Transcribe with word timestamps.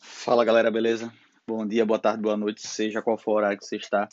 Fala 0.00 0.44
galera, 0.44 0.70
beleza? 0.70 1.12
Bom 1.46 1.66
dia, 1.66 1.86
boa 1.86 1.98
tarde, 1.98 2.20
boa 2.20 2.36
noite, 2.36 2.66
seja 2.66 3.00
qual 3.00 3.16
for 3.16 3.42
a 3.44 3.46
hora 3.46 3.56
que 3.56 3.64
você 3.64 3.76
está 3.76 4.08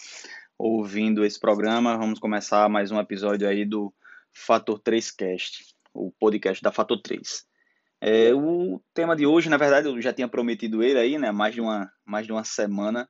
ouvindo 0.57 1.25
esse 1.25 1.39
programa. 1.39 1.97
Vamos 1.97 2.19
começar 2.19 2.69
mais 2.69 2.91
um 2.91 2.99
episódio 2.99 3.47
aí 3.47 3.65
do 3.65 3.93
Fator 4.31 4.79
3 4.79 5.11
Cast, 5.11 5.75
o 5.93 6.11
podcast 6.11 6.61
da 6.63 6.71
Fator 6.71 7.01
3. 7.01 7.45
É, 8.01 8.33
o 8.33 8.79
tema 8.93 9.15
de 9.15 9.25
hoje, 9.25 9.49
na 9.49 9.57
verdade, 9.57 9.87
eu 9.87 9.99
já 9.99 10.13
tinha 10.13 10.27
prometido 10.27 10.83
ele 10.83 10.99
aí, 10.99 11.17
né? 11.17 11.31
Mais 11.31 11.55
de 11.55 11.61
uma, 11.61 11.91
mais 12.05 12.25
de 12.25 12.31
uma 12.31 12.43
semana 12.43 13.09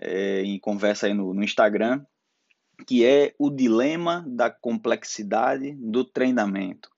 é, 0.00 0.42
em 0.42 0.58
conversa 0.58 1.06
aí 1.06 1.14
no, 1.14 1.34
no 1.34 1.42
Instagram, 1.42 2.04
que 2.86 3.04
é 3.04 3.34
o 3.38 3.50
dilema 3.50 4.24
da 4.26 4.50
complexidade 4.50 5.72
do 5.74 6.04
treinamento. 6.04 6.90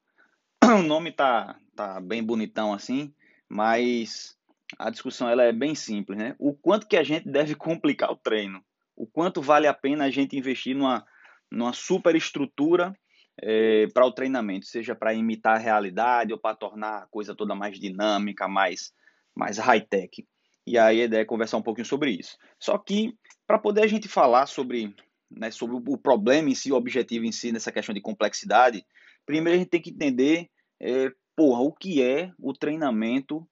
O 0.63 0.83
nome 0.83 1.11
tá, 1.11 1.59
tá 1.75 2.01
bem 2.01 2.23
bonitão 2.23 2.73
assim, 2.73 3.13
mas 3.49 4.37
a 4.79 4.91
discussão 4.91 5.29
ela 5.29 5.43
é 5.43 5.53
bem 5.53 5.75
simples, 5.75 6.19
né? 6.19 6.37
O 6.39 6.55
quanto 6.55 6.87
que 6.87 6.97
a 6.97 7.03
gente 7.03 7.29
deve 7.29 7.55
complicar 7.55 8.11
o 8.11 8.17
treino? 8.17 8.63
O 8.95 9.07
quanto 9.07 9.43
vale 9.43 9.67
a 9.67 9.75
pena 9.75 10.05
a 10.05 10.11
gente 10.11 10.37
investir 10.37 10.77
numa, 10.77 11.05
numa 11.51 11.73
superestrutura 11.73 12.95
é, 13.43 13.87
para 13.89 14.07
o 14.07 14.13
treinamento, 14.13 14.67
seja 14.67 14.95
para 14.95 15.15
imitar 15.15 15.57
a 15.57 15.59
realidade 15.59 16.33
ou 16.33 16.39
para 16.39 16.55
tornar 16.55 16.99
a 16.99 17.07
coisa 17.07 17.35
toda 17.35 17.55
mais 17.55 17.79
dinâmica, 17.81 18.47
mais, 18.47 18.93
mais 19.35 19.59
high-tech. 19.59 20.27
E 20.67 20.79
aí 20.79 21.01
a 21.01 21.05
ideia 21.05 21.23
é 21.23 21.25
conversar 21.25 21.57
um 21.57 21.63
pouquinho 21.63 21.87
sobre 21.87 22.13
isso. 22.13 22.37
Só 22.59 22.77
que, 22.79 23.17
para 23.47 23.59
poder 23.59 23.83
a 23.83 23.87
gente 23.87 24.09
falar 24.09 24.47
sobre, 24.47 24.95
né, 25.31 25.51
sobre 25.51 25.77
o 25.77 25.99
problema 25.99 26.49
em 26.51 26.55
si, 26.55 26.73
o 26.73 26.77
objetivo 26.77 27.25
em 27.25 27.33
si, 27.33 27.53
nessa 27.53 27.73
questão 27.73 27.95
de 27.95 28.01
complexidade, 28.01 28.85
primeiro 29.27 29.57
a 29.57 29.59
gente 29.59 29.71
tem 29.71 29.83
que 29.83 29.91
entender, 29.91 30.49
é, 30.81 31.11
porra, 31.35 31.61
o 31.63 31.73
que 31.73 32.03
é 32.03 32.31
o 32.39 32.53
treinamento 32.53 33.47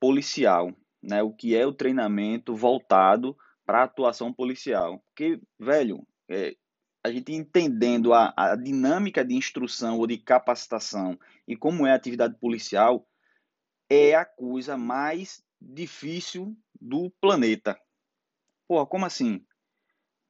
policial, 0.00 0.74
né? 1.02 1.22
O 1.22 1.32
que 1.32 1.56
é 1.56 1.66
o 1.66 1.72
treinamento 1.72 2.54
voltado 2.54 3.36
para 3.64 3.80
a 3.80 3.84
atuação 3.84 4.32
policial. 4.32 5.02
Porque, 5.06 5.40
velho, 5.58 6.06
é, 6.28 6.54
a 7.04 7.10
gente 7.10 7.32
entendendo 7.32 8.12
a, 8.12 8.32
a 8.36 8.56
dinâmica 8.56 9.24
de 9.24 9.34
instrução 9.34 9.98
ou 9.98 10.06
de 10.06 10.18
capacitação 10.18 11.18
e 11.46 11.56
como 11.56 11.86
é 11.86 11.92
a 11.92 11.94
atividade 11.94 12.36
policial, 12.38 13.06
é 13.88 14.14
a 14.14 14.24
coisa 14.24 14.76
mais 14.76 15.42
difícil 15.60 16.56
do 16.80 17.10
planeta. 17.20 17.78
Porra, 18.68 18.86
como 18.86 19.06
assim? 19.06 19.44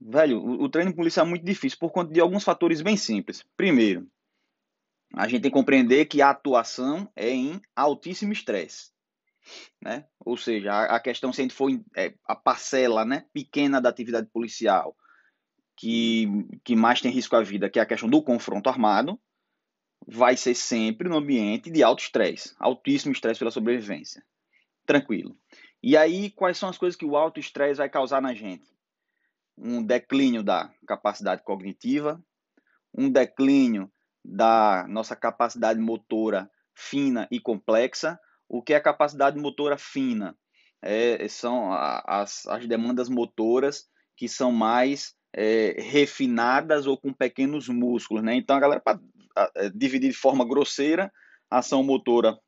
Velho, 0.01 0.39
o, 0.39 0.69
treino 0.69 0.95
policial 0.95 1.27
é 1.27 1.29
muito 1.29 1.45
difícil 1.45 1.79
por 1.79 1.91
conta 1.91 2.13
de 2.13 2.21
alguns 2.21 2.45
fatores 2.45 2.83
bem 2.83 2.97
simples. 2.97 3.45
Primeiro, 3.57 4.07
a 5.15 5.27
gente 5.27 5.43
tem 5.43 5.51
que 5.51 5.57
compreender 5.57 6.05
que 6.07 6.21
a 6.21 6.31
atuação 6.31 7.11
é 7.17 7.31
em 7.31 7.61
altíssimo 7.75 8.33
estresse 8.33 8.97
né? 9.83 10.05
Ou 10.21 10.37
seja, 10.37 10.73
a, 10.73 10.97
a 10.97 11.01
questão 11.01 11.33
se 11.33 11.41
a 11.41 11.45
gente 11.45 11.55
for 11.55 11.71
é, 11.97 12.15
a 12.25 12.35
parcela, 12.35 13.05
né, 13.05 13.27
pequena 13.33 13.81
da 13.81 13.89
atividade 13.89 14.29
policial 14.33 14.97
que, 15.77 16.27
que 16.65 16.75
mais 16.75 17.01
tem 17.01 17.11
risco 17.11 17.37
à 17.37 17.43
vida, 17.43 17.69
que 17.69 17.79
é 17.79 17.83
a 17.83 17.87
questão 17.87 18.09
do 18.09 18.23
confronto 18.23 18.69
armado, 18.69 19.21
vai 20.07 20.37
ser 20.37 20.55
sempre 20.55 21.09
no 21.09 21.17
ambiente 21.17 21.71
de 21.71 21.83
alto 21.83 22.03
estresse, 22.03 22.55
altíssimo 22.59 23.13
estresse 23.13 23.39
pela 23.39 23.51
sobrevivência. 23.51 24.25
Tranquilo. 24.87 25.37
E 25.83 25.97
aí, 25.97 26.31
quais 26.31 26.57
são 26.57 26.69
as 26.69 26.79
coisas 26.79 26.97
que 26.97 27.05
o 27.05 27.17
alto 27.17 27.41
estresse 27.41 27.79
vai 27.79 27.89
causar 27.89 28.23
na 28.23 28.33
gente? 28.33 28.67
Um 29.59 29.83
declínio 29.83 30.43
da 30.43 30.73
capacidade 30.87 31.43
cognitiva, 31.43 32.23
um 32.97 33.11
declínio 33.11 33.91
da 34.25 34.87
nossa 34.89 35.15
capacidade 35.15 35.79
motora 35.81 36.51
fina 36.75 37.27
e 37.31 37.41
complexa, 37.41 38.19
o 38.49 38.63
que 38.63 38.75
é 38.75 38.77
a 38.77 38.83
capacidade 38.83 39.39
motora 39.39 39.77
fina? 39.77 40.37
É, 40.83 41.27
são 41.29 41.73
as, 41.73 42.47
as 42.47 42.67
demandas 42.67 43.09
motoras 43.09 43.87
que 44.17 44.29
são 44.29 44.53
mais 44.53 45.15
é, 45.35 45.77
refinadas 45.79 46.87
ou 46.87 46.97
com 46.97 47.13
pequenos 47.13 47.69
músculos, 47.69 48.23
né? 48.23 48.35
Então 48.35 48.57
a 48.57 48.61
galera 48.61 48.81
para 48.81 49.01
é, 49.57 49.69
dividir 49.71 50.11
de 50.11 50.17
forma 50.17 50.47
grosseira, 50.47 51.13
ação 51.51 51.83
motora 51.83 52.39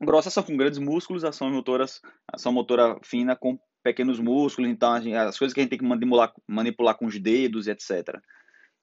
grossa 0.00 0.30
são 0.30 0.42
com 0.42 0.56
grandes 0.56 0.78
músculos, 0.78 1.24
ação 1.24 1.50
motoras, 1.50 2.00
ação 2.26 2.52
motora 2.52 2.98
fina 3.02 3.36
com 3.36 3.58
pequenos 3.82 4.18
músculos, 4.18 4.70
então 4.70 4.94
as 4.94 5.38
coisas 5.38 5.52
que 5.52 5.60
a 5.60 5.62
gente 5.62 5.70
tem 5.70 5.78
que 5.78 5.84
manipular, 5.84 6.32
manipular 6.48 6.96
com 6.96 7.06
os 7.06 7.18
dedos, 7.18 7.66
etc. 7.66 8.18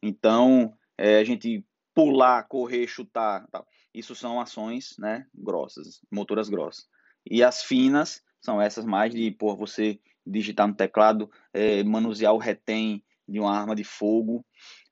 Então 0.02 0.74
é, 0.98 1.18
a 1.18 1.24
gente 1.24 1.66
pular, 1.94 2.44
correr, 2.44 2.88
chutar, 2.88 3.46
tal. 3.52 3.68
Isso 3.94 4.16
são 4.16 4.40
ações, 4.40 4.96
né, 4.98 5.26
grossas, 5.34 6.00
motoras 6.10 6.48
grossas. 6.48 6.88
E 7.30 7.44
as 7.44 7.64
finas 7.64 8.24
são 8.40 8.62
essas 8.62 8.86
mais 8.86 9.14
de, 9.14 9.32
por 9.32 9.58
você 9.58 10.00
digitar 10.26 10.68
no 10.68 10.76
teclado, 10.76 11.30
é, 11.54 11.84
manusear 11.84 12.34
o 12.34 12.38
retém 12.38 13.04
de 13.28 13.40
uma 13.40 13.58
arma 13.58 13.76
de 13.76 13.84
fogo, 13.84 14.46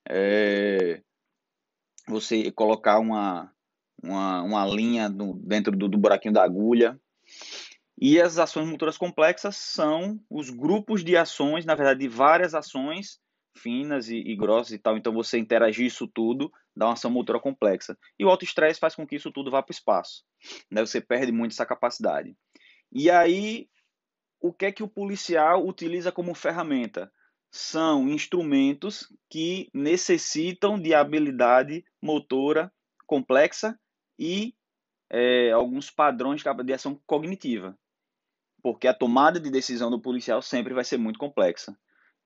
é, 0.08 1.02
você 2.08 2.52
colocar 2.52 3.00
uma, 3.00 3.52
uma, 4.04 4.42
uma 4.44 4.66
linha 4.66 5.10
no, 5.10 5.36
dentro 5.36 5.76
do, 5.76 5.88
do 5.88 5.98
buraquinho 5.98 6.34
da 6.34 6.44
agulha. 6.44 7.00
E 8.02 8.20
as 8.20 8.38
ações 8.38 8.68
motoras 8.68 8.98
complexas 8.98 9.58
são 9.58 10.20
os 10.30 10.50
grupos 10.50 11.04
de 11.04 11.18
ações, 11.18 11.66
na 11.66 11.76
verdade, 11.76 12.00
de 12.00 12.08
várias 12.08 12.56
ações 12.56 13.20
finas 13.58 14.10
e, 14.10 14.16
e 14.16 14.36
grossas 14.36 14.72
e 14.72 14.80
tal. 14.80 14.98
Então, 14.98 15.12
você 15.14 15.38
interagir 15.38 15.86
isso 15.86 16.08
tudo 16.08 16.52
dá 16.76 16.86
uma 16.86 16.94
ação 16.94 17.12
motora 17.12 17.40
complexa. 17.40 17.98
E 18.18 18.24
o 18.24 18.30
autoestresse 18.30 18.80
faz 18.80 18.96
com 18.96 19.06
que 19.06 19.18
isso 19.18 19.32
tudo 19.32 19.52
vá 19.52 19.62
para 19.62 19.72
o 19.72 19.76
espaço. 19.76 20.24
Né? 20.72 20.80
Você 20.80 21.02
perde 21.02 21.32
muito 21.32 21.52
essa 21.52 21.66
capacidade. 21.66 22.36
E 22.92 23.12
aí, 23.12 23.68
o 24.40 24.54
que 24.54 24.66
é 24.66 24.72
que 24.72 24.82
o 24.82 24.88
policial 24.88 25.68
utiliza 25.68 26.12
como 26.12 26.34
ferramenta? 26.34 27.12
São 27.52 28.08
instrumentos 28.08 29.08
que 29.30 29.70
necessitam 29.74 30.80
de 30.80 30.94
habilidade 30.94 31.84
motora 32.02 32.72
complexa 33.06 33.78
e 34.20 34.54
é, 35.10 35.52
alguns 35.52 35.90
padrões 35.90 36.44
de 36.66 36.74
ação 36.74 37.00
cognitiva. 37.08 37.78
Porque 38.62 38.88
a 38.88 38.94
tomada 38.94 39.40
de 39.40 39.50
decisão 39.50 39.90
do 39.90 40.02
policial 40.02 40.42
sempre 40.42 40.74
vai 40.74 40.84
ser 40.84 40.98
muito 40.98 41.18
complexa. 41.18 41.76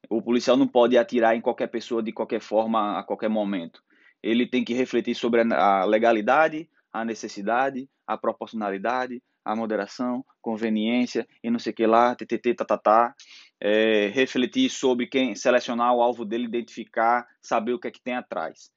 O 0.09 0.21
policial 0.21 0.57
não 0.57 0.67
pode 0.67 0.97
atirar 0.97 1.35
em 1.35 1.41
qualquer 1.41 1.67
pessoa 1.67 2.01
de 2.01 2.11
qualquer 2.11 2.41
forma 2.41 2.99
a 2.99 3.03
qualquer 3.03 3.29
momento 3.29 3.81
ele 4.23 4.47
tem 4.47 4.63
que 4.63 4.73
refletir 4.73 5.13
sobre 5.13 5.41
a 5.53 5.83
legalidade, 5.83 6.69
a 6.91 7.03
necessidade, 7.03 7.89
a 8.07 8.17
proporcionalidade, 8.17 9.21
a 9.43 9.53
moderação, 9.53 10.25
conveniência 10.41 11.27
e 11.43 11.51
não 11.51 11.59
sei 11.59 11.73
o 11.73 11.75
que 11.75 11.85
lá, 11.85 12.15
ttt, 12.15 12.55
tatatá, 12.55 13.13
é, 13.59 14.07
refletir 14.07 14.69
sobre 14.69 15.07
quem, 15.07 15.35
selecionar 15.35 15.93
o 15.93 16.01
alvo 16.01 16.23
dele, 16.23 16.45
identificar, 16.45 17.27
saber 17.41 17.73
o 17.73 17.79
que 17.79 17.89
é 17.89 17.91
que 17.91 18.01
tem 18.01 18.15
atrás. 18.15 18.71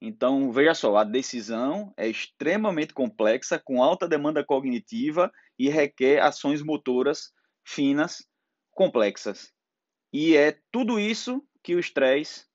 Então, 0.00 0.52
veja 0.52 0.74
só, 0.74 0.96
a 0.96 1.04
decisão 1.04 1.92
é 1.96 2.06
extremamente 2.08 2.94
complexa, 2.94 3.58
com 3.58 3.82
alta 3.82 4.06
demanda 4.06 4.44
cognitiva 4.44 5.32
e 5.58 5.68
requer 5.68 6.20
ações 6.22 6.62
motoras 6.62 7.32
finas, 7.64 8.24
complexas. 8.70 9.52
E 10.12 10.36
é 10.36 10.58
tudo 10.70 11.00
isso 11.00 11.44
que 11.62 11.74
o 11.74 11.80
estresse 11.80 12.46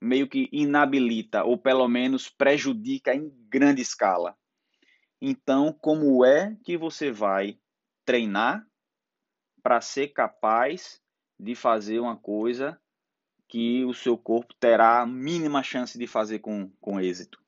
meio 0.00 0.28
que 0.28 0.48
inabilita 0.52 1.42
ou 1.42 1.56
pelo 1.56 1.88
menos 1.88 2.28
prejudica 2.28 3.14
em 3.14 3.30
grande 3.48 3.80
escala. 3.80 4.36
Então, 5.20 5.72
como 5.72 6.22
é 6.22 6.54
que 6.62 6.76
você 6.76 7.10
vai 7.10 7.58
treinar 8.04 8.66
para 9.62 9.80
ser 9.80 10.08
capaz 10.08 11.00
de 11.40 11.54
fazer 11.54 11.98
uma 11.98 12.16
coisa 12.16 12.78
que 13.54 13.84
o 13.84 13.94
seu 13.94 14.18
corpo 14.18 14.52
terá 14.58 15.00
a 15.00 15.06
mínima 15.06 15.62
chance 15.62 15.96
de 15.96 16.08
fazer 16.08 16.40
com, 16.40 16.68
com 16.80 17.00
êxito? 17.00 17.40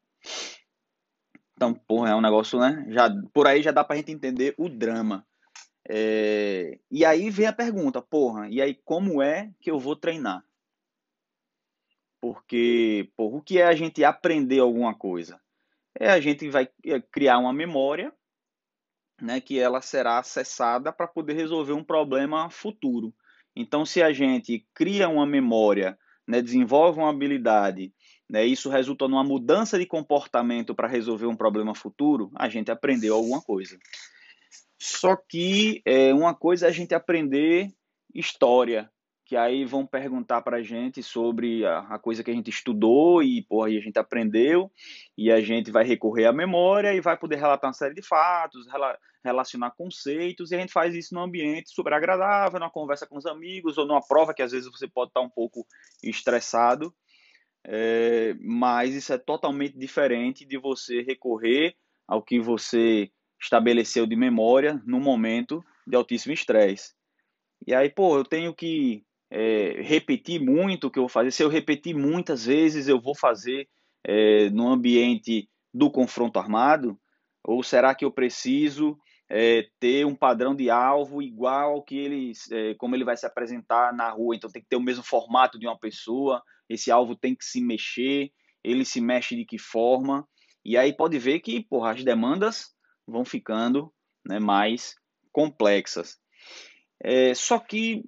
Então, 1.54 1.74
porra, 1.74 2.10
é 2.10 2.14
um 2.14 2.20
negócio, 2.20 2.60
né? 2.60 2.86
Já, 2.90 3.10
por 3.34 3.48
aí 3.48 3.60
já 3.60 3.72
dá 3.72 3.82
para 3.82 3.94
a 3.94 3.96
gente 3.96 4.12
entender 4.12 4.54
o 4.56 4.68
drama. 4.68 5.26
É, 5.88 6.78
e 6.88 7.04
aí 7.04 7.28
vem 7.28 7.48
a 7.48 7.52
pergunta, 7.52 8.00
porra, 8.00 8.48
e 8.48 8.62
aí 8.62 8.72
como 8.84 9.20
é 9.20 9.52
que 9.60 9.68
eu 9.68 9.80
vou 9.80 9.96
treinar? 9.96 10.44
Porque, 12.20 13.10
por 13.16 13.34
o 13.34 13.42
que 13.42 13.58
é 13.58 13.66
a 13.66 13.74
gente 13.74 14.04
aprender 14.04 14.60
alguma 14.60 14.94
coisa? 14.94 15.40
É 15.98 16.08
a 16.08 16.20
gente 16.20 16.48
vai 16.48 16.68
é, 16.84 17.00
criar 17.00 17.38
uma 17.38 17.52
memória, 17.52 18.14
né, 19.20 19.40
que 19.40 19.58
ela 19.58 19.82
será 19.82 20.18
acessada 20.18 20.92
para 20.92 21.08
poder 21.08 21.32
resolver 21.32 21.72
um 21.72 21.82
problema 21.82 22.48
futuro. 22.48 23.12
Então, 23.56 23.86
se 23.86 24.02
a 24.02 24.12
gente 24.12 24.66
cria 24.74 25.08
uma 25.08 25.24
memória, 25.24 25.98
né, 26.28 26.42
desenvolve 26.42 26.98
uma 26.98 27.08
habilidade, 27.08 27.92
né, 28.28 28.44
isso 28.44 28.68
resulta 28.68 29.08
numa 29.08 29.24
mudança 29.24 29.78
de 29.78 29.86
comportamento 29.86 30.74
para 30.74 30.86
resolver 30.86 31.26
um 31.26 31.36
problema 31.36 31.74
futuro, 31.74 32.30
a 32.34 32.48
gente 32.50 32.70
aprendeu 32.70 33.14
alguma 33.14 33.40
coisa. 33.40 33.78
Só 34.78 35.16
que 35.16 35.80
é, 35.86 36.12
uma 36.12 36.34
coisa 36.34 36.66
é 36.66 36.68
a 36.68 36.72
gente 36.72 36.94
aprender 36.94 37.70
história, 38.14 38.90
que 39.26 39.36
aí 39.36 39.64
vão 39.64 39.84
perguntar 39.84 40.40
para 40.40 40.58
a 40.58 40.62
gente 40.62 41.02
sobre 41.02 41.66
a, 41.66 41.80
a, 41.80 41.98
coisa 41.98 42.22
que 42.22 42.30
a 42.30 42.34
gente 42.34 42.48
estudou 42.48 43.20
e, 43.24 43.42
porra, 43.42 43.68
e 43.70 43.76
a 43.76 43.80
gente 43.80 43.98
aprendeu, 43.98 44.70
e 45.18 45.32
a 45.32 45.40
gente 45.40 45.68
vai 45.68 45.84
recorrer 45.84 46.26
à 46.26 46.32
memória 46.32 46.94
e 46.94 47.00
vai 47.00 47.18
poder 47.18 47.34
relatar 47.34 47.68
uma 47.68 47.74
série 47.74 47.92
de 47.92 48.02
fatos, 48.02 48.68
rela, 48.68 48.96
relacionar 49.24 49.72
conceitos, 49.72 50.52
e 50.52 50.54
a 50.54 50.60
gente 50.60 50.72
faz 50.72 50.94
isso 50.94 51.12
num 51.12 51.22
ambiente 51.22 51.70
super 51.70 51.92
agradável, 51.92 52.60
numa 52.60 52.70
conversa 52.70 53.04
com 53.04 53.18
os 53.18 53.26
amigos, 53.26 53.76
ou 53.76 53.84
numa 53.84 54.00
prova 54.00 54.32
que 54.32 54.42
às 54.42 54.52
vezes 54.52 54.70
você 54.70 54.86
pode 54.86 55.10
estar 55.10 55.20
um 55.20 55.28
pouco 55.28 55.66
estressado, 56.04 56.94
é, 57.66 58.32
mas 58.40 58.94
isso 58.94 59.12
é 59.12 59.18
totalmente 59.18 59.76
diferente 59.76 60.46
de 60.46 60.56
você 60.56 61.02
recorrer 61.02 61.74
ao 62.06 62.22
que 62.22 62.38
você 62.38 63.10
estabeleceu 63.42 64.06
de 64.06 64.14
memória 64.14 64.80
no 64.86 65.00
momento 65.00 65.64
de 65.84 65.96
altíssimo 65.96 66.32
estresse. 66.32 66.94
E 67.66 67.74
aí, 67.74 67.90
pô, 67.90 68.16
eu 68.16 68.24
tenho 68.24 68.54
que 68.54 69.04
é, 69.30 69.80
repetir 69.82 70.40
muito 70.40 70.86
o 70.86 70.90
que 70.90 70.98
eu 70.98 71.04
vou 71.04 71.08
fazer. 71.08 71.30
Se 71.30 71.42
eu 71.42 71.48
repetir 71.48 71.94
muitas 71.94 72.46
vezes, 72.46 72.88
eu 72.88 73.00
vou 73.00 73.14
fazer 73.14 73.68
é, 74.04 74.50
no 74.50 74.68
ambiente 74.68 75.48
do 75.72 75.90
confronto 75.90 76.38
armado? 76.38 76.98
Ou 77.44 77.62
será 77.62 77.94
que 77.94 78.04
eu 78.04 78.10
preciso 78.10 78.98
é, 79.28 79.68
ter 79.78 80.06
um 80.06 80.14
padrão 80.14 80.54
de 80.54 80.70
alvo 80.70 81.20
igual 81.20 81.74
ao 81.74 81.82
que 81.82 81.96
ele, 81.96 82.32
é, 82.52 82.74
como 82.74 82.94
ele 82.94 83.04
vai 83.04 83.16
se 83.16 83.26
apresentar 83.26 83.92
na 83.92 84.10
rua? 84.10 84.34
Então 84.34 84.50
tem 84.50 84.62
que 84.62 84.68
ter 84.68 84.76
o 84.76 84.82
mesmo 84.82 85.02
formato 85.02 85.58
de 85.58 85.66
uma 85.66 85.78
pessoa. 85.78 86.42
Esse 86.68 86.90
alvo 86.90 87.14
tem 87.16 87.34
que 87.34 87.44
se 87.44 87.60
mexer. 87.60 88.32
Ele 88.64 88.84
se 88.84 89.00
mexe 89.00 89.36
de 89.36 89.44
que 89.44 89.58
forma? 89.58 90.26
E 90.64 90.76
aí 90.76 90.92
pode 90.92 91.18
ver 91.18 91.40
que 91.40 91.64
porra, 91.64 91.92
as 91.92 92.02
demandas 92.02 92.74
vão 93.06 93.24
ficando 93.24 93.92
né, 94.26 94.40
mais 94.40 94.96
complexas. 95.30 96.18
É, 97.00 97.34
só 97.34 97.58
que 97.58 98.02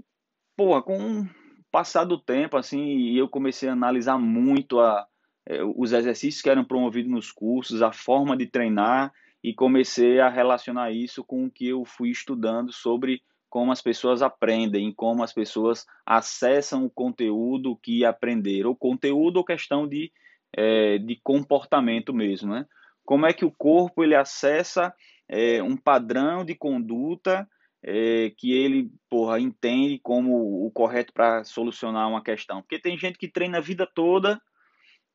Pô, 0.58 0.82
com 0.82 1.20
o 1.20 1.28
passar 1.70 2.02
do 2.02 2.19
tempo, 2.19 2.56
assim, 2.56 3.12
eu 3.12 3.28
comecei 3.28 3.69
a 3.69 3.75
analisar 3.75 4.19
muito 4.19 4.81
a, 4.81 5.06
é, 5.46 5.62
os 5.62 5.93
exercícios 5.93 6.43
que 6.43 6.50
eram 6.50 6.64
promovidos 6.64 7.08
nos 7.08 7.31
cursos, 7.31 7.81
a 7.81 7.93
forma 7.93 8.37
de 8.37 8.44
treinar, 8.44 9.12
e 9.40 9.55
comecei 9.55 10.19
a 10.19 10.28
relacionar 10.28 10.90
isso 10.90 11.22
com 11.22 11.44
o 11.44 11.50
que 11.50 11.69
eu 11.69 11.84
fui 11.84 12.10
estudando 12.10 12.72
sobre 12.72 13.22
como 13.49 13.70
as 13.70 13.81
pessoas 13.81 14.20
aprendem, 14.20 14.93
como 14.93 15.22
as 15.22 15.32
pessoas 15.32 15.87
acessam 16.05 16.84
o 16.84 16.90
conteúdo 16.90 17.76
que 17.76 18.04
aprenderam, 18.04 18.70
o 18.70 18.76
conteúdo 18.76 19.37
ou 19.37 19.44
questão 19.44 19.87
de, 19.87 20.11
é, 20.52 20.99
de 20.99 21.20
comportamento 21.22 22.12
mesmo, 22.12 22.52
né? 22.52 22.66
Como 23.04 23.26
é 23.26 23.32
que 23.32 23.44
o 23.44 23.52
corpo 23.52 24.02
ele 24.02 24.16
acessa 24.16 24.93
é, 25.28 25.62
um 25.62 25.76
padrão 25.76 26.44
de 26.44 26.56
conduta 26.56 27.49
é, 27.82 28.30
que 28.36 28.52
ele, 28.52 28.90
porra, 29.08 29.38
entende 29.38 29.98
como 29.98 30.66
o 30.66 30.70
correto 30.70 31.12
para 31.12 31.44
solucionar 31.44 32.08
uma 32.08 32.22
questão. 32.22 32.60
Porque 32.62 32.78
tem 32.78 32.98
gente 32.98 33.19
que 33.19 33.28
treina 33.28 33.58
a 33.58 33.62
vida 33.62 33.86
toda 33.86 34.40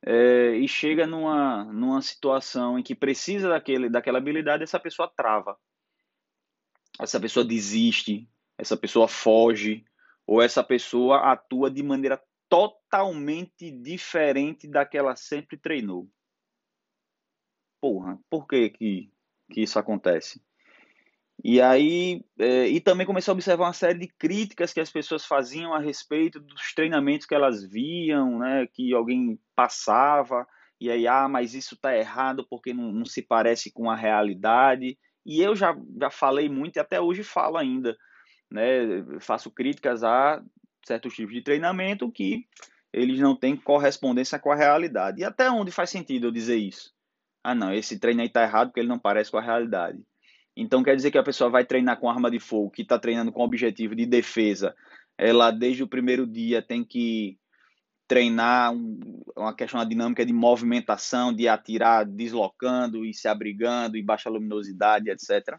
é, 0.04 0.56
e 0.56 0.66
chega 0.68 1.06
numa, 1.06 1.64
numa 1.64 2.02
situação 2.02 2.78
em 2.78 2.82
que 2.82 2.94
precisa 2.94 3.48
daquele, 3.48 3.88
daquela 3.88 4.18
habilidade, 4.18 4.62
essa 4.62 4.80
pessoa 4.80 5.10
trava. 5.14 5.58
Essa 7.00 7.18
pessoa 7.18 7.44
desiste, 7.44 8.28
essa 8.56 8.76
pessoa 8.76 9.08
foge, 9.08 9.84
ou 10.26 10.40
essa 10.40 10.62
pessoa 10.62 11.32
atua 11.32 11.70
de 11.70 11.82
maneira 11.82 12.22
totalmente 12.48 13.70
diferente 13.70 14.68
da 14.68 14.86
que 14.86 14.96
ela 14.96 15.16
sempre 15.16 15.56
treinou. 15.56 16.08
Porra, 17.80 18.18
por 18.30 18.46
que, 18.46 18.70
que, 18.70 19.12
que 19.50 19.62
isso 19.62 19.78
acontece? 19.78 20.40
E 21.42 21.60
aí, 21.60 22.24
é, 22.38 22.68
e 22.68 22.80
também 22.80 23.06
comecei 23.06 23.30
a 23.30 23.34
observar 23.34 23.66
uma 23.66 23.72
série 23.72 23.98
de 23.98 24.08
críticas 24.08 24.72
que 24.72 24.80
as 24.80 24.90
pessoas 24.90 25.26
faziam 25.26 25.74
a 25.74 25.78
respeito 25.78 26.40
dos 26.40 26.72
treinamentos 26.74 27.26
que 27.26 27.34
elas 27.34 27.64
viam, 27.64 28.38
né, 28.38 28.66
que 28.72 28.94
alguém 28.94 29.38
passava, 29.54 30.46
e 30.80 30.90
aí, 30.90 31.06
ah, 31.06 31.28
mas 31.28 31.54
isso 31.54 31.74
está 31.74 31.96
errado 31.96 32.46
porque 32.48 32.72
não, 32.72 32.92
não, 32.92 33.04
se 33.04 33.22
parece 33.22 33.72
com 33.72 33.90
a 33.90 33.96
realidade. 33.96 34.98
E 35.24 35.40
eu 35.40 35.56
já, 35.56 35.76
já 35.98 36.10
falei 36.10 36.48
muito 36.48 36.76
e 36.76 36.80
até 36.80 37.00
hoje 37.00 37.22
falo 37.22 37.56
ainda, 37.56 37.96
né, 38.50 39.02
faço 39.20 39.50
críticas 39.50 40.04
a 40.04 40.42
certos 40.86 41.14
tipos 41.14 41.32
de 41.32 41.42
treinamento 41.42 42.10
que 42.12 42.46
eles 42.92 43.18
não 43.18 43.34
têm 43.34 43.56
correspondência 43.56 44.38
com 44.38 44.52
a 44.52 44.56
realidade. 44.56 45.20
E 45.20 45.24
até 45.24 45.50
onde 45.50 45.72
faz 45.72 45.90
sentido 45.90 46.26
eu 46.26 46.30
dizer 46.30 46.56
isso? 46.56 46.92
Ah, 47.42 47.54
não, 47.54 47.72
esse 47.72 47.98
treino 47.98 48.20
aí 48.20 48.28
está 48.28 48.42
errado 48.42 48.68
porque 48.68 48.80
ele 48.80 48.88
não 48.88 48.98
parece 48.98 49.30
com 49.30 49.38
a 49.38 49.42
realidade. 49.42 49.98
Então 50.56 50.82
quer 50.82 50.94
dizer 50.94 51.10
que 51.10 51.18
a 51.18 51.22
pessoa 51.22 51.50
vai 51.50 51.64
treinar 51.64 51.98
com 51.98 52.08
arma 52.08 52.30
de 52.30 52.38
fogo, 52.38 52.70
que 52.70 52.82
está 52.82 52.98
treinando 52.98 53.32
com 53.32 53.42
objetivo 53.42 53.94
de 53.94 54.06
defesa, 54.06 54.74
ela 55.18 55.50
desde 55.50 55.82
o 55.82 55.88
primeiro 55.88 56.26
dia 56.26 56.62
tem 56.62 56.84
que 56.84 57.38
treinar 58.06 58.72
um, 58.72 58.98
uma 59.36 59.54
questão 59.54 59.80
da 59.80 59.88
dinâmica 59.88 60.24
de 60.24 60.32
movimentação, 60.32 61.32
de 61.32 61.48
atirar 61.48 62.04
deslocando 62.04 63.04
e 63.04 63.14
se 63.14 63.26
abrigando 63.26 63.96
e 63.96 64.02
baixa 64.02 64.28
luminosidade, 64.28 65.10
etc. 65.10 65.58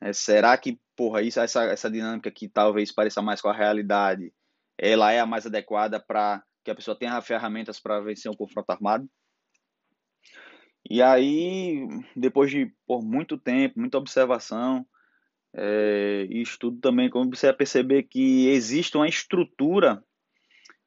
É, 0.00 0.12
será 0.12 0.56
que, 0.58 0.78
porra, 0.94 1.22
isso, 1.22 1.40
essa, 1.40 1.64
essa 1.64 1.90
dinâmica 1.90 2.30
que 2.30 2.48
talvez 2.48 2.92
pareça 2.92 3.22
mais 3.22 3.40
com 3.40 3.48
a 3.48 3.54
realidade, 3.54 4.32
ela 4.76 5.12
é 5.12 5.20
a 5.20 5.26
mais 5.26 5.46
adequada 5.46 5.98
para 5.98 6.42
que 6.62 6.70
a 6.70 6.74
pessoa 6.74 6.98
tenha 6.98 7.20
ferramentas 7.22 7.80
para 7.80 8.00
vencer 8.00 8.30
um 8.30 8.36
confronto 8.36 8.70
armado? 8.70 9.08
E 10.88 11.00
aí, 11.00 11.86
depois 12.14 12.50
de 12.50 12.72
por 12.86 13.02
muito 13.02 13.38
tempo, 13.38 13.80
muita 13.80 13.98
observação 13.98 14.86
é, 15.54 16.26
e 16.28 16.42
estudo 16.42 16.80
também, 16.80 17.08
comecei 17.08 17.48
a 17.48 17.54
perceber 17.54 18.02
que 18.04 18.48
existe 18.48 18.96
uma 18.96 19.08
estrutura 19.08 20.04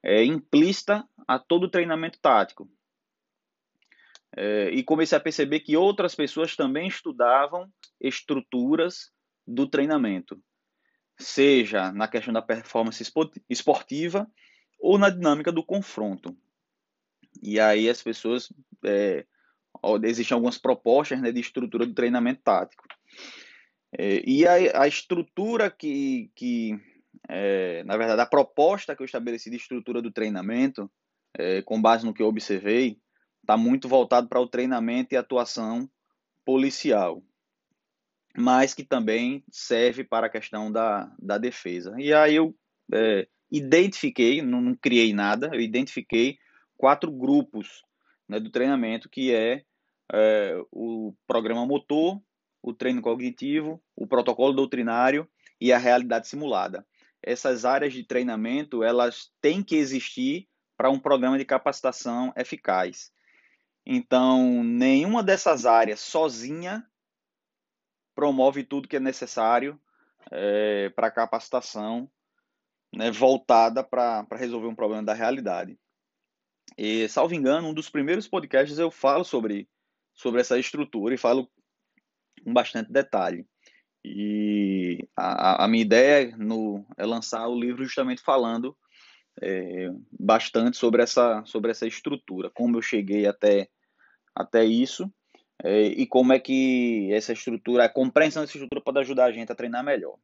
é, 0.02 0.24
implícita 0.24 1.06
a 1.26 1.38
todo 1.38 1.70
treinamento 1.70 2.18
tático. 2.20 2.70
É, 4.36 4.70
e 4.70 4.84
comecei 4.84 5.16
a 5.16 5.20
perceber 5.20 5.60
que 5.60 5.76
outras 5.76 6.14
pessoas 6.14 6.54
também 6.54 6.86
estudavam 6.86 7.72
estruturas 8.00 9.10
do 9.46 9.66
treinamento, 9.66 10.40
seja 11.18 11.90
na 11.90 12.06
questão 12.06 12.32
da 12.32 12.42
performance 12.42 13.02
esportiva 13.48 14.30
ou 14.78 14.98
na 14.98 15.08
dinâmica 15.08 15.50
do 15.50 15.64
confronto. 15.64 16.36
E 17.42 17.58
aí 17.58 17.88
as 17.88 18.02
pessoas 18.02 18.52
é, 18.84 19.26
existem 20.04 20.34
algumas 20.34 20.58
propostas 20.58 21.20
né, 21.20 21.32
de 21.32 21.40
estrutura 21.40 21.86
de 21.86 21.94
treinamento 21.94 22.42
tático. 22.42 22.84
É, 23.96 24.22
e 24.26 24.46
a, 24.46 24.82
a, 24.82 24.88
estrutura 24.88 25.70
que, 25.70 26.30
que 26.34 26.78
é, 27.28 27.82
na 27.84 27.96
verdade, 27.96 28.20
a 28.20 28.26
proposta 28.26 28.94
que 28.94 29.02
eu 29.02 29.06
estabeleci 29.06 29.50
de 29.50 29.56
estrutura 29.56 30.02
do 30.02 30.10
treinamento, 30.10 30.90
é, 31.36 31.62
com 31.62 31.80
base 31.80 32.04
no 32.04 32.12
que 32.12 32.22
eu 32.22 32.26
observei, 32.26 32.98
está 33.40 33.56
muito 33.56 33.88
voltado 33.88 34.28
para 34.28 34.40
o 34.40 34.48
treinamento 34.48 35.14
e 35.14 35.16
atuação 35.16 35.88
policial, 36.44 37.22
mas 38.36 38.74
que 38.74 38.84
também 38.84 39.42
serve 39.50 40.04
para 40.04 40.26
a 40.26 40.30
questão 40.30 40.70
da, 40.70 41.10
da 41.18 41.38
defesa. 41.38 41.94
E 41.98 42.12
aí 42.12 42.34
eu 42.34 42.54
é, 42.92 43.26
identifiquei, 43.50 44.42
não, 44.42 44.60
não 44.60 44.74
criei 44.74 45.12
nada, 45.12 45.50
eu 45.52 45.60
identifiquei 45.60 46.38
quatro 46.76 47.10
grupos 47.10 47.82
né, 48.28 48.38
do 48.38 48.50
treinamento, 48.50 49.08
que 49.08 49.34
é, 49.34 49.64
é, 50.12 50.54
o 50.70 51.14
programa 51.26 51.66
motor, 51.66 52.20
o 52.62 52.72
treino 52.72 53.02
cognitivo, 53.02 53.82
o 53.94 54.06
protocolo 54.06 54.52
doutrinário 54.52 55.28
e 55.60 55.72
a 55.72 55.78
realidade 55.78 56.28
simulada. 56.28 56.86
Essas 57.22 57.64
áreas 57.64 57.92
de 57.92 58.04
treinamento, 58.04 58.82
elas 58.82 59.30
têm 59.40 59.62
que 59.62 59.76
existir 59.76 60.48
para 60.76 60.90
um 60.90 60.98
programa 60.98 61.36
de 61.36 61.44
capacitação 61.44 62.32
eficaz. 62.36 63.12
Então, 63.84 64.62
nenhuma 64.62 65.22
dessas 65.22 65.66
áreas 65.66 66.00
sozinha 66.00 66.86
promove 68.14 68.62
tudo 68.62 68.88
que 68.88 68.96
é 68.96 69.00
necessário 69.00 69.80
é, 70.30 70.90
para 70.90 71.10
capacitação 71.10 72.10
né, 72.94 73.10
voltada 73.10 73.82
para 73.82 74.26
resolver 74.32 74.66
um 74.66 74.74
problema 74.74 75.02
da 75.02 75.14
realidade. 75.14 75.78
E, 76.76 77.08
salvo 77.08 77.34
engano, 77.34 77.68
um 77.68 77.74
dos 77.74 77.88
primeiros 77.88 78.28
podcasts 78.28 78.78
eu 78.78 78.90
falo 78.90 79.24
sobre, 79.24 79.68
sobre 80.18 80.40
essa 80.40 80.58
estrutura 80.58 81.14
e 81.14 81.18
falo 81.18 81.48
com 82.44 82.52
bastante 82.52 82.92
detalhe. 82.92 83.46
E 84.04 85.08
a, 85.16 85.64
a 85.64 85.68
minha 85.68 85.82
ideia 85.82 86.36
no, 86.36 86.84
é 86.96 87.06
lançar 87.06 87.46
o 87.48 87.58
livro 87.58 87.84
justamente 87.84 88.20
falando 88.22 88.76
é, 89.40 89.90
bastante 90.18 90.76
sobre 90.76 91.02
essa, 91.02 91.44
sobre 91.44 91.70
essa 91.70 91.86
estrutura, 91.86 92.50
como 92.50 92.76
eu 92.76 92.82
cheguei 92.82 93.26
até, 93.26 93.68
até 94.34 94.64
isso 94.64 95.10
é, 95.62 95.82
e 95.82 96.06
como 96.06 96.32
é 96.32 96.38
que 96.38 97.12
essa 97.12 97.32
estrutura, 97.32 97.84
a 97.84 97.88
compreensão 97.88 98.42
dessa 98.42 98.56
estrutura 98.56 98.80
pode 98.80 98.98
ajudar 99.00 99.26
a 99.26 99.32
gente 99.32 99.50
a 99.50 99.54
treinar 99.54 99.84
melhor. 99.84 100.16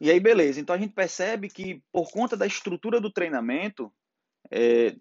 E 0.00 0.10
aí, 0.10 0.20
beleza. 0.20 0.60
Então 0.60 0.74
a 0.74 0.78
gente 0.78 0.92
percebe 0.92 1.48
que 1.48 1.82
por 1.92 2.10
conta 2.10 2.36
da 2.36 2.46
estrutura 2.46 3.00
do 3.00 3.10
treinamento, 3.10 3.92
é, 4.50 4.94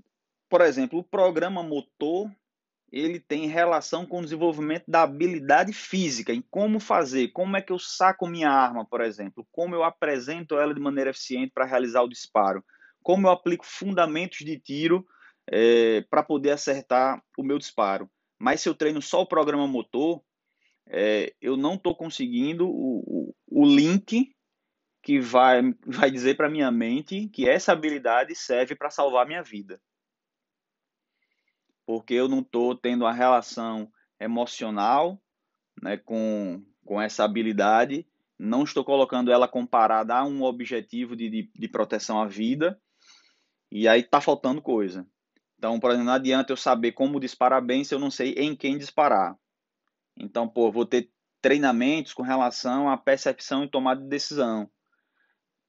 por 0.50 0.62
exemplo, 0.62 1.00
o 1.00 1.04
programa 1.04 1.62
motor 1.62 2.32
ele 2.92 3.20
tem 3.20 3.48
relação 3.48 4.06
com 4.06 4.20
o 4.20 4.24
desenvolvimento 4.24 4.86
da 4.88 5.04
habilidade 5.04 5.74
física, 5.74 6.34
em 6.34 6.42
como 6.42 6.80
fazer, 6.80 7.30
como 7.30 7.58
é 7.58 7.62
que 7.62 7.72
eu 7.72 7.80
saco 7.80 8.28
minha 8.28 8.50
arma, 8.50 8.86
por 8.86 9.02
exemplo, 9.02 9.46
como 9.52 9.76
eu 9.76 9.84
apresento 9.84 10.58
ela 10.58 10.74
de 10.74 10.80
maneira 10.80 11.10
eficiente 11.10 11.52
para 11.54 11.66
realizar 11.66 12.02
o 12.04 12.10
disparo, 12.10 12.64
como 13.04 13.28
eu 13.28 13.32
aplico 13.32 13.66
fundamentos 13.66 14.40
de 14.40 14.60
tiro 14.60 15.06
é, 15.48 16.02
para 16.10 16.24
poder 16.24 16.52
acertar 16.52 17.22
o 17.38 17.44
meu 17.44 17.58
disparo. 17.58 18.10
Mas 18.40 18.62
se 18.62 18.70
eu 18.70 18.76
treino 18.76 19.02
só 19.02 19.22
o 19.22 19.28
programa 19.28 19.68
motor, 19.68 20.22
é, 20.88 21.34
eu 21.42 21.58
não 21.58 21.76
estou 21.76 21.96
conseguindo 21.96 22.68
o, 22.68 23.00
o, 23.06 23.36
o 23.48 23.66
link 23.66 24.32
que 25.02 25.20
vai, 25.20 25.62
vai 25.86 26.10
dizer 26.12 26.36
para 26.36 26.50
minha 26.50 26.72
mente 26.72 27.28
que 27.30 27.48
essa 27.48 27.72
habilidade 27.72 28.36
serve 28.36 28.76
para 28.76 28.90
salvar 28.90 29.26
minha 29.26 29.44
vida 29.44 29.80
porque 31.86 32.14
eu 32.14 32.28
não 32.28 32.40
estou 32.40 32.76
tendo 32.76 33.04
uma 33.04 33.14
relação 33.14 33.92
emocional 34.20 35.22
né, 35.82 35.98
com, 35.98 36.64
com 36.84 37.02
essa 37.02 37.24
habilidade, 37.24 38.08
não 38.38 38.64
estou 38.64 38.84
colocando 38.84 39.32
ela 39.32 39.48
comparada 39.48 40.16
a 40.16 40.26
um 40.26 40.44
objetivo 40.44 41.16
de, 41.16 41.30
de, 41.30 41.52
de 41.54 41.68
proteção 41.68 42.22
à 42.22 42.26
vida, 42.26 42.80
e 43.72 43.88
aí 43.88 44.02
está 44.02 44.20
faltando 44.20 44.62
coisa. 44.62 45.08
Então, 45.58 45.80
por 45.80 45.90
exemplo, 45.90 46.08
não 46.08 46.14
adianta 46.14 46.52
eu 46.52 46.58
saber 46.58 46.92
como 46.92 47.20
disparar 47.20 47.62
bem 47.62 47.84
se 47.84 47.94
eu 47.94 48.00
não 48.00 48.12
sei 48.12 48.34
em 48.34 48.56
quem 48.56 48.78
disparar. 48.78 49.38
Então, 50.18 50.48
pô, 50.48 50.72
vou 50.72 50.86
ter 50.86 51.10
treinamentos 51.42 52.14
com 52.14 52.24
relação 52.24 52.90
à 52.90 52.98
percepção 52.98 53.64
e 53.64 53.70
tomada 53.70 54.02
de 54.02 54.08
decisão, 54.08 54.70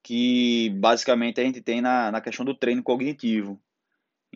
que 0.02 0.70
basicamente 0.70 1.40
a 1.40 1.44
gente 1.44 1.60
tem 1.60 1.80
na, 1.80 2.10
na 2.10 2.20
questão 2.20 2.44
do 2.44 2.54
treino 2.54 2.82
cognitivo. 2.82 3.60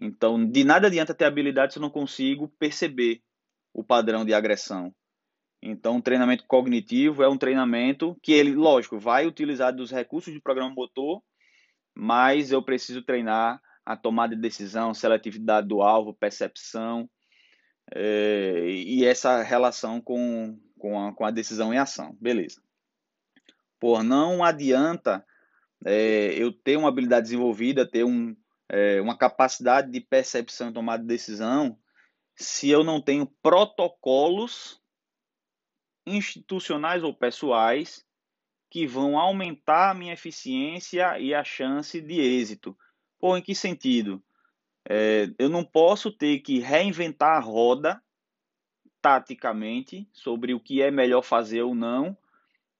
Então, 0.00 0.44
de 0.44 0.64
nada 0.64 0.86
adianta 0.86 1.14
ter 1.14 1.26
habilidade 1.26 1.74
se 1.74 1.78
eu 1.78 1.82
não 1.82 1.90
consigo 1.90 2.48
perceber 2.58 3.22
o 3.72 3.84
padrão 3.84 4.24
de 4.24 4.32
agressão. 4.32 4.94
Então, 5.62 5.98
o 5.98 6.02
treinamento 6.02 6.44
cognitivo 6.46 7.22
é 7.22 7.28
um 7.28 7.36
treinamento 7.36 8.16
que 8.22 8.32
ele, 8.32 8.54
lógico, 8.54 8.98
vai 8.98 9.26
utilizar 9.26 9.74
dos 9.74 9.90
recursos 9.90 10.32
de 10.32 10.40
programa 10.40 10.74
motor, 10.74 11.22
mas 11.94 12.50
eu 12.50 12.62
preciso 12.62 13.02
treinar 13.02 13.60
a 13.84 13.96
tomada 13.96 14.34
de 14.34 14.40
decisão, 14.40 14.94
seletividade 14.94 15.68
do 15.68 15.82
alvo, 15.82 16.14
percepção 16.14 17.10
é, 17.92 18.64
e 18.68 19.04
essa 19.04 19.42
relação 19.42 20.00
com, 20.00 20.58
com, 20.78 20.98
a, 20.98 21.12
com 21.12 21.24
a 21.26 21.30
decisão 21.30 21.74
em 21.74 21.78
ação. 21.78 22.16
Beleza. 22.18 22.62
Por 23.78 24.02
não 24.02 24.42
adianta 24.42 25.24
é, 25.84 26.32
eu 26.34 26.52
ter 26.52 26.76
uma 26.76 26.88
habilidade 26.88 27.24
desenvolvida, 27.24 27.88
ter 27.88 28.04
um, 28.04 28.34
é, 28.70 29.00
uma 29.00 29.16
capacidade 29.16 29.90
de 29.90 30.00
percepção 30.00 30.70
e 30.70 30.72
tomada 30.72 31.02
de 31.02 31.08
decisão 31.08 31.76
se 32.36 32.70
eu 32.70 32.84
não 32.84 33.00
tenho 33.00 33.26
protocolos 33.42 34.80
institucionais 36.06 37.02
ou 37.02 37.12
pessoais 37.12 38.06
que 38.70 38.86
vão 38.86 39.18
aumentar 39.18 39.90
a 39.90 39.94
minha 39.94 40.12
eficiência 40.12 41.18
e 41.18 41.34
a 41.34 41.42
chance 41.42 42.00
de 42.00 42.20
êxito. 42.20 42.78
Pô, 43.18 43.36
em 43.36 43.42
que 43.42 43.54
sentido? 43.54 44.22
É, 44.88 45.28
eu 45.38 45.48
não 45.48 45.64
posso 45.64 46.10
ter 46.10 46.38
que 46.38 46.60
reinventar 46.60 47.36
a 47.36 47.40
roda 47.40 48.00
taticamente 49.02 50.08
sobre 50.12 50.54
o 50.54 50.60
que 50.60 50.80
é 50.80 50.90
melhor 50.90 51.22
fazer 51.22 51.62
ou 51.62 51.74
não 51.74 52.16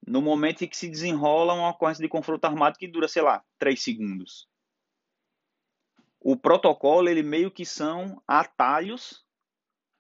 no 0.07 0.23
momento 0.23 0.63
em 0.63 0.69
que 0.69 0.77
se 0.77 0.89
desenrola 0.89 1.53
uma 1.53 1.71
ocorrência 1.71 2.01
de 2.01 2.09
confronto 2.09 2.45
armado 2.45 2.79
que 2.79 2.89
dura, 2.89 3.09
sei 3.09 3.23
lá, 3.23 3.45
três 3.59 3.83
segundos 3.83 4.50
o 6.21 6.37
protocolo 6.37 7.09
ele 7.09 7.23
meio 7.23 7.51
que 7.51 7.65
são 7.65 8.23
atalhos 8.29 9.25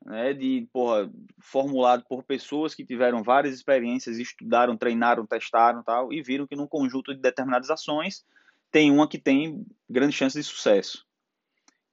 né, 0.04 0.32
de 0.32 0.68
porra, 0.72 1.10
formulado 1.38 2.04
por 2.08 2.22
pessoas 2.22 2.74
que 2.74 2.84
tiveram 2.84 3.22
várias 3.22 3.54
experiências, 3.54 4.18
estudaram, 4.18 4.76
treinaram, 4.76 5.26
testaram 5.26 5.82
tal 5.82 6.12
e 6.12 6.22
viram 6.22 6.46
que 6.46 6.56
num 6.56 6.66
conjunto 6.66 7.14
de 7.14 7.20
determinadas 7.20 7.70
ações 7.70 8.24
tem 8.70 8.90
uma 8.90 9.08
que 9.08 9.18
tem 9.18 9.66
grande 9.88 10.14
chance 10.14 10.38
de 10.38 10.44
sucesso. 10.44 11.06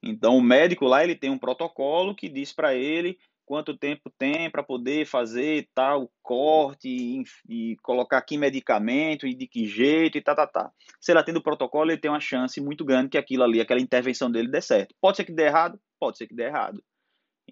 Então 0.02 0.36
o 0.36 0.42
médico 0.42 0.86
lá 0.86 1.02
ele 1.02 1.16
tem 1.16 1.30
um 1.30 1.38
protocolo 1.38 2.14
que 2.14 2.28
diz 2.28 2.52
para 2.52 2.74
ele 2.74 3.18
quanto 3.48 3.74
tempo 3.74 4.10
tem 4.18 4.50
para 4.50 4.62
poder 4.62 5.06
fazer 5.06 5.66
tal 5.74 6.12
corte 6.22 6.86
e, 6.86 7.22
e, 7.48 7.76
colocar 7.76 8.18
aqui 8.18 8.36
medicamento 8.36 9.26
e 9.26 9.34
de 9.34 9.46
que 9.46 9.64
jeito 9.64 10.18
e 10.18 10.20
tá, 10.20 10.34
tá, 10.34 10.46
tá. 10.46 10.70
Se 11.00 11.10
ele 11.10 11.18
atende 11.18 11.38
o 11.38 11.42
protocolo, 11.42 11.90
ele 11.90 11.98
tem 11.98 12.10
uma 12.10 12.20
chance 12.20 12.60
muito 12.60 12.84
grande 12.84 13.08
que 13.08 13.16
aquilo 13.16 13.42
ali, 13.42 13.58
aquela 13.58 13.80
intervenção 13.80 14.30
dele 14.30 14.50
dê 14.50 14.60
certo. 14.60 14.94
Pode 15.00 15.16
ser 15.16 15.24
que 15.24 15.32
dê 15.32 15.44
errado? 15.44 15.80
Pode 15.98 16.18
ser 16.18 16.26
que 16.26 16.34
dê 16.34 16.44
errado. 16.44 16.84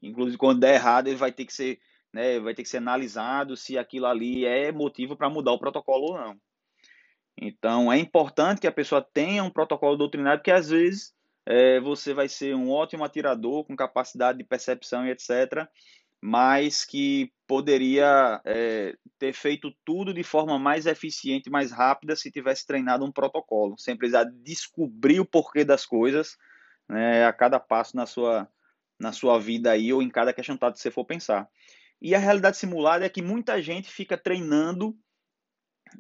Inclusive, 0.03 0.37
quando 0.37 0.61
der 0.61 0.75
errado, 0.75 1.07
ele 1.09 1.17
vai 1.17 1.33
ter 1.33 1.47
que 1.47 1.53
ser, 1.55 1.79
né, 2.13 2.39
vai 2.41 2.55
ter 2.55 2.63
que 2.63 2.69
ser 2.69 2.77
analisado 2.77 3.57
se 3.57 3.79
aquilo 3.79 4.05
ali 4.05 4.45
é 4.45 4.71
motivo 4.71 5.17
para 5.17 5.31
mudar 5.31 5.53
o 5.53 5.59
protocolo 5.59 6.13
ou 6.13 6.19
não. 6.19 6.37
Então, 7.41 7.91
é 7.91 7.99
importante 7.99 8.61
que 8.61 8.67
a 8.67 8.73
pessoa 8.73 9.01
tenha 9.01 9.43
um 9.43 9.51
protocolo 9.51 9.97
doutrinário, 9.97 10.41
porque 10.41 10.51
às 10.51 10.69
vezes 10.69 11.16
é, 11.47 11.81
você 11.81 12.13
vai 12.13 12.29
ser 12.29 12.55
um 12.55 12.71
ótimo 12.71 13.05
atirador 13.05 13.65
com 13.65 13.77
capacidade 13.77 14.39
de 14.39 14.45
percepção 14.45 15.07
e 15.07 15.11
etc., 15.11 15.67
mas 16.21 16.85
que 16.85 17.31
poderia 17.47 18.41
é, 18.45 18.97
ter 19.19 19.33
feito 19.33 19.73
tudo 19.85 20.13
de 20.13 20.25
forma 20.25 20.59
mais 20.59 20.87
eficiente, 20.87 21.51
mais 21.51 21.71
rápida, 21.71 22.17
se 22.17 22.33
tivesse 22.33 22.67
treinado 22.67 23.05
um 23.05 23.13
protocolo, 23.13 23.79
sem 23.79 23.97
precisar 23.97 24.25
descobrir 24.43 25.21
o 25.21 25.27
porquê 25.27 25.65
das 25.65 25.87
coisas 25.87 26.37
né, 26.89 27.25
a 27.25 27.33
cada 27.33 27.61
passo 27.61 27.95
na 27.95 28.07
sua, 28.07 28.49
na 28.99 29.13
sua 29.13 29.39
vida 29.39 29.71
aí 29.71 29.93
ou 29.93 30.03
em 30.03 30.09
cada 30.09 30.33
questão 30.33 30.57
que 30.57 30.81
você 30.81 30.91
for 30.91 31.05
pensar. 31.05 31.49
E 32.01 32.15
a 32.15 32.19
realidade 32.19 32.57
simulada 32.57 33.05
é 33.05 33.09
que 33.09 33.23
muita 33.23 33.63
gente 33.63 33.89
fica 33.89 34.17
treinando 34.17 34.97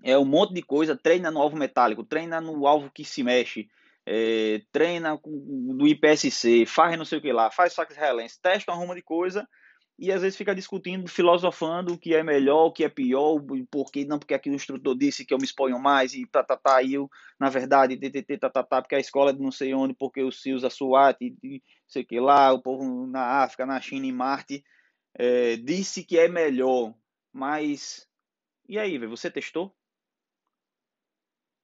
é 0.02 0.18
um 0.18 0.24
monte 0.24 0.52
de 0.52 0.62
coisa, 0.62 0.96
treina 0.96 1.30
no 1.30 1.40
alvo 1.40 1.56
metálico, 1.56 2.02
treina 2.02 2.40
no 2.40 2.66
alvo 2.66 2.90
que 2.90 3.04
se 3.04 3.22
mexe, 3.22 3.68
é, 4.06 4.62
treina 4.70 5.18
do 5.24 5.86
IPSC, 5.86 6.64
faz 6.66 6.96
não 6.96 7.04
sei 7.04 7.18
o 7.18 7.22
que 7.22 7.32
lá, 7.32 7.50
faz 7.50 7.72
saques 7.72 7.96
relenses, 7.96 8.38
testa 8.38 8.72
uma 8.72 8.78
ruma 8.78 8.94
de 8.94 9.02
coisa 9.02 9.46
e 9.98 10.12
às 10.12 10.20
vezes 10.20 10.36
fica 10.36 10.54
discutindo, 10.54 11.08
filosofando 11.08 11.94
o 11.94 11.98
que 11.98 12.14
é 12.14 12.22
melhor, 12.22 12.66
o 12.66 12.72
que 12.72 12.84
é 12.84 12.88
pior, 12.88 13.40
por 13.70 13.90
que 13.90 14.04
não, 14.04 14.18
porque 14.18 14.34
aqui 14.34 14.50
o 14.50 14.54
instrutor 14.54 14.96
disse 14.96 15.24
que 15.24 15.32
eu 15.32 15.38
me 15.38 15.44
exponho 15.44 15.78
mais 15.78 16.12
e 16.12 16.26
tá, 16.26 16.44
tá, 16.44 16.56
tá, 16.56 16.82
e 16.82 16.94
eu, 16.94 17.08
na 17.40 17.48
verdade, 17.48 17.96
ttt, 17.96 18.38
tá, 18.38 18.50
tá, 18.50 18.62
tá, 18.62 18.82
porque 18.82 18.94
a 18.94 19.00
escola 19.00 19.32
de 19.32 19.40
não 19.40 19.50
sei 19.50 19.72
onde, 19.74 19.94
porque 19.94 20.22
o 20.22 20.30
se 20.30 20.52
usa 20.52 20.68
SWAT, 20.68 21.16
e 21.42 21.62
sei 21.88 22.04
que 22.04 22.20
lá, 22.20 22.52
o 22.52 22.60
povo 22.60 23.06
na 23.06 23.42
África, 23.42 23.64
na 23.64 23.80
China 23.80 24.06
e 24.06 24.12
Marte, 24.12 24.62
é, 25.14 25.56
disse 25.56 26.04
que 26.04 26.18
é 26.18 26.28
melhor, 26.28 26.94
mas 27.32 28.06
e 28.68 28.78
aí, 28.78 28.98
você 28.98 29.30
testou? 29.30 29.72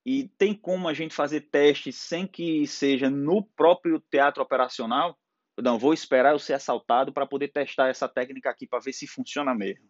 E 0.04 0.28
tem 0.36 0.54
como 0.54 0.88
a 0.88 0.94
gente 0.94 1.14
fazer 1.14 1.42
testes 1.42 1.96
sem 1.96 2.26
que 2.26 2.66
seja 2.66 3.08
no 3.08 3.42
próprio 3.42 4.00
teatro 4.10 4.42
operacional? 4.42 5.16
Não, 5.60 5.78
vou 5.78 5.92
esperar 5.94 6.32
eu 6.32 6.38
ser 6.38 6.54
assaltado 6.54 7.12
para 7.12 7.26
poder 7.26 7.48
testar 7.48 7.88
essa 7.88 8.08
técnica 8.08 8.50
aqui 8.50 8.66
para 8.66 8.80
ver 8.80 8.92
se 8.92 9.06
funciona 9.06 9.54
mesmo. 9.54 9.88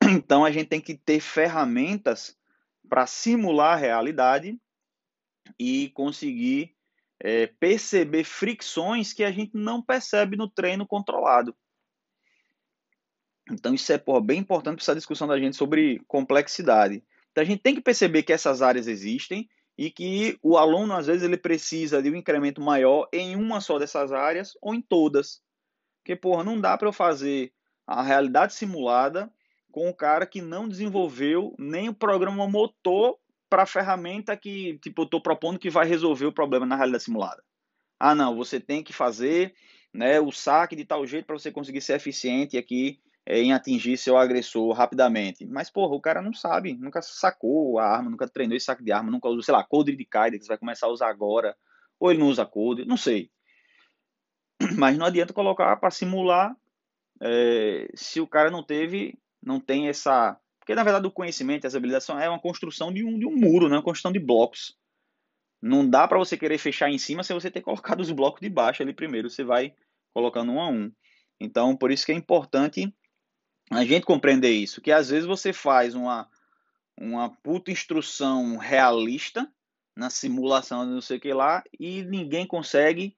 Então 0.06 0.44
a 0.44 0.50
gente 0.50 0.68
tem 0.68 0.80
que 0.80 0.94
ter 0.94 1.18
ferramentas 1.18 2.36
para 2.88 3.06
simular 3.06 3.72
a 3.72 3.80
realidade 3.80 4.60
e 5.58 5.88
conseguir 5.90 6.74
é, 7.18 7.46
perceber 7.46 8.24
fricções 8.24 9.12
que 9.12 9.24
a 9.24 9.30
gente 9.30 9.56
não 9.56 9.82
percebe 9.82 10.36
no 10.36 10.48
treino 10.48 10.86
controlado. 10.86 11.56
Então 13.50 13.74
isso 13.74 13.92
é 13.92 13.98
porra, 13.98 14.20
bem 14.20 14.40
importante 14.40 14.76
para 14.76 14.84
essa 14.84 14.94
discussão 14.94 15.26
da 15.26 15.38
gente 15.38 15.56
sobre 15.56 16.00
complexidade. 16.06 17.02
Então 17.34 17.42
a 17.42 17.44
gente 17.44 17.62
tem 17.62 17.74
que 17.74 17.80
perceber 17.80 18.22
que 18.22 18.32
essas 18.32 18.62
áreas 18.62 18.86
existem 18.86 19.48
e 19.76 19.90
que 19.90 20.38
o 20.40 20.56
aluno 20.56 20.94
às 20.94 21.08
vezes 21.08 21.24
ele 21.24 21.36
precisa 21.36 22.00
de 22.00 22.08
um 22.08 22.14
incremento 22.14 22.60
maior 22.60 23.08
em 23.12 23.34
uma 23.34 23.60
só 23.60 23.76
dessas 23.76 24.12
áreas 24.12 24.52
ou 24.62 24.72
em 24.72 24.80
todas. 24.80 25.42
Porque 25.98 26.14
porra, 26.14 26.44
não 26.44 26.60
dá 26.60 26.78
para 26.78 26.86
eu 26.86 26.92
fazer 26.92 27.52
a 27.84 28.04
realidade 28.04 28.54
simulada 28.54 29.28
com 29.72 29.88
o 29.88 29.94
cara 29.94 30.26
que 30.26 30.40
não 30.40 30.68
desenvolveu 30.68 31.56
nem 31.58 31.88
o 31.88 31.94
programa 31.94 32.46
motor 32.46 33.18
para 33.50 33.64
a 33.64 33.66
ferramenta 33.66 34.36
que 34.36 34.78
tipo 34.78 35.02
eu 35.02 35.06
estou 35.06 35.20
propondo 35.20 35.58
que 35.58 35.68
vai 35.68 35.88
resolver 35.88 36.26
o 36.26 36.32
problema 36.32 36.64
na 36.64 36.76
realidade 36.76 37.02
simulada. 37.02 37.42
Ah, 37.98 38.14
não, 38.14 38.36
você 38.36 38.60
tem 38.60 38.80
que 38.80 38.92
fazer 38.92 39.56
né, 39.92 40.20
o 40.20 40.30
saque 40.30 40.76
de 40.76 40.84
tal 40.84 41.04
jeito 41.04 41.26
para 41.26 41.36
você 41.36 41.50
conseguir 41.50 41.80
ser 41.80 41.94
eficiente 41.94 42.56
aqui 42.56 43.00
em 43.26 43.52
atingir 43.52 43.96
seu 43.96 44.16
agressor 44.16 44.72
rapidamente. 44.72 45.46
Mas, 45.46 45.70
porra, 45.70 45.94
o 45.94 46.00
cara 46.00 46.20
não 46.20 46.32
sabe, 46.32 46.74
nunca 46.74 47.00
sacou 47.00 47.78
a 47.78 47.86
arma, 47.86 48.10
nunca 48.10 48.28
treinou 48.28 48.56
esse 48.56 48.66
saque 48.66 48.84
de 48.84 48.92
arma, 48.92 49.10
nunca 49.10 49.28
usou, 49.28 49.42
sei 49.42 49.54
lá, 49.54 49.64
coldre 49.64 49.96
de 49.96 50.04
Kaida, 50.04 50.38
que 50.38 50.44
você 50.44 50.48
vai 50.48 50.58
começar 50.58 50.86
a 50.86 50.90
usar 50.90 51.08
agora, 51.08 51.56
ou 51.98 52.10
ele 52.10 52.20
não 52.20 52.28
usa 52.28 52.44
coldre, 52.44 52.84
não 52.84 52.96
sei. 52.96 53.30
Mas 54.76 54.98
não 54.98 55.06
adianta 55.06 55.32
colocar 55.32 55.74
para 55.76 55.90
simular 55.90 56.54
é, 57.20 57.88
se 57.94 58.20
o 58.20 58.26
cara 58.26 58.50
não 58.50 58.62
teve, 58.62 59.18
não 59.42 59.58
tem 59.58 59.88
essa... 59.88 60.38
Porque, 60.58 60.74
na 60.74 60.84
verdade, 60.84 61.06
o 61.06 61.10
conhecimento, 61.10 61.66
as 61.66 61.74
habilidades 61.74 62.06
são, 62.06 62.18
é 62.18 62.28
uma 62.28 62.40
construção 62.40 62.92
de 62.92 63.04
um, 63.04 63.18
de 63.18 63.26
um 63.26 63.36
muro, 63.36 63.68
né? 63.68 63.76
uma 63.76 63.82
construção 63.82 64.12
de 64.12 64.18
blocos. 64.18 64.76
Não 65.60 65.88
dá 65.88 66.06
para 66.06 66.18
você 66.18 66.36
querer 66.36 66.58
fechar 66.58 66.90
em 66.90 66.98
cima 66.98 67.22
sem 67.22 67.34
você 67.34 67.50
ter 67.50 67.62
colocado 67.62 68.00
os 68.00 68.10
blocos 68.10 68.40
de 68.40 68.48
baixo 68.50 68.82
ali 68.82 68.92
primeiro. 68.92 69.30
Você 69.30 69.44
vai 69.44 69.74
colocando 70.12 70.52
um 70.52 70.60
a 70.60 70.68
um. 70.68 70.90
Então, 71.40 71.76
por 71.76 71.90
isso 71.90 72.06
que 72.06 72.12
é 72.12 72.14
importante 72.14 72.94
a 73.70 73.84
gente 73.84 74.04
compreender 74.04 74.50
isso, 74.50 74.80
que 74.80 74.92
às 74.92 75.08
vezes 75.10 75.26
você 75.26 75.52
faz 75.52 75.94
uma, 75.94 76.28
uma 76.96 77.30
puta 77.30 77.70
instrução 77.70 78.56
realista 78.56 79.50
na 79.96 80.10
simulação 80.10 80.84
de 80.86 80.92
não 80.92 81.00
sei 81.00 81.18
o 81.18 81.20
que 81.20 81.32
lá 81.32 81.62
e 81.78 82.02
ninguém 82.02 82.46
consegue 82.46 83.16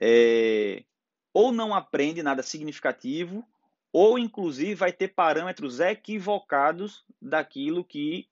é, 0.00 0.84
ou 1.32 1.52
não 1.52 1.74
aprende 1.74 2.22
nada 2.22 2.42
significativo 2.42 3.46
ou 3.92 4.18
inclusive 4.18 4.74
vai 4.74 4.92
ter 4.92 5.08
parâmetros 5.08 5.80
equivocados 5.80 7.04
daquilo 7.22 7.84
que 7.84 8.28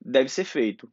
deve 0.00 0.28
ser 0.28 0.44
feito. 0.44 0.90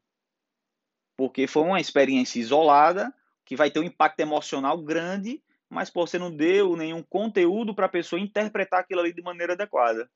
Porque 1.16 1.46
foi 1.46 1.64
uma 1.64 1.80
experiência 1.80 2.40
isolada 2.40 3.14
que 3.46 3.56
vai 3.56 3.70
ter 3.70 3.80
um 3.80 3.84
impacto 3.84 4.20
emocional 4.20 4.78
grande, 4.78 5.44
mas 5.70 5.90
pô, 5.90 6.06
você 6.08 6.18
não 6.18 6.36
deu 6.36 6.76
nenhum 6.76 7.04
conteúdo 7.04 7.76
para 7.76 7.86
a 7.86 7.90
pessoa 7.90 8.20
interpretar 8.20 8.80
aquilo 8.80 9.02
ali 9.02 9.14
de 9.14 9.22
maneira 9.22 9.54
adequada. 9.54 10.10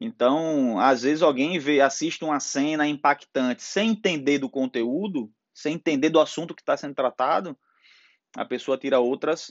Então, 0.00 0.78
às 0.78 1.02
vezes 1.02 1.22
alguém 1.22 1.58
vê, 1.58 1.80
assiste 1.80 2.22
uma 2.22 2.38
cena 2.38 2.86
impactante 2.86 3.62
sem 3.62 3.90
entender 3.90 4.38
do 4.38 4.50
conteúdo, 4.50 5.32
sem 5.54 5.74
entender 5.74 6.10
do 6.10 6.20
assunto 6.20 6.54
que 6.54 6.60
está 6.60 6.76
sendo 6.76 6.94
tratado, 6.94 7.58
a 8.36 8.44
pessoa 8.44 8.76
tira 8.76 9.00
outras, 9.00 9.50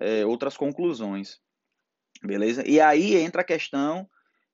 é, 0.00 0.26
outras 0.26 0.56
conclusões. 0.56 1.40
Beleza? 2.22 2.66
E 2.66 2.80
aí 2.80 3.14
entra 3.14 3.42
a 3.42 3.44
questão 3.44 4.08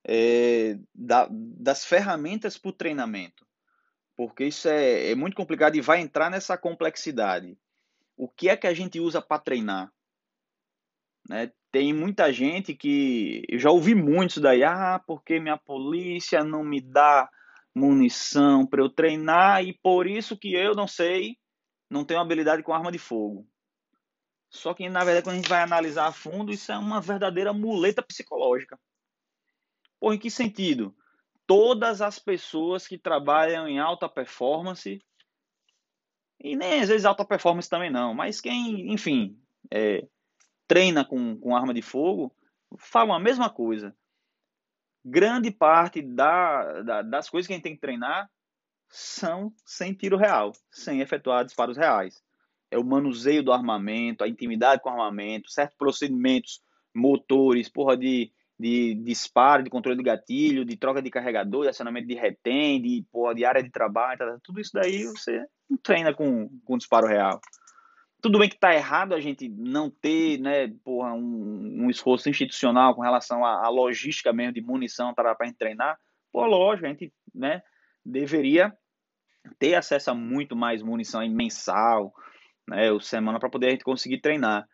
é, 0.07 0.79
da, 0.95 1.27
das 1.31 1.85
ferramentas 1.85 2.59
para 2.59 2.69
o 2.69 2.75
treinamento. 2.75 3.47
Porque 4.17 4.45
isso 4.45 4.69
é, 4.69 5.13
é 5.13 5.15
muito 5.15 5.35
complicado 5.35 5.77
e 5.77 5.81
vai 5.81 6.01
entrar 6.01 6.31
nessa 6.31 6.59
complexidade. 6.59 7.57
O 8.21 8.29
que 8.29 8.51
é 8.51 8.57
que 8.57 8.67
a 8.67 8.75
gente 8.75 9.01
usa 9.01 9.23
para 9.23 9.41
treinar? 9.41 9.91
Né? 11.27 11.51
Tem 11.73 11.91
muita 11.91 12.31
gente 12.31 12.75
que. 12.75 13.43
Eu 13.49 13.59
já 13.59 13.71
ouvi 13.71 13.95
muito 13.95 14.33
isso 14.33 14.43
daí. 14.43 14.63
Ah, 14.63 15.03
porque 15.07 15.41
minha 15.41 15.57
polícia 15.57 16.45
não 16.45 16.63
me 16.63 16.83
dá 16.83 17.31
munição 17.75 18.67
para 18.67 18.83
eu 18.83 18.91
treinar 18.91 19.65
e 19.65 19.73
por 19.73 20.07
isso 20.07 20.37
que 20.37 20.53
eu 20.53 20.75
não 20.75 20.87
sei, 20.87 21.39
não 21.89 22.05
tenho 22.05 22.21
habilidade 22.21 22.63
com 22.63 22.75
arma 22.75 22.93
de 22.93 22.99
fogo. 22.99 23.49
Só 24.51 24.75
que, 24.75 24.87
na 24.91 25.03
verdade, 25.03 25.25
quando 25.25 25.37
a 25.37 25.39
gente 25.39 25.49
vai 25.49 25.63
analisar 25.63 26.07
a 26.07 26.13
fundo, 26.13 26.53
isso 26.53 26.71
é 26.71 26.77
uma 26.77 27.01
verdadeira 27.01 27.55
muleta 27.55 28.03
psicológica. 28.03 28.79
Por 29.99 30.13
em 30.13 30.19
que 30.19 30.31
sentido? 30.31 30.95
Todas 31.47 32.03
as 32.03 32.19
pessoas 32.19 32.87
que 32.87 32.99
trabalham 32.99 33.67
em 33.67 33.79
alta 33.79 34.11
performance, 34.11 35.03
e 36.41 36.57
nem 36.57 36.81
às 36.81 36.89
vezes 36.89 37.05
alta 37.05 37.25
performance 37.25 37.69
também 37.69 37.91
não, 37.91 38.15
mas 38.15 38.41
quem, 38.41 38.93
enfim, 38.93 39.39
é, 39.71 40.07
treina 40.67 41.05
com, 41.05 41.37
com 41.37 41.55
arma 41.55 41.75
de 41.75 41.83
fogo, 41.83 42.35
falam 42.79 43.15
a 43.15 43.21
mesma 43.21 43.51
coisa. 43.51 43.95
Grande 45.05 45.51
parte 45.51 46.03
da, 46.03 46.83
da, 46.83 47.03
das 47.03 47.29
coisas 47.29 47.47
que 47.47 47.53
a 47.53 47.57
gente 47.57 47.65
tem 47.65 47.75
que 47.75 47.81
treinar 47.81 48.31
são 48.89 49.53
sem 49.65 49.95
tiro 49.95 50.17
real, 50.17 50.53
sem 50.71 51.01
efetuar 51.01 51.45
disparos 51.45 51.77
reais 51.77 52.23
é 52.71 52.79
o 52.79 52.85
manuseio 52.85 53.43
do 53.43 53.53
armamento, 53.53 54.23
a 54.23 54.29
intimidade 54.29 54.81
com 54.81 54.89
o 54.89 54.93
armamento, 54.93 55.51
certos 55.51 55.77
procedimentos 55.77 56.63
motores, 56.95 57.69
porra, 57.69 57.97
de, 57.97 58.33
de, 58.59 58.95
de 58.95 59.03
disparo, 59.03 59.63
de 59.63 59.71
controle 59.71 59.99
de 59.99 60.05
gatilho, 60.05 60.65
de 60.65 60.77
troca 60.77 61.03
de 61.03 61.11
carregador, 61.11 61.63
de 61.63 61.69
acionamento 61.69 62.07
de 62.07 62.15
retém, 62.15 62.81
de, 62.81 63.05
porra, 63.11 63.35
de 63.35 63.45
área 63.45 63.63
de 63.63 63.71
trabalho, 63.71 64.19
tá, 64.19 64.39
tudo 64.43 64.61
isso 64.61 64.71
daí 64.73 65.05
você 65.05 65.45
não 65.71 65.79
treina 65.79 66.13
com, 66.13 66.49
com 66.65 66.77
disparo 66.77 67.07
real. 67.07 67.41
Tudo 68.21 68.39
bem 68.39 68.49
que 68.49 68.57
está 68.57 68.75
errado 68.75 69.15
a 69.15 69.21
gente 69.21 69.49
não 69.49 69.89
ter 69.89 70.39
né, 70.39 70.69
porra, 70.85 71.15
um, 71.15 71.85
um 71.85 71.91
esforço 71.91 72.29
institucional 72.29 72.95
com 72.95 73.01
relação 73.01 73.45
à, 73.45 73.69
logística 73.69 74.33
mesmo 74.33 74.53
de 74.53 74.61
munição 74.61 75.15
para 75.15 75.35
a 75.39 75.47
gente 75.47 75.57
treinar. 75.57 75.99
Pô, 76.31 76.45
lógico, 76.45 76.87
a 76.87 76.91
gente 76.91 77.13
né, 77.35 77.63
deveria 78.05 78.77
ter 79.59 79.75
acesso 79.75 80.11
a 80.11 80.15
muito 80.15 80.55
mais 80.55 80.83
munição 80.83 81.27
mensal, 81.31 82.13
né, 82.69 82.93
o 82.93 83.01
semana 83.01 83.41
para 83.41 83.49
poder 83.49 83.69
a 83.69 83.71
gente 83.71 83.85
conseguir 83.85 84.21
treinar. 84.21 84.69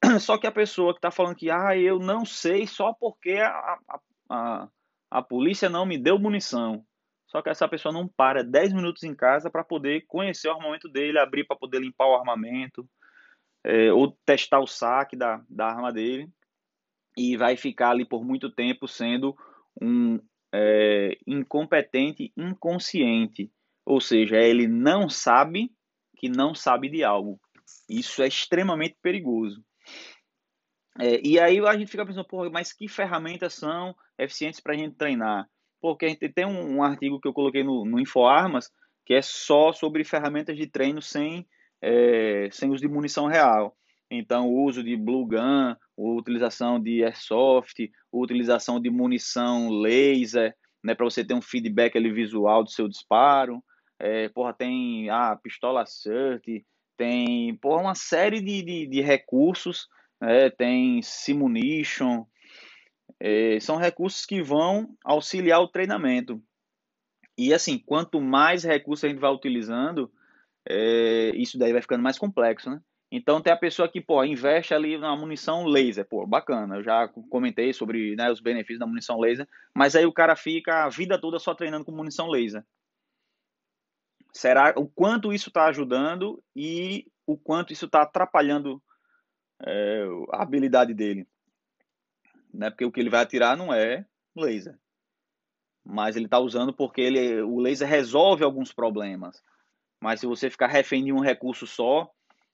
Só 0.20 0.38
que 0.38 0.46
a 0.46 0.52
pessoa 0.52 0.92
que 0.92 0.98
está 0.98 1.10
falando 1.10 1.34
que 1.34 1.50
ah, 1.50 1.76
eu 1.76 1.98
não 1.98 2.24
sei 2.24 2.66
só 2.66 2.92
porque 2.92 3.32
a, 3.32 3.78
a, 3.88 4.00
a, 4.30 4.68
a 5.10 5.22
polícia 5.22 5.68
não 5.68 5.86
me 5.86 5.98
deu 5.98 6.18
munição. 6.18 6.84
Só 7.32 7.40
que 7.40 7.48
essa 7.48 7.66
pessoa 7.66 7.94
não 7.94 8.06
para 8.06 8.44
10 8.44 8.74
minutos 8.74 9.04
em 9.04 9.14
casa 9.14 9.50
para 9.50 9.64
poder 9.64 10.04
conhecer 10.06 10.48
o 10.48 10.52
armamento 10.52 10.86
dele, 10.86 11.18
abrir 11.18 11.46
para 11.46 11.56
poder 11.56 11.80
limpar 11.80 12.06
o 12.06 12.14
armamento, 12.14 12.86
é, 13.64 13.90
ou 13.90 14.12
testar 14.26 14.60
o 14.60 14.66
saque 14.66 15.16
da, 15.16 15.42
da 15.48 15.66
arma 15.66 15.90
dele, 15.90 16.28
e 17.16 17.34
vai 17.34 17.56
ficar 17.56 17.92
ali 17.92 18.04
por 18.04 18.22
muito 18.22 18.50
tempo 18.50 18.86
sendo 18.86 19.34
um 19.80 20.20
é, 20.52 21.16
incompetente 21.26 22.30
inconsciente. 22.36 23.50
Ou 23.86 23.98
seja, 23.98 24.36
ele 24.36 24.68
não 24.68 25.08
sabe 25.08 25.72
que 26.18 26.28
não 26.28 26.54
sabe 26.54 26.90
de 26.90 27.02
algo. 27.02 27.40
Isso 27.88 28.22
é 28.22 28.28
extremamente 28.28 28.98
perigoso. 29.00 29.64
É, 31.00 31.26
e 31.26 31.40
aí 31.40 31.60
a 31.60 31.78
gente 31.78 31.90
fica 31.90 32.04
pensando, 32.04 32.28
porra, 32.28 32.50
mas 32.50 32.74
que 32.74 32.86
ferramentas 32.88 33.54
são 33.54 33.96
eficientes 34.18 34.60
para 34.60 34.74
a 34.74 34.76
gente 34.76 34.96
treinar? 34.96 35.48
Porque 35.82 36.06
a 36.06 36.08
gente 36.08 36.28
tem 36.28 36.46
um, 36.46 36.76
um 36.76 36.82
artigo 36.82 37.20
que 37.20 37.28
eu 37.28 37.34
coloquei 37.34 37.64
no, 37.64 37.84
no 37.84 38.00
InfoArmas 38.00 38.70
que 39.04 39.14
é 39.14 39.20
só 39.20 39.72
sobre 39.72 40.04
ferramentas 40.04 40.56
de 40.56 40.66
treino 40.66 41.02
sem, 41.02 41.44
é, 41.82 42.48
sem 42.52 42.70
uso 42.70 42.80
de 42.80 42.88
munição 42.88 43.26
real. 43.26 43.76
Então, 44.10 44.48
o 44.48 44.64
uso 44.64 44.82
de 44.82 44.96
blue 44.96 45.26
gun, 45.26 45.74
utilização 45.96 46.80
de 46.80 47.02
airsoft, 47.02 47.90
utilização 48.12 48.80
de 48.80 48.90
munição 48.90 49.70
laser, 49.70 50.54
né, 50.84 50.94
para 50.94 51.04
você 51.04 51.24
ter 51.24 51.34
um 51.34 51.42
feedback 51.42 51.96
ali 51.96 52.12
visual 52.12 52.62
do 52.62 52.70
seu 52.70 52.88
disparo. 52.88 53.62
É, 53.98 54.28
porra, 54.28 54.52
tem 54.52 55.08
a 55.10 55.32
ah, 55.32 55.36
pistola 55.36 55.86
cert, 55.86 56.44
tem 56.96 57.56
porra, 57.56 57.82
uma 57.82 57.94
série 57.94 58.40
de, 58.40 58.62
de, 58.62 58.86
de 58.86 59.00
recursos, 59.00 59.88
né? 60.20 60.50
tem 60.50 61.00
Simunition, 61.02 62.24
é, 63.24 63.60
são 63.60 63.76
recursos 63.76 64.26
que 64.26 64.42
vão 64.42 64.96
auxiliar 65.04 65.60
o 65.60 65.68
treinamento. 65.68 66.42
E 67.38 67.54
assim, 67.54 67.78
quanto 67.78 68.20
mais 68.20 68.64
recursos 68.64 69.04
a 69.04 69.08
gente 69.08 69.20
vai 69.20 69.30
utilizando, 69.30 70.12
é, 70.68 71.30
isso 71.36 71.56
daí 71.56 71.72
vai 71.72 71.80
ficando 71.80 72.02
mais 72.02 72.18
complexo, 72.18 72.68
né? 72.68 72.80
Então 73.12 73.40
tem 73.40 73.52
a 73.52 73.56
pessoa 73.56 73.88
que, 73.88 74.00
pô, 74.00 74.24
investe 74.24 74.74
ali 74.74 74.98
na 74.98 75.14
munição 75.14 75.66
laser, 75.66 76.04
pô, 76.04 76.26
bacana. 76.26 76.76
Eu 76.76 76.82
já 76.82 77.06
comentei 77.30 77.72
sobre 77.72 78.16
né, 78.16 78.28
os 78.28 78.40
benefícios 78.40 78.80
da 78.80 78.86
munição 78.86 79.20
laser, 79.20 79.46
mas 79.72 79.94
aí 79.94 80.04
o 80.04 80.12
cara 80.12 80.34
fica 80.34 80.84
a 80.84 80.88
vida 80.88 81.20
toda 81.20 81.38
só 81.38 81.54
treinando 81.54 81.84
com 81.84 81.92
munição 81.92 82.28
laser. 82.28 82.64
Será 84.32 84.74
o 84.76 84.88
quanto 84.88 85.32
isso 85.32 85.48
está 85.50 85.66
ajudando 85.66 86.42
e 86.56 87.06
o 87.24 87.36
quanto 87.36 87.72
isso 87.72 87.84
está 87.84 88.02
atrapalhando 88.02 88.82
é, 89.64 90.04
a 90.32 90.42
habilidade 90.42 90.92
dele. 90.92 91.28
Né? 92.52 92.70
Porque 92.70 92.84
o 92.84 92.92
que 92.92 93.00
ele 93.00 93.10
vai 93.10 93.22
atirar 93.22 93.56
não 93.56 93.72
é 93.72 94.04
laser. 94.36 94.78
Mas 95.84 96.16
ele 96.16 96.26
está 96.26 96.38
usando 96.38 96.72
porque 96.72 97.00
ele, 97.00 97.42
o 97.42 97.58
laser 97.58 97.88
resolve 97.88 98.44
alguns 98.44 98.72
problemas. 98.72 99.42
Mas 100.00 100.20
se 100.20 100.26
você 100.26 100.50
ficar 100.50 100.68
refém 100.68 101.04
de 101.04 101.12
um 101.12 101.20
recurso 101.20 101.66
só, 101.66 102.10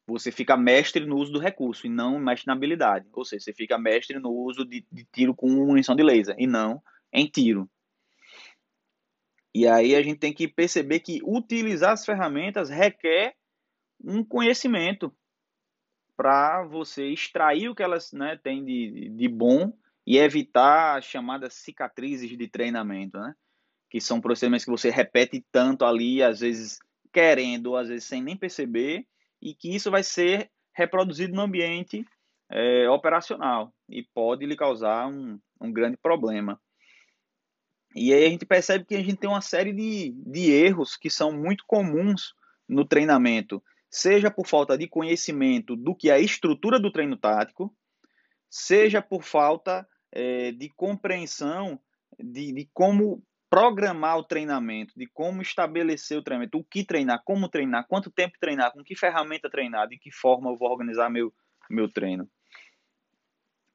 você 0.07 0.33
fica 0.33 0.57
mestre 0.57 1.05
no 1.05 1.17
uso 1.17 1.33
do 1.33 1.39
recurso 1.39 1.87
e 1.87 1.91
não 1.91 2.19
mestre 2.19 2.47
na 2.47 2.55
habilidade. 2.55 3.07
Ou 3.13 3.25
seja, 3.25 3.45
você 3.45 3.53
fica 3.53 3.77
mestre 3.79 4.19
no 4.19 4.31
uso 4.31 4.65
de, 4.65 4.87
de 4.91 5.05
tiro 5.13 5.35
com 5.35 5.49
munição 5.49 5.95
de 5.95 6.03
laser 6.03 6.35
e 6.39 6.47
não 6.47 6.83
em 7.13 7.27
tiro. 7.27 7.69
E 9.55 9.67
aí 9.67 9.95
a 9.95 10.03
gente 10.03 10.19
tem 10.19 10.33
que 10.33 10.47
perceber 10.47 11.01
que 11.01 11.21
utilizar 11.25 11.93
as 11.93 12.05
ferramentas 12.05 12.71
requer 12.71 13.35
um 14.03 14.23
conhecimento 14.23 15.13
para 16.17 16.65
você 16.65 17.09
extrair 17.09 17.69
o 17.69 17.75
que 17.75 17.83
elas 17.83 18.13
né, 18.13 18.39
têm 18.43 18.65
de, 18.65 19.09
de 19.11 19.29
bom 19.29 19.73
e 20.09 20.17
evitar 20.17 20.97
as 20.97 21.05
chamadas 21.05 21.53
cicatrizes 21.53 22.31
de 22.31 22.49
treinamento, 22.49 23.19
né? 23.19 23.35
Que 23.91 24.01
são 24.01 24.23
procedimentos 24.23 24.65
que 24.65 24.71
você 24.71 24.89
repete 24.89 25.45
tanto 25.53 25.85
ali, 25.85 26.23
às 26.23 26.41
vezes 26.41 26.79
querendo, 27.13 27.77
às 27.77 27.89
vezes 27.89 28.05
sem 28.05 28.23
nem 28.23 28.35
perceber, 28.35 29.07
e 29.39 29.55
que 29.55 29.69
isso 29.69 29.91
vai 29.91 30.03
ser 30.03 30.51
reproduzido 30.73 31.35
no 31.35 31.43
ambiente 31.43 32.07
é, 32.51 32.89
operacional 32.89 33.71
e 33.87 34.03
pode 34.03 34.47
lhe 34.47 34.57
causar 34.57 35.09
um, 35.09 35.39
um 35.61 35.71
grande 35.71 35.99
problema. 35.99 36.59
E 37.95 38.11
aí 38.15 38.25
a 38.25 38.31
gente 38.31 38.47
percebe 38.47 38.87
que 38.87 38.95
a 38.95 39.03
gente 39.03 39.17
tem 39.17 39.29
uma 39.29 39.43
série 39.43 39.75
de, 39.75 40.13
de 40.27 40.51
erros 40.51 40.97
que 40.97 41.11
são 41.11 41.33
muito 41.33 41.65
comuns 41.67 42.35
no 42.67 42.83
treinamento, 42.83 43.63
seja 43.91 44.31
por 44.31 44.47
falta 44.47 44.79
de 44.79 44.89
conhecimento 44.89 45.77
do 45.77 45.95
que 45.95 46.09
é 46.09 46.15
a 46.15 46.19
estrutura 46.19 46.81
do 46.81 46.91
treino 46.91 47.19
tático, 47.19 47.77
seja 48.49 49.03
por 49.03 49.23
falta 49.23 49.87
é, 50.13 50.53
de 50.53 50.69
compreensão 50.71 51.81
de, 52.19 52.53
de 52.53 52.69
como 52.73 53.23
programar 53.51 54.19
o 54.19 54.25
treinamento, 54.25 54.93
de 54.97 55.07
como 55.07 55.41
estabelecer 55.41 56.19
o 56.19 56.23
treinamento, 56.23 56.59
o 56.59 56.65
que 56.65 56.85
treinar, 56.85 57.23
como 57.25 57.49
treinar, 57.49 57.87
quanto 57.89 58.11
tempo 58.11 58.39
treinar, 58.41 58.73
com 58.73 58.85
que 58.85 58.95
ferramenta 58.95 59.49
treinar, 59.49 59.89
de 59.89 59.99
que 59.99 60.11
forma 60.11 60.51
eu 60.51 60.57
vou 60.57 60.71
organizar 60.71 61.09
meu, 61.09 61.33
meu 61.71 61.91
treino. 61.91 62.29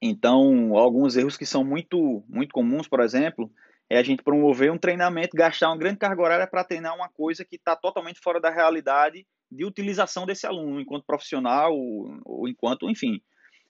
Então, 0.02 0.78
alguns 0.78 1.15
erros 1.15 1.38
que 1.38 1.46
são 1.46 1.63
muito, 1.63 2.24
muito 2.28 2.54
comuns, 2.54 2.88
por 2.88 3.00
exemplo, 3.00 3.50
é 3.89 3.98
a 3.98 4.04
gente 4.04 4.22
promover 4.22 4.72
um 4.72 4.78
treinamento, 4.78 5.36
gastar 5.36 5.69
uma 5.69 5.78
grande 5.78 5.98
carga 5.98 6.22
horária 6.22 6.48
para 6.48 6.63
treinar 6.63 6.96
uma 6.96 7.10
coisa 7.10 7.46
que 7.46 7.56
está 7.56 7.76
totalmente 7.76 8.19
fora 8.19 8.39
da 8.39 8.50
realidade 8.50 9.26
de 9.50 9.65
utilização 9.65 10.26
desse 10.26 10.46
aluno, 10.46 10.82
enquanto 10.82 11.06
profissional 11.06 11.74
ou, 11.74 12.19
ou 12.26 12.48
enquanto, 12.48 12.89
enfim, 12.89 13.22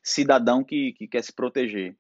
cidadão 0.02 0.64
que, 0.64 0.94
que, 0.94 1.08
quer 1.08 1.24
se 1.24 1.34
proteger. 1.34 1.96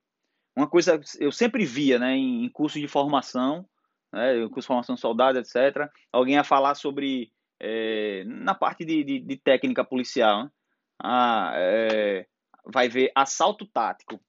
Uma 0.55 0.67
coisa 0.67 0.99
eu 1.19 1.31
sempre 1.31 1.65
via 1.65 1.97
né, 1.97 2.15
em, 2.15 2.47
curso 2.49 2.79
de 2.79 2.87
formação, 2.87 3.67
né, 4.11 4.35
curso 4.49 4.61
de 4.61 4.67
formação 4.67 4.95
de 4.95 5.01
soldado, 5.01 5.39
etc., 5.39 5.89
alguém 6.11 6.35
ia 6.35 6.43
falar 6.43 6.75
sobre, 6.75 7.31
é, 7.59 8.23
na 8.25 8.53
parte 8.53 8.85
de, 8.85 9.03
de, 9.03 9.19
de 9.19 9.37
técnica 9.37 9.83
policial, 9.83 10.43
né? 10.43 10.51
é, 11.55 12.27
vai 12.65 12.87
ver 12.87 13.11
assalto 13.15 13.65
tático. 13.65 14.19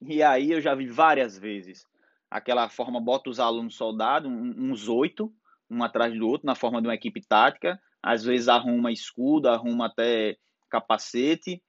E 0.00 0.22
aí 0.22 0.50
eu 0.50 0.60
já 0.60 0.74
vi 0.74 0.86
várias 0.86 1.38
vezes 1.38 1.86
aquela 2.34 2.68
forma, 2.68 3.00
bota 3.00 3.30
os 3.30 3.38
alunos 3.38 3.76
soldados, 3.76 4.28
uns 4.30 4.88
oito, 4.88 5.32
um 5.70 5.84
atrás 5.84 6.12
do 6.18 6.26
outro, 6.26 6.46
na 6.46 6.56
forma 6.56 6.82
de 6.82 6.88
uma 6.88 6.94
equipe 6.94 7.24
tática, 7.24 7.80
às 8.02 8.24
vezes 8.24 8.48
arruma 8.48 8.90
escudo, 8.90 9.48
arruma 9.48 9.86
até 9.86 10.36
capacete, 10.68 11.62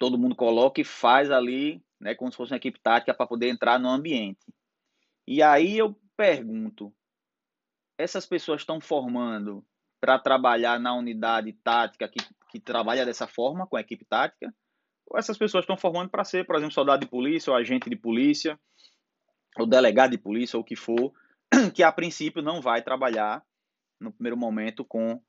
todo 0.00 0.18
mundo 0.18 0.34
coloca 0.34 0.80
e 0.80 0.84
faz 0.84 1.30
ali, 1.30 1.80
né, 2.00 2.14
como 2.14 2.30
se 2.30 2.36
fosse 2.36 2.52
uma 2.52 2.58
equipe 2.58 2.80
tática 2.80 3.14
para 3.14 3.26
poder 3.26 3.48
entrar 3.48 3.78
no 3.78 3.88
ambiente. 3.88 4.46
E 5.26 5.42
aí 5.42 5.76
eu 5.76 5.98
pergunto, 6.16 6.94
essas 7.98 8.26
pessoas 8.26 8.60
estão 8.60 8.80
formando 8.80 9.64
para 10.00 10.18
trabalhar 10.18 10.78
na 10.78 10.94
unidade 10.94 11.52
tática 11.52 12.08
que, 12.08 12.18
que 12.50 12.60
trabalha 12.60 13.04
dessa 13.04 13.26
forma, 13.26 13.66
com 13.66 13.76
a 13.76 13.80
equipe 13.80 14.04
tática? 14.04 14.54
Ou 15.08 15.18
essas 15.18 15.38
pessoas 15.38 15.62
estão 15.62 15.76
formando 15.76 16.10
para 16.10 16.24
ser, 16.24 16.46
por 16.46 16.56
exemplo, 16.56 16.74
soldado 16.74 17.04
de 17.04 17.10
polícia, 17.10 17.50
ou 17.50 17.56
agente 17.56 17.88
de 17.88 17.96
polícia, 17.96 18.58
ou 19.56 19.66
delegado 19.66 20.10
de 20.10 20.18
polícia, 20.18 20.56
ou 20.56 20.62
o 20.62 20.64
que 20.64 20.76
for, 20.76 21.12
que 21.74 21.82
a 21.82 21.92
princípio 21.92 22.42
não 22.42 22.60
vai 22.60 22.82
trabalhar 22.82 23.42
no 24.00 24.12
primeiro 24.12 24.36
momento 24.36 24.84
com, 24.84 25.20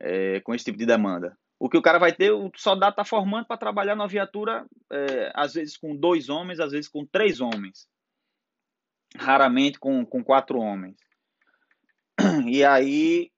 é, 0.00 0.40
com 0.40 0.54
esse 0.54 0.64
tipo 0.64 0.78
de 0.78 0.86
demanda. 0.86 1.36
O 1.62 1.68
que 1.68 1.78
o 1.78 1.82
cara 1.82 1.96
vai 1.96 2.12
ter, 2.12 2.32
o 2.32 2.50
soldado 2.56 2.90
está 2.90 3.04
formando 3.04 3.46
para 3.46 3.56
trabalhar 3.56 3.94
na 3.94 4.08
viatura, 4.08 4.66
é, 4.90 5.30
às 5.32 5.54
vezes 5.54 5.76
com 5.76 5.94
dois 5.94 6.28
homens, 6.28 6.58
às 6.58 6.72
vezes 6.72 6.88
com 6.88 7.06
três 7.06 7.40
homens. 7.40 7.86
Raramente 9.16 9.78
com, 9.78 10.04
com 10.04 10.24
quatro 10.24 10.58
homens. 10.58 10.96
E 12.48 12.64
aí, 12.64 13.30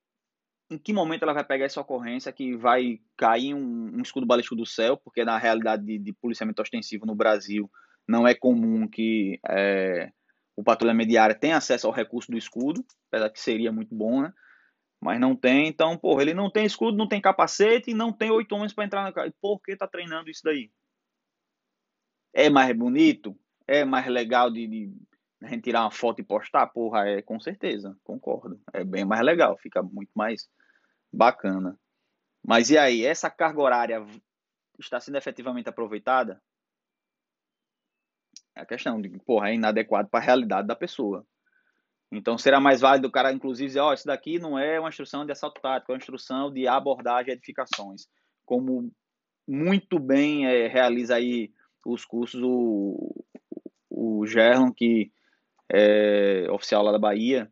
em 0.71 0.77
que 0.79 0.91
momento 0.91 1.21
ela 1.21 1.33
vai 1.33 1.43
pegar 1.43 1.65
essa 1.65 1.79
ocorrência 1.79 2.33
que 2.33 2.57
vai 2.57 2.99
cair 3.15 3.53
um, 3.53 3.95
um 3.95 4.01
escudo 4.01 4.25
balístico 4.25 4.55
do 4.55 4.65
céu? 4.65 4.97
Porque 4.97 5.23
na 5.23 5.37
realidade 5.37 5.85
de, 5.85 5.99
de 5.99 6.11
policiamento 6.13 6.63
ostensivo 6.63 7.05
no 7.05 7.13
Brasil 7.13 7.69
não 8.07 8.27
é 8.27 8.33
comum 8.33 8.87
que 8.87 9.39
é, 9.47 10.11
o 10.55 10.63
patrulhamento 10.63 11.11
diário 11.11 11.39
tenha 11.39 11.57
acesso 11.57 11.85
ao 11.85 11.93
recurso 11.93 12.31
do 12.31 12.39
escudo, 12.39 12.83
apesar 13.07 13.29
que 13.29 13.39
seria 13.39 13.71
muito 13.71 13.93
bom, 13.93 14.23
né? 14.23 14.33
Mas 15.05 15.19
não 15.19 15.35
tem. 15.35 15.67
Então, 15.67 15.95
porra, 15.95 16.23
ele 16.23 16.33
não 16.33 16.49
tem 16.49 16.65
escudo, 16.65 16.97
não 16.97 17.07
tem 17.07 17.21
capacete 17.21 17.91
e 17.91 17.93
não 17.93 18.11
tem 18.11 18.31
oito 18.31 18.55
homens 18.55 18.73
para 18.73 18.85
entrar 18.85 19.03
na 19.03 19.13
casa. 19.13 19.31
Por 19.39 19.61
que 19.61 19.77
tá 19.77 19.87
treinando 19.87 20.31
isso 20.31 20.41
daí? 20.43 20.71
É 22.33 22.49
mais 22.49 22.75
bonito? 22.75 23.37
É 23.67 23.85
mais 23.85 24.07
legal 24.07 24.49
de, 24.49 24.67
de 24.67 24.93
a 25.43 25.47
gente 25.47 25.61
tirar 25.61 25.83
uma 25.83 25.91
foto 25.91 26.21
e 26.21 26.23
postar? 26.23 26.65
Porra, 26.67 27.07
é 27.07 27.21
com 27.21 27.39
certeza, 27.39 27.95
concordo. 28.03 28.59
É 28.73 28.83
bem 28.83 29.05
mais 29.05 29.21
legal, 29.21 29.55
fica 29.59 29.83
muito 29.83 30.09
mais 30.15 30.49
bacana. 31.13 31.79
Mas 32.43 32.71
e 32.71 32.77
aí, 32.77 33.05
essa 33.05 33.29
carga 33.29 33.61
horária 33.61 34.03
está 34.79 34.99
sendo 34.99 35.19
efetivamente 35.19 35.69
aproveitada? 35.69 36.41
É 38.55 38.61
a 38.61 38.65
questão 38.65 38.99
de, 38.99 39.09
porra, 39.19 39.51
é 39.51 39.53
inadequado 39.53 40.09
para 40.09 40.19
a 40.19 40.25
realidade 40.25 40.67
da 40.67 40.75
pessoa. 40.75 41.23
Então 42.11 42.37
será 42.37 42.59
mais 42.59 42.81
válido 42.81 43.07
o 43.07 43.11
cara, 43.11 43.33
inclusive, 43.33 43.67
dizer, 43.67 43.79
ó, 43.79 43.89
oh, 43.89 43.93
isso 43.93 44.05
daqui 44.05 44.39
não 44.39 44.57
é 44.57 44.79
uma 44.79 44.89
instrução 44.89 45.25
de 45.25 45.31
assalto 45.31 45.61
tático, 45.61 45.91
é 45.91 45.95
uma 45.95 45.99
instrução 45.99 46.51
de 46.51 46.67
abordagem 46.67 47.31
e 47.31 47.33
edificações. 47.33 48.07
Como 48.45 48.91
muito 49.47 49.99
bem 49.99 50.47
é, 50.47 50.67
realiza 50.67 51.15
aí 51.15 51.51
os 51.85 52.05
cursos 52.05 52.41
o, 52.43 53.25
o 53.89 54.25
Gerlon, 54.25 54.71
que 54.71 55.11
é 55.69 56.47
oficial 56.51 56.83
lá 56.83 56.91
da 56.91 56.99
Bahia, 56.99 57.51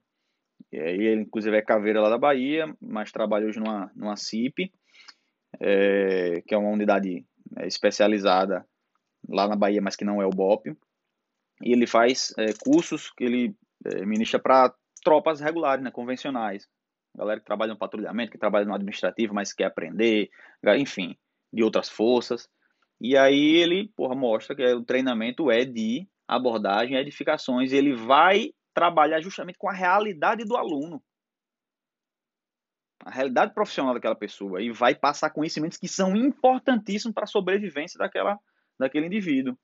e 0.71 0.77
ele 0.77 1.21
inclusive 1.21 1.55
é 1.55 1.61
caveira 1.61 2.01
lá 2.01 2.09
da 2.09 2.17
Bahia, 2.17 2.73
mas 2.81 3.11
trabalha 3.11 3.45
hoje 3.45 3.59
numa, 3.59 3.91
numa 3.95 4.15
CIP, 4.15 4.71
é, 5.59 6.41
que 6.47 6.53
é 6.53 6.57
uma 6.57 6.69
unidade 6.69 7.25
é, 7.57 7.67
especializada 7.67 8.65
lá 9.27 9.47
na 9.47 9.55
Bahia, 9.55 9.81
mas 9.81 9.95
que 9.95 10.05
não 10.05 10.21
é 10.21 10.25
o 10.25 10.31
BOP. 10.31 10.75
E 11.61 11.71
ele 11.71 11.85
faz 11.85 12.33
é, 12.37 12.47
cursos 12.53 13.11
que 13.11 13.23
ele 13.23 13.55
é, 13.85 14.05
ministra 14.05 14.39
para 14.39 14.73
tropas 15.03 15.39
regulares, 15.39 15.83
né, 15.83 15.91
convencionais. 15.91 16.67
Galera 17.15 17.39
que 17.39 17.45
trabalha 17.45 17.73
no 17.73 17.79
patrulhamento, 17.79 18.31
que 18.31 18.37
trabalha 18.37 18.65
no 18.65 18.73
administrativo, 18.73 19.33
mas 19.33 19.53
quer 19.53 19.65
aprender, 19.65 20.29
enfim, 20.77 21.15
de 21.51 21.63
outras 21.63 21.89
forças. 21.89 22.49
E 22.99 23.15
aí 23.15 23.57
ele, 23.57 23.89
porra, 23.95 24.15
mostra 24.15 24.55
que 24.55 24.65
o 24.73 24.83
treinamento 24.83 25.51
é 25.51 25.63
de 25.63 26.07
abordagem, 26.27 26.97
edificações, 26.97 27.71
e 27.71 27.75
ele 27.75 27.93
vai 27.93 28.53
trabalhar 28.73 29.21
justamente 29.21 29.59
com 29.59 29.69
a 29.69 29.73
realidade 29.73 30.43
do 30.43 30.57
aluno. 30.57 31.03
A 33.05 33.11
realidade 33.11 33.53
profissional 33.53 33.93
daquela 33.93 34.15
pessoa 34.15 34.61
e 34.61 34.71
vai 34.71 34.95
passar 34.95 35.29
conhecimentos 35.29 35.77
que 35.77 35.87
são 35.87 36.15
importantíssimos 36.15 37.13
para 37.13 37.25
a 37.25 37.27
sobrevivência 37.27 37.97
daquela, 37.97 38.39
daquele 38.79 39.07
indivíduo. 39.07 39.57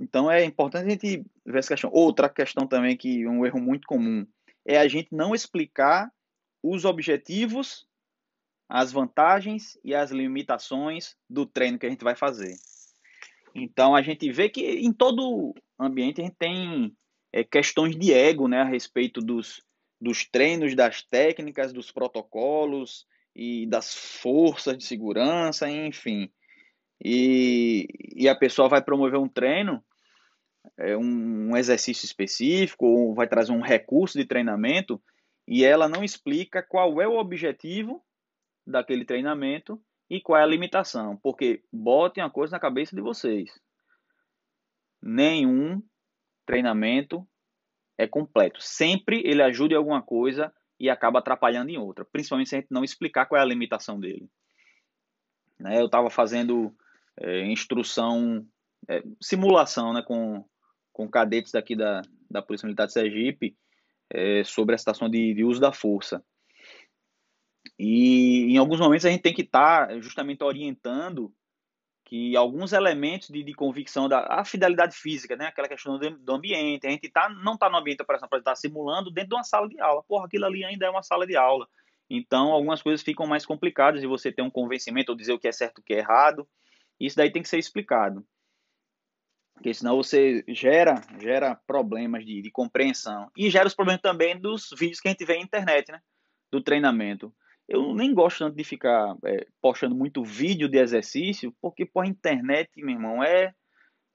Então 0.00 0.30
é 0.30 0.44
importante 0.44 0.86
a 0.86 0.90
gente 0.90 1.24
ver 1.44 1.58
essa 1.58 1.68
questão. 1.68 1.90
Outra 1.92 2.28
questão 2.28 2.66
também 2.66 2.96
que 2.96 3.22
é 3.22 3.28
um 3.28 3.44
erro 3.44 3.60
muito 3.60 3.86
comum 3.86 4.26
é 4.64 4.78
a 4.78 4.88
gente 4.88 5.08
não 5.12 5.34
explicar 5.34 6.10
os 6.62 6.84
objetivos, 6.84 7.86
as 8.68 8.92
vantagens 8.92 9.78
e 9.84 9.94
as 9.94 10.10
limitações 10.10 11.16
do 11.28 11.44
treino 11.44 11.78
que 11.78 11.86
a 11.86 11.90
gente 11.90 12.04
vai 12.04 12.14
fazer. 12.14 12.56
Então 13.54 13.94
a 13.94 14.02
gente 14.02 14.30
vê 14.30 14.48
que 14.48 14.62
em 14.62 14.92
todo 14.92 15.54
ambiente 15.78 16.20
a 16.20 16.24
gente 16.24 16.36
tem 16.36 16.96
é, 17.32 17.44
questões 17.44 17.96
de 17.96 18.12
ego 18.12 18.48
né, 18.48 18.60
a 18.60 18.64
respeito 18.64 19.20
dos, 19.20 19.62
dos 20.00 20.24
treinos, 20.24 20.74
das 20.74 21.02
técnicas, 21.02 21.72
dos 21.72 21.90
protocolos 21.90 23.06
e 23.34 23.66
das 23.66 23.94
forças 23.94 24.78
de 24.78 24.84
segurança, 24.84 25.68
enfim 25.68 26.30
e, 27.04 27.88
e 28.14 28.28
a 28.28 28.34
pessoa 28.34 28.68
vai 28.68 28.80
promover 28.80 29.18
um 29.18 29.28
treino, 29.28 29.84
é, 30.78 30.96
um, 30.96 31.56
exercício 31.56 32.06
específico, 32.06 32.86
ou 32.86 33.14
vai 33.14 33.26
trazer 33.26 33.52
um 33.52 33.60
recurso 33.60 34.16
de 34.16 34.24
treinamento, 34.24 35.02
e 35.46 35.64
ela 35.64 35.88
não 35.88 36.04
explica 36.04 36.62
qual 36.62 37.02
é 37.02 37.08
o 37.08 37.18
objetivo 37.18 38.04
daquele 38.64 39.04
treinamento 39.04 39.82
e 40.08 40.20
qual 40.20 40.38
é 40.38 40.44
a 40.44 40.46
limitação. 40.46 41.16
Porque 41.16 41.64
botem 41.72 42.22
uma 42.22 42.30
coisa 42.30 42.52
na 42.52 42.60
cabeça 42.60 42.94
de 42.94 43.02
vocês. 43.02 43.50
Nenhum 45.02 45.82
treinamento 46.46 47.26
é 47.98 48.06
completo. 48.06 48.62
Sempre 48.62 49.20
ele 49.24 49.42
ajuda 49.42 49.74
em 49.74 49.76
alguma 49.76 50.00
coisa 50.00 50.54
e 50.78 50.88
acaba 50.88 51.18
atrapalhando 51.18 51.70
em 51.70 51.78
outra. 51.78 52.04
Principalmente 52.04 52.50
se 52.50 52.56
a 52.56 52.60
gente 52.60 52.70
não 52.70 52.84
explicar 52.84 53.26
qual 53.26 53.40
é 53.40 53.42
a 53.42 53.46
limitação 53.46 53.98
dele. 53.98 54.30
Né, 55.58 55.80
eu 55.80 55.86
estava 55.86 56.08
fazendo 56.08 56.72
é, 57.20 57.44
instrução, 57.46 58.46
é, 58.88 59.02
simulação 59.20 59.92
né, 59.92 60.02
com, 60.02 60.44
com 60.92 61.08
cadetes 61.08 61.52
daqui 61.52 61.76
da, 61.76 62.02
da 62.30 62.42
Polícia 62.42 62.66
Militar 62.66 62.86
de 62.86 62.92
Sergipe 62.92 63.56
é, 64.10 64.44
sobre 64.44 64.74
a 64.74 64.78
situação 64.78 65.08
de, 65.08 65.34
de, 65.34 65.44
uso 65.44 65.60
da 65.60 65.72
força. 65.72 66.24
E 67.78 68.52
em 68.52 68.56
alguns 68.56 68.80
momentos 68.80 69.06
a 69.06 69.10
gente 69.10 69.22
tem 69.22 69.34
que 69.34 69.42
estar 69.42 69.88
tá 69.88 70.00
justamente 70.00 70.42
orientando 70.44 71.32
que 72.04 72.36
alguns 72.36 72.74
elementos 72.74 73.28
de, 73.28 73.42
de 73.42 73.54
convicção 73.54 74.06
da 74.06 74.26
a 74.28 74.44
fidelidade 74.44 74.94
física, 74.94 75.34
né, 75.34 75.46
aquela 75.46 75.66
questão 75.66 75.98
do, 75.98 76.10
do 76.10 76.32
ambiente, 76.34 76.86
a 76.86 76.90
gente 76.90 77.08
tá, 77.08 77.30
não 77.30 77.54
está 77.54 77.70
no 77.70 77.78
ambiente 77.78 78.02
operacional 78.02 78.28
para 78.28 78.38
estar 78.38 78.56
simulando 78.56 79.10
dentro 79.10 79.30
de 79.30 79.34
uma 79.36 79.44
sala 79.44 79.66
de 79.66 79.80
aula. 79.80 80.02
Porra, 80.02 80.26
aquilo 80.26 80.44
ali 80.44 80.62
ainda 80.62 80.84
é 80.84 80.90
uma 80.90 81.02
sala 81.02 81.26
de 81.26 81.36
aula. 81.36 81.66
Então, 82.10 82.52
algumas 82.52 82.82
coisas 82.82 83.02
ficam 83.02 83.26
mais 83.26 83.46
complicadas 83.46 84.02
de 84.02 84.06
você 84.06 84.30
ter 84.30 84.42
um 84.42 84.50
convencimento 84.50 85.10
ou 85.10 85.16
dizer 85.16 85.32
o 85.32 85.38
que 85.38 85.48
é 85.48 85.52
certo 85.52 85.78
e 85.78 85.80
o 85.80 85.84
que 85.84 85.94
é 85.94 85.98
errado. 86.00 86.46
Isso 87.02 87.16
daí 87.16 87.32
tem 87.32 87.42
que 87.42 87.48
ser 87.48 87.58
explicado. 87.58 88.24
Porque 89.54 89.74
senão 89.74 89.96
você 89.96 90.44
gera, 90.48 91.00
gera 91.20 91.56
problemas 91.66 92.24
de, 92.24 92.40
de 92.40 92.50
compreensão. 92.50 93.28
E 93.36 93.50
gera 93.50 93.66
os 93.66 93.74
problemas 93.74 94.00
também 94.00 94.38
dos 94.38 94.70
vídeos 94.78 95.00
que 95.00 95.08
a 95.08 95.10
gente 95.10 95.24
vê 95.24 95.36
na 95.36 95.42
internet, 95.42 95.90
né? 95.90 96.00
Do 96.50 96.62
treinamento. 96.62 97.34
Eu 97.68 97.92
nem 97.92 98.14
gosto 98.14 98.38
tanto 98.38 98.56
de 98.56 98.62
ficar 98.62 99.16
é, 99.24 99.46
postando 99.60 99.96
muito 99.96 100.22
vídeo 100.22 100.68
de 100.68 100.78
exercício, 100.78 101.54
porque, 101.60 101.84
pô, 101.84 102.00
a 102.00 102.06
internet, 102.06 102.70
meu 102.76 102.94
irmão, 102.94 103.22
é, 103.22 103.52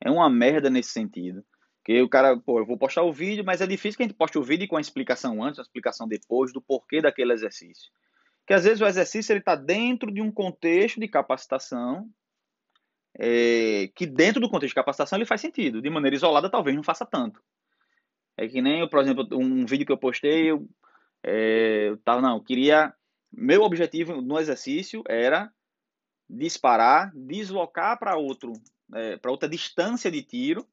é 0.01 0.09
uma 0.09 0.29
merda 0.29 0.69
nesse 0.69 0.91
sentido. 0.91 1.43
Porque 1.77 2.01
o 2.01 2.09
cara, 2.09 2.37
pô, 2.37 2.59
eu 2.59 2.65
vou 2.65 2.77
postar 2.77 3.03
o 3.03 3.11
vídeo, 3.11 3.43
mas 3.45 3.59
é 3.59 3.67
difícil 3.67 3.97
que 3.97 4.03
a 4.03 4.07
gente 4.07 4.17
poste 4.17 4.37
o 4.37 4.43
vídeo 4.43 4.67
com 4.67 4.77
a 4.77 4.81
explicação 4.81 5.43
antes, 5.43 5.59
a 5.59 5.63
explicação 5.63 6.07
depois, 6.07 6.53
do 6.53 6.61
porquê 6.61 7.01
daquele 7.01 7.33
exercício. 7.33 7.91
Que 8.45 8.53
às 8.53 8.63
vezes 8.63 8.79
o 8.79 8.85
exercício 8.85 9.33
ele 9.33 9.39
está 9.39 9.55
dentro 9.55 10.09
de 10.09 10.21
um 10.21 10.31
contexto 10.31 10.99
de 11.01 11.07
capacitação 11.07 12.09
é, 13.17 13.89
que 13.95 14.05
dentro 14.05 14.39
do 14.39 14.49
contexto 14.49 14.71
de 14.71 14.75
capacitação 14.75 15.17
ele 15.17 15.25
faz 15.25 15.41
sentido. 15.41 15.81
De 15.81 15.89
maneira 15.89 16.15
isolada, 16.15 16.49
talvez 16.49 16.75
não 16.75 16.83
faça 16.83 17.05
tanto. 17.05 17.41
É 18.37 18.47
que 18.47 18.61
nem, 18.61 18.87
por 18.87 18.99
exemplo, 18.99 19.27
um 19.31 19.65
vídeo 19.65 19.85
que 19.85 19.91
eu 19.91 19.97
postei, 19.97 20.51
eu, 20.51 20.67
é, 21.23 21.89
eu 21.89 21.97
tava, 21.97 22.21
não, 22.21 22.37
eu 22.37 22.43
queria. 22.43 22.93
Meu 23.31 23.63
objetivo 23.63 24.21
no 24.21 24.39
exercício 24.39 25.03
era 25.07 25.51
disparar, 26.29 27.11
deslocar 27.15 27.97
para 27.97 28.15
outro, 28.15 28.53
é, 28.93 29.17
para 29.17 29.31
outra 29.31 29.49
distância 29.49 30.11
de 30.11 30.21
tiro 30.21 30.65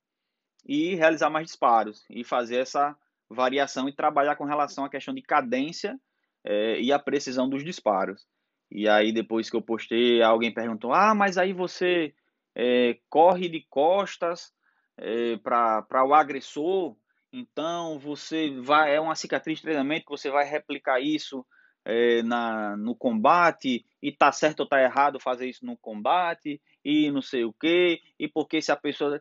e 0.66 0.94
realizar 0.94 1.30
mais 1.30 1.46
disparos 1.46 2.04
e 2.11 2.22
fazer 2.22 2.57
essa 2.57 2.96
variação 3.28 3.88
e 3.88 3.92
trabalhar 3.92 4.37
com 4.37 4.44
relação 4.44 4.85
à 4.85 4.90
questão 4.90 5.14
de 5.14 5.22
cadência 5.22 5.98
é, 6.44 6.80
e 6.80 6.92
a 6.92 6.98
precisão 6.98 7.48
dos 7.48 7.64
disparos. 7.64 8.26
E 8.70 8.88
aí 8.88 9.12
depois 9.12 9.48
que 9.48 9.57
eu 9.57 9.62
postei, 9.62 10.22
alguém 10.22 10.52
perguntou: 10.52 10.92
ah, 10.92 11.14
mas 11.14 11.38
aí 11.38 11.52
você 11.52 12.14
é, 12.54 12.98
corre 13.08 13.48
de 13.48 13.66
costas 13.68 14.52
é, 14.96 15.36
para 15.38 16.04
o 16.04 16.14
agressor, 16.14 16.96
então 17.32 17.98
você 17.98 18.50
vai 18.60 18.94
é 18.94 19.00
uma 19.00 19.16
cicatriz 19.16 19.58
de 19.58 19.64
treinamento 19.64 20.04
que 20.04 20.12
você 20.12 20.30
vai 20.30 20.48
replicar 20.48 21.00
isso 21.00 21.44
é, 21.84 22.22
na, 22.22 22.76
no 22.76 22.94
combate. 22.94 23.84
E 24.00 24.12
tá 24.12 24.30
certo 24.32 24.60
ou 24.60 24.68
tá 24.68 24.80
errado 24.80 25.20
fazer 25.20 25.48
isso 25.48 25.66
no 25.66 25.76
combate 25.76 26.60
e 26.84 27.10
não 27.10 27.22
sei 27.22 27.44
o 27.44 27.52
que 27.52 28.00
e 28.18 28.28
porque 28.28 28.60
se 28.60 28.70
a 28.70 28.76
pessoa 28.76 29.20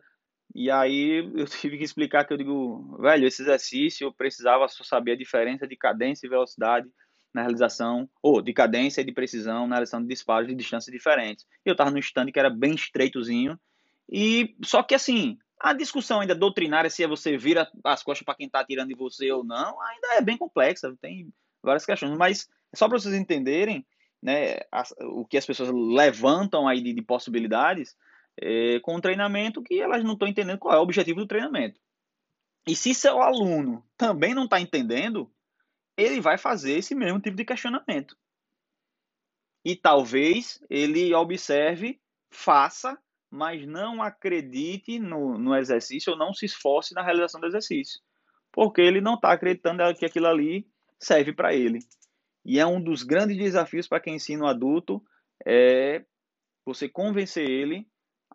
e 0.54 0.70
aí 0.70 1.26
eu 1.34 1.46
tive 1.46 1.78
que 1.78 1.84
explicar 1.84 2.24
que 2.26 2.32
eu 2.32 2.36
digo 2.36 2.98
velho 3.00 3.26
esse 3.26 3.42
exercício 3.42 4.06
eu 4.06 4.12
precisava 4.12 4.68
só 4.68 4.84
saber 4.84 5.12
a 5.12 5.16
diferença 5.16 5.66
de 5.66 5.74
cadência 5.74 6.26
e 6.26 6.30
velocidade 6.30 6.86
na 7.34 7.42
realização 7.42 8.08
ou 8.22 8.40
de 8.40 8.52
cadência 8.52 9.00
e 9.00 9.04
de 9.04 9.12
precisão 9.12 9.66
na 9.66 9.74
realização 9.74 10.00
de 10.00 10.08
disparos 10.08 10.48
de 10.48 10.54
distâncias 10.54 10.92
diferentes. 10.92 11.44
E 11.66 11.68
eu 11.68 11.74
tava 11.74 11.90
no 11.90 11.98
stand 11.98 12.30
que 12.30 12.38
era 12.38 12.48
bem 12.48 12.74
estreitozinho. 12.74 13.58
E 14.08 14.54
só 14.64 14.82
que 14.82 14.94
assim 14.94 15.36
a 15.58 15.72
discussão 15.72 16.20
ainda 16.20 16.34
doutrinária 16.34 16.90
se 16.90 17.02
é 17.02 17.08
você 17.08 17.36
vira 17.36 17.68
as 17.82 18.02
costas 18.02 18.24
para 18.24 18.34
quem 18.34 18.46
está 18.46 18.60
atirando 18.60 18.92
em 18.92 18.96
você 18.96 19.30
ou 19.32 19.42
não 19.42 19.80
ainda 19.80 20.08
é 20.14 20.20
bem 20.20 20.36
complexa 20.36 20.94
tem 21.00 21.32
várias 21.62 21.86
questões, 21.86 22.16
mas 22.16 22.48
só 22.74 22.86
para 22.86 22.98
vocês 22.98 23.14
entenderem 23.14 23.84
né, 24.22 24.58
o 25.00 25.24
que 25.24 25.38
as 25.38 25.46
pessoas 25.46 25.70
levantam 25.70 26.68
aí 26.68 26.82
de, 26.82 26.92
de 26.92 27.02
possibilidades 27.02 27.96
é, 28.40 28.78
com 28.80 28.96
o 28.96 29.00
treinamento 29.00 29.62
que 29.62 29.80
elas 29.80 30.04
não 30.04 30.12
estão 30.12 30.28
entendendo 30.28 30.58
qual 30.58 30.74
é 30.74 30.78
o 30.78 30.82
objetivo 30.82 31.20
do 31.20 31.26
treinamento. 31.26 31.80
E 32.66 32.74
se 32.74 32.94
seu 32.94 33.20
aluno 33.20 33.84
também 33.96 34.34
não 34.34 34.44
está 34.44 34.60
entendendo, 34.60 35.30
ele 35.96 36.20
vai 36.20 36.38
fazer 36.38 36.72
esse 36.72 36.94
mesmo 36.94 37.20
tipo 37.20 37.36
de 37.36 37.44
questionamento. 37.44 38.16
E 39.64 39.74
talvez 39.74 40.60
ele 40.68 41.14
observe, 41.14 42.00
faça, 42.30 42.98
mas 43.30 43.66
não 43.66 44.02
acredite 44.02 44.98
no, 44.98 45.38
no 45.38 45.56
exercício 45.56 46.12
ou 46.12 46.18
não 46.18 46.34
se 46.34 46.46
esforce 46.46 46.94
na 46.94 47.02
realização 47.02 47.40
do 47.40 47.46
exercício. 47.46 48.00
Porque 48.52 48.80
ele 48.80 49.00
não 49.00 49.14
está 49.14 49.32
acreditando 49.32 49.82
que 49.94 50.04
aquilo 50.04 50.26
ali 50.26 50.66
serve 51.00 51.32
para 51.32 51.54
ele. 51.54 51.80
E 52.44 52.58
é 52.58 52.66
um 52.66 52.82
dos 52.82 53.02
grandes 53.02 53.36
desafios 53.36 53.88
para 53.88 54.00
quem 54.00 54.16
ensina 54.16 54.44
o 54.44 54.48
adulto 54.48 55.02
é 55.46 56.04
você 56.64 56.88
convencer 56.88 57.48
ele 57.48 57.86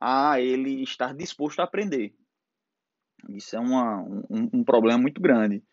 a 0.01 0.39
ele 0.39 0.81
estar 0.81 1.13
disposto 1.13 1.59
a 1.59 1.63
aprender. 1.63 2.15
Isso 3.29 3.55
é 3.55 3.59
uma, 3.59 4.01
um, 4.01 4.49
um 4.53 4.63
problema 4.63 4.97
muito 4.97 5.21
grande. 5.21 5.63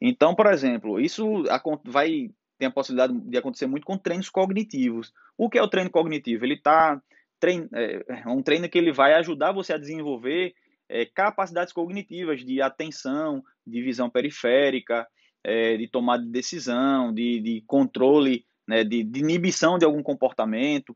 Então, 0.00 0.34
por 0.34 0.46
exemplo, 0.46 1.00
isso 1.00 1.44
vai 1.84 2.30
tem 2.58 2.68
a 2.68 2.70
possibilidade 2.70 3.18
de 3.18 3.38
acontecer 3.38 3.66
muito 3.66 3.86
com 3.86 3.96
treinos 3.96 4.28
cognitivos. 4.28 5.14
O 5.36 5.48
que 5.48 5.58
é 5.58 5.62
o 5.62 5.68
treino 5.68 5.90
cognitivo? 5.90 6.44
Ele 6.44 6.54
está 6.54 7.00
é, 7.42 8.22
é 8.22 8.28
um 8.28 8.42
treino 8.42 8.68
que 8.68 8.76
ele 8.76 8.92
vai 8.92 9.14
ajudar 9.14 9.52
você 9.52 9.72
a 9.72 9.78
desenvolver 9.78 10.54
é, 10.86 11.06
capacidades 11.06 11.72
cognitivas 11.72 12.44
de 12.44 12.60
atenção, 12.60 13.42
de 13.66 13.80
visão 13.80 14.10
periférica, 14.10 15.08
é, 15.42 15.76
de 15.76 15.88
tomada 15.88 16.22
de 16.22 16.30
decisão, 16.30 17.14
de, 17.14 17.40
de 17.40 17.64
controle, 17.66 18.44
né, 18.68 18.84
de, 18.84 19.02
de, 19.02 19.20
inibição 19.20 19.78
de 19.78 19.84
algum 19.84 20.02
comportamento. 20.02 20.94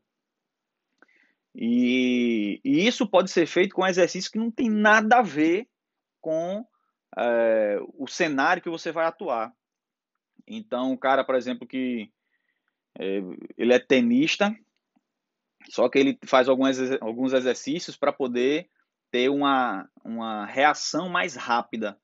E, 1.55 2.59
e, 2.63 2.85
isso 2.85 3.07
pode 3.07 3.31
ser 3.31 3.47
feito 3.47 3.73
com 3.73 3.87
exercícios 3.87 4.29
que 4.29 4.37
não 4.37 4.51
tem 4.51 4.69
nada 4.69 5.17
a 5.17 5.21
ver 5.21 5.67
com 6.21 6.65
é, 7.17 7.79
o 7.97 8.07
cenário 8.07 8.61
que 8.61 8.69
você 8.69 8.91
vai 8.91 9.05
atuar. 9.05 9.53
Então, 10.47 10.93
o 10.93 10.97
cara, 10.97 11.23
por 11.23 11.35
exemplo, 11.35 11.67
que 11.67 12.11
é, 12.99 13.21
ele 13.57 13.73
é 13.73 13.79
tenista, 13.79 14.55
só 15.69 15.89
que 15.89 15.97
ele 15.97 16.19
faz 16.25 16.47
alguns, 16.47 16.77
alguns 17.01 17.33
exercícios 17.33 17.97
para 17.97 18.13
poder 18.13 18.69
ter 19.11 19.29
uma, 19.29 19.89
uma 20.03 20.45
reação 20.45 21.09
mais 21.09 21.35
rápida 21.35 21.97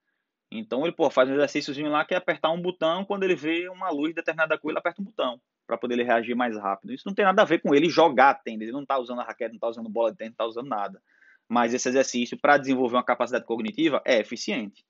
então 0.51 0.83
ele 0.83 0.91
pô, 0.91 1.09
faz 1.09 1.29
um 1.29 1.33
exercíciozinho 1.33 1.89
lá 1.89 2.03
que 2.03 2.13
é 2.13 2.17
apertar 2.17 2.51
um 2.51 2.61
botão, 2.61 3.05
quando 3.05 3.23
ele 3.23 3.35
vê 3.35 3.69
uma 3.69 3.89
luz 3.89 4.09
de 4.09 4.15
determinada 4.15 4.57
cor, 4.57 4.69
ele 4.69 4.79
aperta 4.79 5.01
um 5.01 5.05
botão 5.05 5.39
para 5.65 5.77
poder 5.77 5.93
ele 5.93 6.03
reagir 6.03 6.35
mais 6.35 6.57
rápido. 6.57 6.93
Isso 6.93 7.07
não 7.07 7.13
tem 7.15 7.23
nada 7.23 7.41
a 7.41 7.45
ver 7.45 7.61
com 7.61 7.73
ele 7.73 7.89
jogar 7.89 8.33
tênis, 8.43 8.63
ele 8.63 8.73
não 8.73 8.81
está 8.81 8.99
usando 8.99 9.21
a 9.21 9.23
raquete, 9.23 9.51
não 9.51 9.55
está 9.55 9.69
usando 9.69 9.87
bola 9.87 10.11
de 10.11 10.17
tênis, 10.17 10.31
não 10.37 10.45
está 10.45 10.45
usando 10.45 10.67
nada. 10.67 11.01
Mas 11.47 11.73
esse 11.73 11.87
exercício 11.87 12.37
para 12.37 12.57
desenvolver 12.57 12.97
uma 12.97 13.03
capacidade 13.03 13.45
cognitiva 13.45 14.01
é 14.03 14.19
eficiente. 14.19 14.83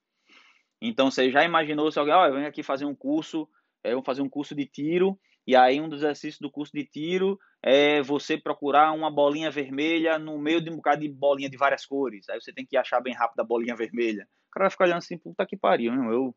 Então 0.82 1.12
você 1.12 1.30
já 1.30 1.44
imaginou 1.44 1.91
se 1.91 2.00
alguém, 2.00 2.13
ó, 2.13 2.24
oh, 2.24 2.26
eu 2.28 2.34
venho 2.34 2.48
aqui 2.48 2.63
fazer 2.63 2.86
um 2.86 2.96
curso, 2.96 3.48
é, 3.84 3.91
eu 3.91 3.98
vou 3.98 4.04
fazer 4.04 4.22
um 4.22 4.30
curso 4.30 4.56
de 4.56 4.65
tiro, 4.65 5.20
e 5.46 5.56
aí 5.56 5.80
um 5.80 5.88
dos 5.88 6.00
exercícios 6.00 6.39
do 6.39 6.52
curso 6.52 6.72
de 6.74 6.86
tiro 6.86 7.39
é 7.63 8.02
você 8.02 8.38
procurar 8.38 8.91
uma 8.91 9.12
bolinha 9.12 9.52
vermelha 9.52 10.17
no 10.17 10.38
meio 10.39 10.62
de 10.62 10.70
um 10.70 10.76
bocado 10.76 11.02
de 11.02 11.10
bolinha 11.10 11.50
de 11.50 11.58
várias 11.58 11.86
cores. 11.86 12.28
Aí 12.30 12.39
você 12.39 12.52
tem 12.52 12.65
que 12.65 12.78
achar 12.78 13.00
bem 13.00 13.13
rápido 13.13 13.39
a 13.39 13.44
bolinha 13.44 13.76
vermelha. 13.76 14.28
O 14.50 14.52
cara 14.52 14.65
vai 14.65 14.72
ficar 14.72 14.86
olhando 14.86 14.98
assim, 14.98 15.17
puta 15.17 15.46
que 15.46 15.56
pariu, 15.56 15.94
meu. 15.94 16.12
eu 16.12 16.36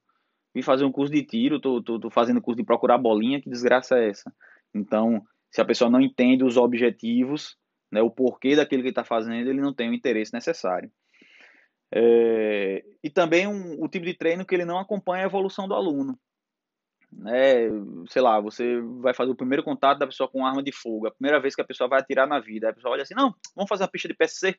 vim 0.54 0.62
fazer 0.62 0.84
um 0.84 0.92
curso 0.92 1.12
de 1.12 1.22
tiro, 1.22 1.60
tô, 1.60 1.82
tô, 1.82 1.98
tô 1.98 2.10
fazendo 2.10 2.40
curso 2.40 2.58
de 2.58 2.64
procurar 2.64 2.98
bolinha, 2.98 3.40
que 3.40 3.50
desgraça 3.50 3.98
é 3.98 4.10
essa? 4.10 4.32
Então, 4.74 5.22
se 5.50 5.60
a 5.60 5.64
pessoa 5.64 5.90
não 5.90 6.00
entende 6.00 6.44
os 6.44 6.56
objetivos, 6.56 7.56
né, 7.90 8.02
o 8.02 8.10
porquê 8.10 8.56
daquilo 8.56 8.82
que 8.82 8.88
está 8.88 9.04
fazendo, 9.04 9.48
ele 9.48 9.60
não 9.60 9.72
tem 9.72 9.88
o 9.88 9.94
interesse 9.94 10.32
necessário. 10.32 10.90
É, 11.92 12.84
e 13.02 13.10
também 13.10 13.46
um, 13.46 13.82
o 13.82 13.88
tipo 13.88 14.04
de 14.04 14.14
treino 14.14 14.44
que 14.44 14.54
ele 14.54 14.64
não 14.64 14.78
acompanha 14.78 15.24
a 15.24 15.26
evolução 15.26 15.68
do 15.68 15.74
aluno. 15.74 16.18
Né, 17.12 17.68
sei 18.08 18.20
lá, 18.20 18.40
você 18.40 18.80
vai 19.00 19.14
fazer 19.14 19.30
o 19.30 19.36
primeiro 19.36 19.62
contato 19.62 20.00
da 20.00 20.06
pessoa 20.06 20.28
com 20.28 20.44
arma 20.44 20.60
de 20.60 20.72
fogo, 20.72 21.06
a 21.06 21.12
primeira 21.12 21.40
vez 21.40 21.54
que 21.54 21.62
a 21.62 21.64
pessoa 21.64 21.88
vai 21.88 22.00
atirar 22.00 22.26
na 22.26 22.40
vida, 22.40 22.70
a 22.70 22.72
pessoa 22.72 22.92
olha 22.92 23.04
assim, 23.04 23.14
não, 23.14 23.32
vamos 23.54 23.68
fazer 23.68 23.84
uma 23.84 23.88
pista 23.88 24.08
de 24.08 24.14
PSC, 24.14 24.58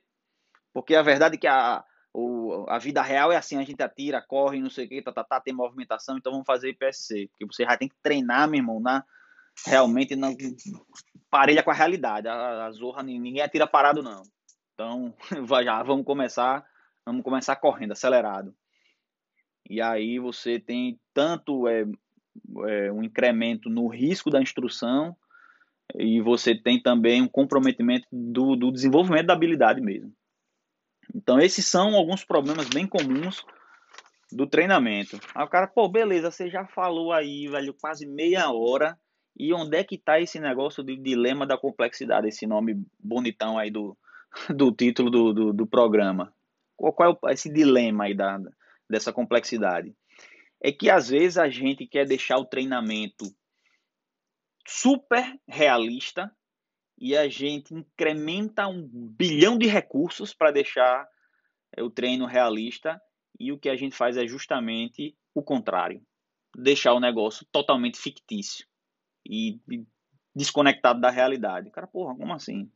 porque 0.74 0.96
a 0.96 1.02
verdade 1.02 1.36
é 1.36 1.38
que 1.38 1.48
a, 1.48 1.84
o, 2.18 2.66
a 2.70 2.80
vida 2.80 3.02
real 3.02 3.30
é 3.30 3.36
assim, 3.36 3.58
a 3.58 3.64
gente 3.66 3.84
atira, 3.84 4.22
corre, 4.22 4.62
não 4.62 4.70
sei 4.70 4.86
o 4.86 4.90
que, 4.90 5.02
tá, 5.02 5.12
tá, 5.12 5.22
tá, 5.22 5.42
tem 5.42 5.54
movimentação, 5.54 6.18
então 6.18 6.32
vamos 6.32 6.48
fazer 6.48 6.70
IPSC. 6.70 7.28
Porque 7.28 7.46
você 7.46 7.66
já 7.66 7.76
tem 7.76 7.90
que 7.90 7.96
treinar, 8.02 8.48
meu 8.48 8.60
irmão, 8.60 8.80
na, 8.80 9.04
realmente 9.66 10.16
na, 10.16 10.30
parelha 11.30 11.62
com 11.62 11.72
a 11.72 11.74
realidade. 11.74 12.30
A, 12.30 12.66
a 12.66 12.72
zorra, 12.72 13.04
ninguém 13.04 13.42
atira 13.42 13.68
parado, 13.68 14.02
não. 14.02 14.24
Então, 14.74 15.14
já, 15.64 15.84
vamos 15.84 16.06
começar, 16.06 16.66
vamos 17.06 17.24
começar 17.24 17.56
correndo, 17.58 17.91
acelerado. 17.91 18.56
E 19.70 19.82
aí 19.82 20.20
você 20.20 20.60
tem 20.60 21.00
tanto 21.13 21.68
é, 21.68 21.86
é, 22.68 22.91
um 22.91 23.04
incremento 23.04 23.70
no 23.70 23.88
risco 23.88 24.30
da 24.30 24.41
instrução 24.41 25.15
e 25.94 26.22
você 26.22 26.56
tem 26.56 26.82
também 26.82 27.22
um 27.22 27.28
comprometimento 27.28 28.08
do, 28.12 28.56
do 28.56 28.72
desenvolvimento 28.72 29.28
da 29.28 29.34
habilidade 29.34 29.82
mesmo. 29.82 30.12
Então, 31.13 31.39
esses 31.39 31.65
são 31.68 31.96
alguns 31.96 32.24
problemas 32.24 32.68
bem 32.68 32.88
comuns 32.88 33.46
do 34.32 34.48
treinamento. 34.48 35.20
Aí 35.34 35.46
o 35.46 35.50
cara, 35.50 35.68
pô, 35.68 35.88
beleza, 35.88 36.32
você 36.32 36.50
já 36.50 36.65
falou 36.65 37.13
aí, 37.13 37.48
velho, 37.48 37.74
quase 37.80 38.06
meia 38.06 38.52
hora. 38.52 38.98
E 39.38 39.54
onde 39.54 39.78
é 39.78 39.84
que 39.84 39.98
tá 39.98 40.20
esse 40.20 40.39
negócio 40.39 40.84
de 40.84 40.96
dilema 40.96 41.46
da 41.46 41.58
complexidade, 41.58 42.28
esse 42.28 42.48
nome 42.48 42.82
bonitão 43.00 43.58
aí 43.58 43.70
do, 43.70 43.96
do 44.50 44.72
título 44.72 45.10
do, 45.10 45.34
do, 45.34 45.54
do 45.54 45.68
programa? 45.68 46.34
Qual, 46.76 47.18
é 47.26 47.34
esse 47.34 47.50
dilema 47.50 48.06
aí 48.06 48.14
da, 48.14 48.40
dessa 48.90 49.14
complexidade? 49.14 49.96
É 50.62 50.72
que 50.72 50.90
às 50.90 51.10
vezes 51.10 51.38
a 51.38 51.50
gente 51.50 51.86
quer 51.88 52.06
deixar 52.06 52.38
o 52.38 52.46
treinamento 52.46 53.26
super 54.68 55.40
realista 55.48 56.32
e 56.98 57.16
a 57.16 57.28
gente 57.28 57.74
incrementa 57.74 58.68
um 58.68 58.88
bilhão 58.88 59.58
de 59.58 59.68
recursos 59.68 60.34
para 60.34 60.52
deixar 60.52 61.08
é, 61.76 61.84
o 61.84 61.90
treino 61.90 62.26
realista 62.26 63.00
e 63.40 63.52
o 63.52 63.60
que 63.60 63.70
a 63.70 63.76
gente 63.76 63.96
faz 63.96 64.18
é 64.18 64.26
justamente 64.26 65.16
o 65.34 65.44
contrário, 65.44 66.02
deixar 66.56 66.94
o 66.94 67.00
negócio 67.00 67.46
totalmente 67.52 67.98
fictício 67.98 68.66
e 69.26 69.60
desconectado 70.34 71.02
da 71.02 71.10
realidade. 71.10 71.70
Cara, 71.72 71.88
porra, 71.88 72.16
como 72.16 72.34
assim? 72.34 72.72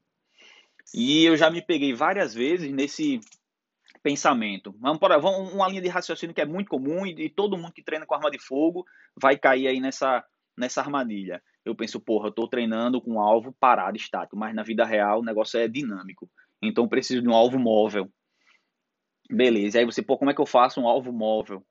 E 0.94 1.24
eu 1.24 1.38
já 1.38 1.50
me 1.50 1.62
peguei 1.62 1.94
várias 1.94 2.34
vezes 2.34 2.72
nesse 2.72 3.20
pensamento. 4.02 4.74
Vamos 4.80 5.00
para 5.00 5.18
uma 5.18 5.68
linha 5.68 5.82
de 5.82 5.90
raciocínio 5.90 6.34
que 6.34 6.42
é 6.42 6.46
muito 6.46 6.70
comum 6.70 7.06
e, 7.06 7.26
e 7.26 7.30
todo 7.30 7.58
mundo 7.58 7.74
que 7.74 7.84
treina 7.84 8.06
com 8.06 8.16
arma 8.16 8.32
de 8.32 8.40
fogo 8.40 8.86
vai 9.20 9.38
cair 9.38 9.68
aí 9.68 9.80
nessa 9.80 10.24
nessa 10.58 10.82
armadilha 10.82 11.42
eu 11.70 11.76
penso, 11.76 12.00
porra, 12.00 12.28
eu 12.28 12.32
tô 12.32 12.48
treinando 12.48 13.02
com 13.02 13.14
um 13.14 13.20
alvo 13.20 13.54
parado, 13.60 13.98
estático, 13.98 14.38
mas 14.38 14.56
na 14.56 14.64
vida 14.64 14.86
real 14.86 15.20
o 15.20 15.24
negócio 15.24 15.60
é 15.60 15.68
dinâmico. 15.68 16.30
Então 16.62 16.88
preciso 16.88 17.22
de 17.22 17.28
um 17.28 17.34
alvo 17.34 17.60
móvel. 17.60 18.12
Beleza. 19.30 19.80
Aí 19.80 19.86
você, 19.86 20.02
pô, 20.02 20.18
como 20.18 20.32
é 20.32 20.34
que 20.34 20.42
eu 20.42 20.46
faço 20.46 20.82
um 20.82 20.88
alvo 20.88 21.12
móvel? 21.12 21.64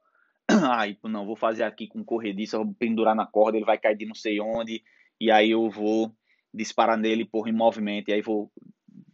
Aí, 0.76 0.96
não, 1.04 1.26
vou 1.26 1.36
fazer 1.36 1.64
aqui 1.64 1.86
com 1.86 2.04
corrediça, 2.04 2.56
vou 2.56 2.72
pendurar 2.74 3.14
na 3.14 3.26
corda, 3.26 3.58
ele 3.58 3.66
vai 3.66 3.76
cair 3.76 3.96
de 3.96 4.06
não 4.06 4.14
sei 4.14 4.40
onde, 4.40 4.82
e 5.20 5.30
aí 5.30 5.50
eu 5.50 5.68
vou 5.68 6.10
disparar 6.54 6.96
nele 6.96 7.26
por 7.26 7.48
em 7.48 7.52
movimento, 7.52 8.08
e 8.08 8.14
aí 8.14 8.22
vou 8.22 8.50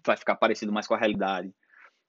vai 0.07 0.17
ficar 0.17 0.37
parecido 0.37 0.71
mais 0.71 0.87
com 0.87 0.95
a 0.95 0.99
realidade. 0.99 1.53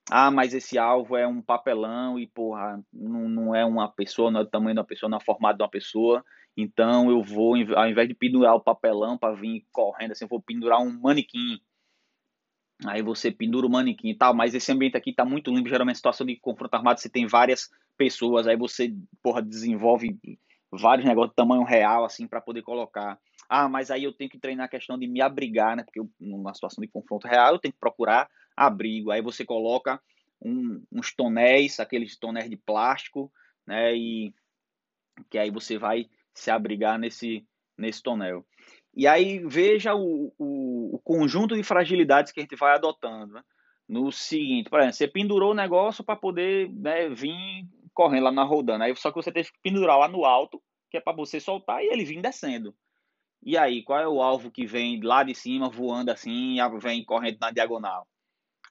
Ah, 0.09 0.29
mas 0.29 0.53
esse 0.53 0.77
alvo 0.77 1.17
é 1.17 1.27
um 1.27 1.41
papelão 1.41 2.19
e, 2.19 2.27
porra, 2.27 2.79
não, 2.93 3.27
não 3.27 3.55
é 3.55 3.65
uma 3.65 3.91
pessoa, 3.91 4.29
não 4.29 4.41
é 4.41 4.43
do 4.43 4.49
tamanho 4.49 4.75
de 4.75 4.79
uma 4.79 4.85
pessoa, 4.85 5.09
não 5.09 5.17
é 5.17 5.23
formato 5.23 5.57
de 5.57 5.63
uma 5.63 5.69
pessoa. 5.69 6.23
Então 6.55 7.09
eu 7.09 7.21
vou, 7.23 7.55
ao 7.75 7.89
invés 7.89 8.07
de 8.07 8.13
pendurar 8.13 8.55
o 8.55 8.61
papelão 8.61 9.17
para 9.17 9.33
vir 9.35 9.65
correndo, 9.71 10.11
assim, 10.11 10.25
eu 10.25 10.29
vou 10.29 10.41
pendurar 10.41 10.79
um 10.79 10.99
manequim 11.01 11.59
Aí 12.85 13.01
você 13.01 13.31
pendura 13.31 13.65
o 13.65 13.69
manequim 13.69 14.09
e 14.09 14.17
tal, 14.17 14.33
mas 14.33 14.53
esse 14.53 14.71
ambiente 14.71 14.97
aqui 14.97 15.13
tá 15.13 15.23
muito 15.23 15.51
limpo. 15.53 15.69
Geralmente, 15.69 15.95
situação 15.97 16.25
de 16.25 16.35
confronto 16.35 16.75
armado, 16.75 16.99
você 16.99 17.09
tem 17.09 17.25
várias 17.25 17.69
pessoas, 17.97 18.47
aí 18.47 18.57
você, 18.57 18.93
porra, 19.23 19.41
desenvolve 19.41 20.17
vários 20.71 21.07
negócios 21.07 21.31
de 21.31 21.35
tamanho 21.35 21.63
real, 21.63 22.03
assim, 22.03 22.27
para 22.27 22.41
poder 22.41 22.63
colocar. 22.63 23.17
Ah, 23.47 23.69
mas 23.69 23.91
aí 23.91 24.03
eu 24.03 24.11
tenho 24.11 24.29
que 24.29 24.39
treinar 24.39 24.65
a 24.65 24.69
questão 24.69 24.97
de 24.97 25.07
me 25.07 25.21
abrigar, 25.21 25.77
né? 25.77 25.83
Porque 25.83 25.99
eu, 25.99 26.09
numa 26.19 26.53
situação 26.53 26.81
de 26.81 26.87
confronto 26.89 27.27
real, 27.27 27.53
eu 27.53 27.59
tenho 27.59 27.73
que 27.73 27.79
procurar 27.79 28.27
abrigo. 28.55 29.11
Aí 29.11 29.21
você 29.21 29.45
coloca 29.45 30.01
um, 30.41 30.83
uns 30.91 31.13
tonéis, 31.13 31.79
aqueles 31.79 32.17
tonéis 32.17 32.49
de 32.49 32.57
plástico, 32.57 33.31
né? 33.65 33.95
E 33.95 34.33
que 35.29 35.37
aí 35.37 35.49
você 35.49 35.77
vai 35.77 36.09
se 36.33 36.51
abrigar 36.51 36.99
nesse, 36.99 37.47
nesse 37.77 38.03
tonel. 38.03 38.45
E 38.93 39.07
aí 39.07 39.39
veja 39.39 39.93
o, 39.95 40.33
o, 40.37 40.95
o, 40.95 40.99
conjunto 40.99 41.55
de 41.55 41.63
fragilidades 41.63 42.31
que 42.31 42.39
a 42.39 42.43
gente 42.43 42.55
vai 42.55 42.75
adotando. 42.75 43.33
Né? 43.33 43.43
No 43.87 44.11
seguinte, 44.11 44.69
por 44.69 44.79
exemplo, 44.79 44.95
você 44.95 45.07
pendurou 45.07 45.51
o 45.51 45.55
negócio 45.55 46.03
para 46.03 46.15
poder 46.15 46.69
né, 46.71 47.09
vir 47.09 47.67
correndo 47.93 48.23
lá 48.25 48.31
na 48.31 48.43
rodando. 48.43 48.83
Aí 48.83 48.95
só 48.95 49.09
que 49.09 49.15
você 49.15 49.31
teve 49.31 49.51
que 49.51 49.59
pendurar 49.61 49.97
lá 49.97 50.07
no 50.07 50.25
alto, 50.25 50.61
que 50.89 50.97
é 50.97 51.01
para 51.01 51.15
você 51.15 51.39
soltar 51.39 51.83
e 51.83 51.87
ele 51.87 52.05
vir 52.05 52.21
descendo. 52.21 52.75
E 53.43 53.57
aí, 53.57 53.83
qual 53.83 53.99
é 53.99 54.07
o 54.07 54.23
alvo 54.23 54.49
que 54.49 54.65
vem 54.65 54.99
lá 55.01 55.23
de 55.23 55.35
cima 55.35 55.69
voando 55.69 56.09
assim 56.09 56.57
vem 56.81 57.05
correndo 57.05 57.37
na 57.39 57.51
diagonal? 57.51 58.07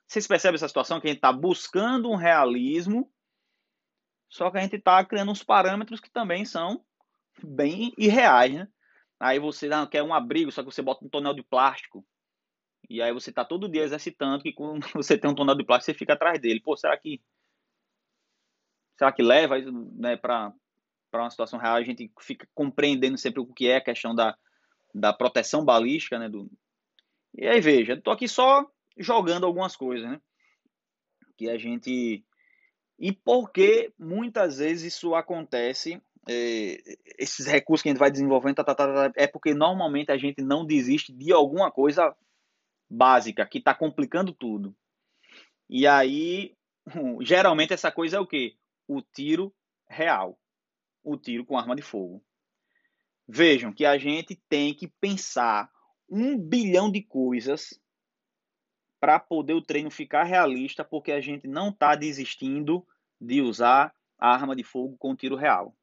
Vocês 0.06 0.26
percebem 0.26 0.56
essa 0.56 0.68
situação 0.68 1.00
que 1.00 1.06
a 1.06 1.10
gente 1.10 1.18
está 1.18 1.32
buscando 1.32 2.10
um 2.10 2.16
realismo, 2.16 3.10
só 4.28 4.50
que 4.50 4.58
a 4.58 4.60
gente 4.60 4.76
está 4.76 5.04
criando 5.04 5.30
uns 5.30 5.42
parâmetros 5.42 6.00
que 6.00 6.10
também 6.10 6.44
são 6.44 6.84
bem 7.42 7.92
irreais, 7.96 8.54
né? 8.54 8.68
Aí 9.18 9.38
você 9.38 9.70
ah, 9.72 9.86
quer 9.86 10.02
um 10.02 10.12
abrigo, 10.12 10.50
só 10.50 10.62
que 10.62 10.70
você 10.70 10.82
bota 10.82 11.04
um 11.04 11.08
tonel 11.08 11.34
de 11.34 11.42
plástico. 11.42 12.04
E 12.88 13.00
aí 13.00 13.12
você 13.12 13.32
tá 13.32 13.44
todo 13.44 13.68
dia 13.68 13.82
exercitando 13.82 14.42
que 14.42 14.52
quando 14.52 14.86
você 14.92 15.16
tem 15.16 15.30
um 15.30 15.34
tonel 15.34 15.54
de 15.54 15.64
plástico, 15.64 15.92
você 15.92 15.98
fica 15.98 16.12
atrás 16.12 16.38
dele. 16.40 16.60
Pô, 16.60 16.76
será 16.76 16.96
que 16.98 17.22
será 18.96 19.12
que 19.12 19.22
leva 19.22 19.56
né, 19.58 20.16
para 20.16 20.52
uma 21.12 21.30
situação 21.30 21.58
real? 21.58 21.76
A 21.76 21.82
gente 21.82 22.12
fica 22.20 22.46
compreendendo 22.54 23.16
sempre 23.16 23.40
o 23.40 23.46
que 23.46 23.68
é 23.68 23.76
a 23.76 23.84
questão 23.84 24.14
da, 24.14 24.36
da 24.94 25.12
proteção 25.12 25.64
balística, 25.64 26.18
né? 26.18 26.28
Do... 26.28 26.50
E 27.34 27.46
aí, 27.46 27.60
veja, 27.60 28.00
tô 28.00 28.10
aqui 28.10 28.28
só 28.28 28.68
jogando 28.96 29.46
algumas 29.46 29.76
coisas, 29.76 30.09
né? 30.09 30.20
Que 31.37 31.48
a 31.50 31.59
gente. 31.59 32.24
E 32.98 33.12
por 33.12 33.50
que 33.50 33.92
muitas 33.98 34.59
vezes 34.59 34.94
isso 34.94 35.14
acontece 35.14 36.00
é, 36.28 36.83
esses 37.18 37.46
recursos 37.46 37.83
que 37.83 37.88
a 37.88 37.92
gente 37.92 37.98
vai 37.98 38.11
desenvolvendo 38.11 38.57
tá, 38.57 38.64
tá, 38.64 38.74
tá, 38.74 39.12
é 39.16 39.26
porque 39.26 39.52
normalmente 39.52 40.11
a 40.11 40.16
gente 40.16 40.42
não 40.42 40.64
desiste 40.64 41.12
de 41.12 41.33
alguma 41.33 41.70
coisa 41.70 42.14
básica 42.88 43.46
que 43.46 43.59
está 43.59 43.74
complicando 43.74 44.33
tudo. 44.33 44.74
E 45.68 45.87
aí, 45.87 46.57
geralmente 47.20 47.72
essa 47.72 47.90
coisa 47.90 48.16
é 48.16 48.20
o 48.20 48.26
que? 48.26 48.57
O 48.87 49.02
tiro 49.02 49.54
real, 49.88 50.38
o 51.02 51.16
tiro 51.16 51.44
com 51.44 51.59
arma 51.59 51.76
de 51.76 51.83
fogo. 51.83 52.22
Vejam 53.26 53.72
que 53.72 53.85
a 53.85 53.96
gente 53.96 54.37
tem 54.48 54.74
que 54.74 54.88
pensar 55.00 55.70
um 56.09 56.38
bilhão 56.38 56.90
de 56.90 57.02
coisas 57.02 57.80
para 59.04 59.20
poder 59.20 59.52
o 59.52 59.60
treino 59.60 59.90
ficar 59.90 60.24
realista, 60.24 60.82
porque 60.82 61.12
a 61.12 61.20
gente 61.20 61.46
não 61.46 61.68
está 61.68 61.94
desistindo 61.94 62.88
de 63.20 63.42
usar 63.42 63.94
a 64.18 64.32
arma 64.32 64.56
de 64.56 64.64
fogo 64.64 64.96
com 64.96 65.14
tiro 65.14 65.36
real. 65.36 65.76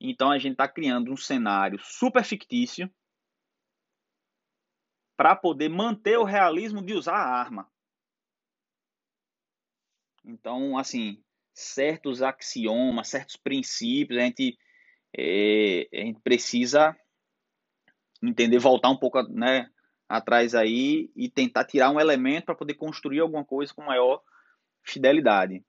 Então 0.00 0.30
a 0.30 0.38
gente 0.38 0.52
está 0.52 0.68
criando 0.68 1.10
um 1.10 1.16
cenário 1.16 1.80
super 1.80 2.22
fictício 2.22 2.88
para 5.16 5.34
poder 5.34 5.68
manter 5.68 6.16
o 6.16 6.22
realismo 6.22 6.80
de 6.80 6.94
usar 6.94 7.16
a 7.16 7.40
arma. 7.40 7.68
Então, 10.24 10.78
assim, 10.78 11.20
certos 11.52 12.22
axiomas, 12.22 13.08
certos 13.08 13.34
princípios, 13.34 14.16
a 14.16 14.26
gente, 14.26 14.56
é, 15.18 15.88
a 15.92 16.04
gente 16.04 16.20
precisa 16.20 16.96
entender, 18.22 18.60
voltar 18.60 18.90
um 18.90 18.96
pouco 18.96 19.20
né, 19.24 19.68
atrás 20.10 20.56
aí 20.56 21.08
e 21.14 21.30
tentar 21.30 21.64
tirar 21.64 21.88
um 21.88 22.00
elemento 22.00 22.46
para 22.46 22.56
poder 22.56 22.74
construir 22.74 23.20
alguma 23.20 23.44
coisa 23.44 23.72
com 23.72 23.84
maior 23.84 24.20
fidelidade. 24.82 25.64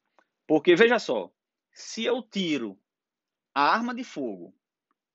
Porque, 0.48 0.76
veja 0.76 0.98
só, 0.98 1.32
se 1.72 2.04
eu 2.04 2.24
tiro 2.24 2.76
a 3.54 3.62
arma 3.62 3.94
de 3.94 4.04
fogo 4.04 4.52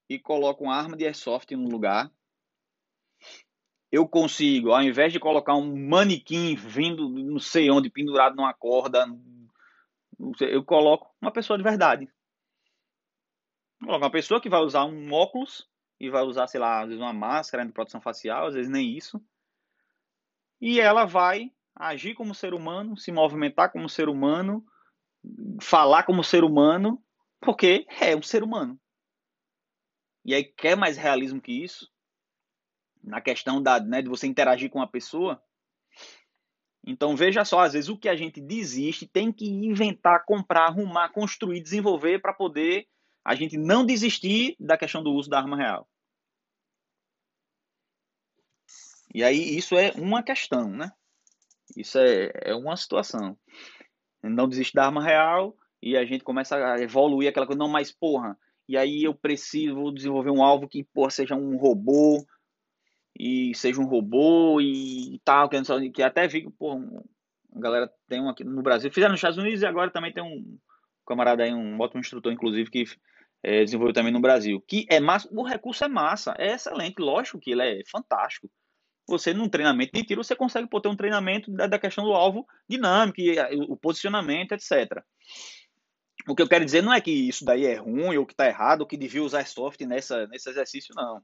e 0.08 0.16
coloco 0.16 0.62
uma 0.62 0.76
arma 0.76 0.96
de 0.96 1.04
airsoft 1.04 1.50
no 1.56 1.68
lugar, 1.68 2.08
eu 3.90 4.06
consigo, 4.06 4.70
ao 4.70 4.82
invés 4.82 5.12
de 5.12 5.18
colocar 5.18 5.56
um 5.56 5.76
manequim 5.88 6.54
vindo 6.54 7.08
não 7.08 7.40
sei 7.40 7.68
onde, 7.68 7.90
pendurado 7.90 8.36
numa 8.36 8.54
corda, 8.54 9.08
eu 10.40 10.64
coloco 10.64 11.12
uma 11.20 11.32
pessoa 11.32 11.56
de 11.56 11.64
verdade. 11.64 12.08
Uma 13.82 14.10
pessoa 14.10 14.40
que 14.40 14.48
vai 14.48 14.60
usar 14.60 14.84
um 14.84 15.12
óculos 15.12 15.68
e 15.98 16.11
vai 16.11 16.22
usar, 16.22 16.46
sei 16.46 16.61
lá, 16.61 16.80
às 16.80 16.88
vezes 16.88 17.00
uma 17.00 17.12
máscara 17.12 17.64
de 17.64 17.72
proteção 17.72 18.00
facial, 18.00 18.46
às 18.46 18.54
vezes 18.54 18.70
nem 18.70 18.96
isso. 18.96 19.22
E 20.61 20.80
ela 20.80 21.04
vai 21.04 21.52
agir 21.74 22.14
como 22.14 22.35
ser 22.35 22.54
humano, 22.54 22.96
se 22.96 23.12
movimentar 23.12 23.70
como 23.70 23.88
ser 23.88 24.09
humano, 24.09 24.64
falar 25.61 26.04
como 26.04 26.22
ser 26.22 26.44
humano 26.44 27.02
porque 27.40 27.87
é 28.00 28.16
um 28.16 28.22
ser 28.22 28.42
humano. 28.42 28.78
E 30.24 30.35
aí, 30.35 30.44
quer 30.44 30.76
mais 30.76 30.96
realismo 30.96 31.40
que 31.40 31.52
isso? 31.52 31.88
Na 33.02 33.20
questão 33.20 33.62
da, 33.62 33.78
né, 33.78 34.02
de 34.02 34.09
você 34.09 34.26
interagir 34.26 34.70
com 34.70 34.82
a 34.82 34.87
pessoa? 34.87 35.40
Então, 36.85 37.16
veja 37.16 37.44
só, 37.44 37.61
às 37.61 37.72
vezes 37.74 37.88
o 37.88 37.96
que 37.96 38.09
a 38.09 38.16
gente 38.16 38.40
desiste 38.40 39.06
tem 39.06 39.32
que 39.32 39.48
inventar, 39.48 40.24
comprar, 40.24 40.66
arrumar, 40.66 41.11
construir, 41.11 41.61
desenvolver 41.61 42.20
para 42.20 42.32
poder 42.32 42.88
a 43.26 43.34
gente 43.34 43.58
não 43.58 43.84
desistir 43.84 44.54
da 44.60 44.78
questão 44.78 45.02
do 45.02 45.12
uso 45.12 45.28
da 45.28 45.38
arma 45.38 45.56
real. 45.56 45.88
E 49.12 49.24
aí, 49.24 49.56
isso 49.56 49.76
é 49.76 49.90
uma 49.96 50.22
questão, 50.22 50.70
né? 50.70 50.92
Isso 51.76 51.98
é, 51.98 52.30
é 52.36 52.54
uma 52.54 52.76
situação. 52.76 53.36
Não 54.22 54.48
desiste 54.48 54.74
da 54.74 54.84
arma 54.84 55.02
real, 55.02 55.56
e 55.82 55.96
a 55.96 56.04
gente 56.04 56.22
começa 56.22 56.56
a 56.56 56.80
evoluir 56.80 57.28
aquela 57.28 57.46
coisa, 57.46 57.58
não, 57.58 57.68
mais 57.68 57.90
porra, 57.90 58.38
e 58.68 58.76
aí 58.76 59.02
eu 59.02 59.12
preciso 59.12 59.90
desenvolver 59.90 60.30
um 60.30 60.42
alvo 60.42 60.68
que, 60.68 60.84
porra, 60.84 61.10
seja 61.10 61.34
um 61.34 61.56
robô, 61.56 62.24
e 63.18 63.52
seja 63.56 63.80
um 63.80 63.86
robô 63.86 64.60
e 64.60 65.20
tal, 65.24 65.48
que, 65.48 65.90
que 65.90 66.02
até 66.02 66.28
vi 66.28 66.42
que, 66.42 66.50
porra, 66.50 66.80
a 67.56 67.58
galera 67.58 67.92
tem 68.08 68.20
um 68.20 68.28
aqui 68.28 68.44
no 68.44 68.62
Brasil, 68.62 68.92
fizeram 68.92 69.12
nos 69.12 69.18
Estados 69.18 69.38
Unidos 69.38 69.62
e 69.62 69.66
agora 69.66 69.90
também 69.90 70.12
tem 70.12 70.22
um 70.22 70.56
camarada 71.04 71.42
aí, 71.42 71.52
um 71.52 71.80
ótimo 71.80 72.00
instrutor, 72.00 72.32
inclusive, 72.32 72.70
que 72.70 72.84
é, 73.46 73.64
também 73.92 74.12
no 74.12 74.20
Brasil, 74.20 74.61
que 74.66 74.85
é 74.90 74.98
massa, 74.98 75.28
o 75.30 75.44
recurso 75.44 75.85
é 75.85 75.88
massa, 75.88 76.35
é 76.37 76.54
excelente, 76.54 76.98
lógico 76.98 77.38
que 77.38 77.52
ele 77.52 77.62
é 77.62 77.82
fantástico, 77.88 78.50
você 79.09 79.32
num 79.32 79.48
treinamento 79.48 79.92
de 79.94 80.02
tiro, 80.02 80.24
você 80.24 80.35
consegue 80.35 80.68
ter 80.68 80.88
um 80.88 80.96
treinamento 80.96 81.50
da, 81.52 81.68
da 81.68 81.78
questão 81.78 82.04
do 82.04 82.12
alvo 82.12 82.44
dinâmico, 82.68 83.20
o 83.68 83.76
posicionamento, 83.76 84.52
etc. 84.52 85.00
O 86.29 86.35
que 86.35 86.42
eu 86.42 86.48
quero 86.48 86.64
dizer 86.64 86.83
não 86.83 86.92
é 86.92 87.00
que 87.00 87.12
isso 87.12 87.44
daí 87.44 87.66
é 87.66 87.77
ruim 87.77 88.16
ou 88.16 88.27
que 88.27 88.33
está 88.33 88.48
errado 88.48 88.81
ou 88.81 88.87
que 88.87 88.96
devia 88.96 89.23
usar 89.23 89.46
soft 89.46 89.81
nessa, 89.83 90.27
nesse 90.27 90.50
exercício, 90.50 90.92
não. 90.96 91.23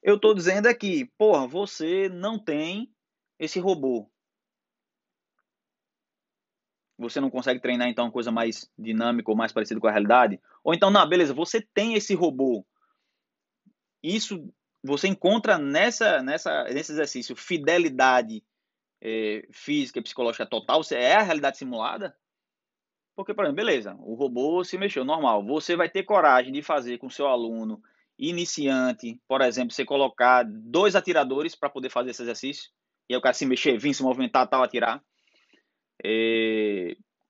Eu 0.00 0.14
estou 0.14 0.32
dizendo 0.32 0.68
é 0.68 0.74
que, 0.74 1.10
porra, 1.18 1.48
você 1.48 2.08
não 2.08 2.38
tem 2.38 2.88
esse 3.36 3.58
robô. 3.58 4.08
Você 6.98 7.20
não 7.20 7.30
consegue 7.30 7.60
treinar 7.60 7.88
então 7.88 8.06
uma 8.06 8.12
coisa 8.12 8.32
mais 8.32 8.70
dinâmica 8.78 9.30
ou 9.30 9.36
mais 9.36 9.52
parecida 9.52 9.80
com 9.80 9.86
a 9.86 9.90
realidade? 9.90 10.40
Ou 10.64 10.74
então, 10.74 10.90
não, 10.90 11.06
beleza, 11.08 11.34
você 11.34 11.60
tem 11.60 11.94
esse 11.94 12.14
robô. 12.14 12.64
Isso 14.02 14.52
você 14.82 15.08
encontra 15.08 15.58
nessa, 15.58 16.22
nessa, 16.22 16.64
nesse 16.64 16.92
exercício 16.92 17.36
fidelidade 17.36 18.42
é, 19.02 19.46
física 19.52 19.98
e 19.98 20.02
psicológica 20.02 20.46
total? 20.46 20.82
Você 20.82 20.96
é 20.96 21.16
a 21.16 21.22
realidade 21.22 21.58
simulada? 21.58 22.16
Porque, 23.14 23.34
por 23.34 23.44
exemplo, 23.44 23.56
beleza, 23.56 23.96
o 24.00 24.14
robô 24.14 24.62
se 24.62 24.78
mexeu, 24.78 25.04
normal. 25.04 25.44
Você 25.44 25.74
vai 25.74 25.88
ter 25.88 26.02
coragem 26.04 26.52
de 26.52 26.62
fazer 26.62 26.98
com 26.98 27.10
seu 27.10 27.26
aluno 27.26 27.82
iniciante, 28.18 29.20
por 29.28 29.42
exemplo, 29.42 29.74
você 29.74 29.84
colocar 29.84 30.44
dois 30.44 30.96
atiradores 30.96 31.54
para 31.54 31.68
poder 31.68 31.90
fazer 31.90 32.10
esse 32.10 32.22
exercício 32.22 32.70
e 33.08 33.14
aí 33.14 33.18
o 33.18 33.22
cara 33.22 33.34
se 33.34 33.46
mexer, 33.46 33.78
vir, 33.78 33.94
se 33.94 34.02
movimentar, 34.02 34.48
tal, 34.48 34.62
atirar. 34.62 35.02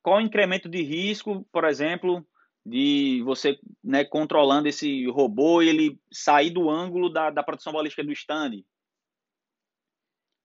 Qual 0.02 0.18
o 0.18 0.20
incremento 0.20 0.68
de 0.68 0.82
risco, 0.82 1.44
por 1.50 1.64
exemplo, 1.64 2.26
de 2.64 3.22
você 3.24 3.58
né, 3.82 4.04
controlando 4.04 4.68
esse 4.68 5.06
robô 5.06 5.62
e 5.62 5.68
ele 5.68 6.00
sair 6.12 6.50
do 6.50 6.68
ângulo 6.70 7.08
da, 7.08 7.30
da 7.30 7.42
produção 7.42 7.72
balística 7.72 8.04
do 8.04 8.12
stand? 8.12 8.64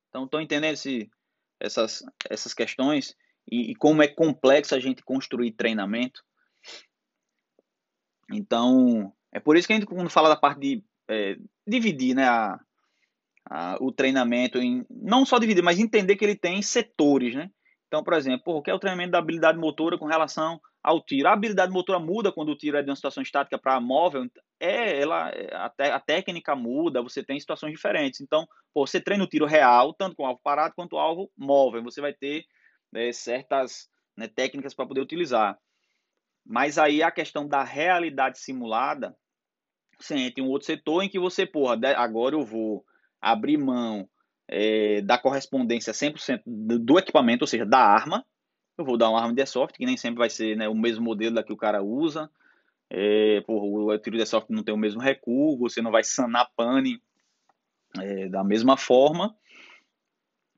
Então, 0.10 0.26
estão 0.26 0.42
entendendo 0.42 0.74
esse, 0.74 1.10
essas, 1.60 2.04
essas 2.30 2.54
questões 2.54 3.16
e, 3.50 3.72
e 3.72 3.76
como 3.76 4.04
é 4.04 4.08
complexo 4.08 4.76
a 4.76 4.80
gente 4.80 5.04
construir 5.04 5.52
treinamento? 5.52 6.24
Então, 8.32 9.14
é 9.32 9.40
por 9.40 9.58
isso 9.58 9.68
que 9.68 9.74
a 9.74 9.76
gente, 9.76 9.86
quando 9.86 10.10
fala 10.10 10.30
da 10.30 10.36
parte 10.36 10.60
de 10.60 10.84
é, 11.08 11.38
dividir 11.68 12.16
né, 12.16 12.28
a, 12.28 12.60
a, 13.50 13.78
o 13.82 13.92
treinamento 13.92 14.58
em. 14.58 14.86
Não 14.90 15.26
só 15.26 15.38
dividir, 15.38 15.64
mas 15.64 15.80
entender 15.80 16.16
que 16.16 16.26
ele 16.26 16.36
tem 16.36 16.62
setores, 16.62 17.36
né? 17.36 17.52
Então, 17.92 18.06
por 18.06 18.14
exemplo, 18.14 18.56
o 18.56 18.62
que 18.62 18.72
é 18.72 18.74
o 18.74 18.80
treinamento 18.80 19.12
da 19.12 19.18
habilidade 19.18 19.58
motora 19.58 19.98
com 19.98 20.06
relação 20.06 20.62
ao 20.82 21.04
tiro? 21.04 21.28
A 21.28 21.34
habilidade 21.34 21.74
motora 21.74 22.00
muda 22.00 22.32
quando 22.32 22.48
o 22.48 22.56
tiro 22.56 22.78
é 22.78 22.82
de 22.82 22.90
uma 22.90 22.96
situação 22.96 23.22
estática 23.22 23.60
para 23.60 23.82
móvel. 23.82 24.32
É, 24.62 25.02
ela, 25.02 25.30
a, 25.52 25.66
a, 25.96 26.00
técnica 26.00 26.56
muda, 26.56 27.02
você 27.02 27.22
tem 27.22 27.38
situações 27.38 27.74
diferentes. 27.74 28.22
Então, 28.22 28.48
pô, 28.74 28.88
você 28.88 29.02
treina 29.02 29.26
o 29.26 29.28
tiro 29.28 29.46
real, 29.46 29.94
tanto 29.94 30.16
com 30.16 30.24
o 30.24 30.26
alvo 30.26 30.40
parado 30.42 30.74
quanto 30.74 30.98
alvo 30.98 31.30
móvel. 31.38 31.84
Você 31.84 32.00
vai 32.00 32.14
ter 32.14 32.46
né, 32.94 33.12
certas 33.12 33.90
né, 34.16 34.26
técnicas 34.26 34.74
para 34.74 34.88
poder 34.88 35.02
utilizar. 35.02 35.60
Mas 36.46 36.78
aí 36.78 37.04
a 37.04 37.12
questão 37.12 37.46
da 37.46 37.62
realidade 37.62 38.40
simulada, 38.40 39.14
você 40.00 40.16
entra 40.16 40.42
em 40.42 40.48
um 40.48 40.50
outro 40.50 40.66
setor 40.66 41.04
em 41.04 41.10
que 41.10 41.20
você, 41.20 41.46
porra, 41.46 41.78
agora 41.98 42.36
eu 42.36 42.46
vou 42.46 42.86
abrir 43.20 43.58
mão 43.58 44.08
é, 44.52 45.02
da 45.02 45.18
correspondência 45.18 45.94
100% 45.94 46.44
do 46.46 47.00
equipamento, 47.00 47.44
ou 47.44 47.48
seja, 47.48 47.66
da 47.66 47.80
arma. 47.80 48.26
Eu 48.78 48.84
vou 48.84 48.98
dar 48.98 49.10
uma 49.10 49.22
arma 49.22 49.34
de 49.34 49.40
airsoft, 49.40 49.78
que 49.78 49.86
nem 49.86 49.96
sempre 49.96 50.20
vai 50.20 50.30
ser 50.30 50.58
né, 50.58 50.68
o 50.68 50.76
mesmo 50.76 51.04
modelo 51.04 51.36
da 51.36 51.44
que 51.44 51.54
o 51.54 51.58
cara 51.58 51.82
usa. 51.82 52.30
É, 52.90 53.42
o 53.48 53.98
tiro 53.98 54.18
de 54.18 54.22
airsoft 54.22 54.50
não 54.50 54.64
tem 54.64 54.76
o 54.76 54.78
mesmo 54.78 55.00
recuo, 55.00 55.58
você 55.58 55.82
não 55.82 55.92
vai 55.92 56.04
sanar 56.04 56.52
pane 56.56 57.02
é, 57.98 58.28
da 58.28 58.44
mesma 58.44 58.76
forma. 58.76 59.34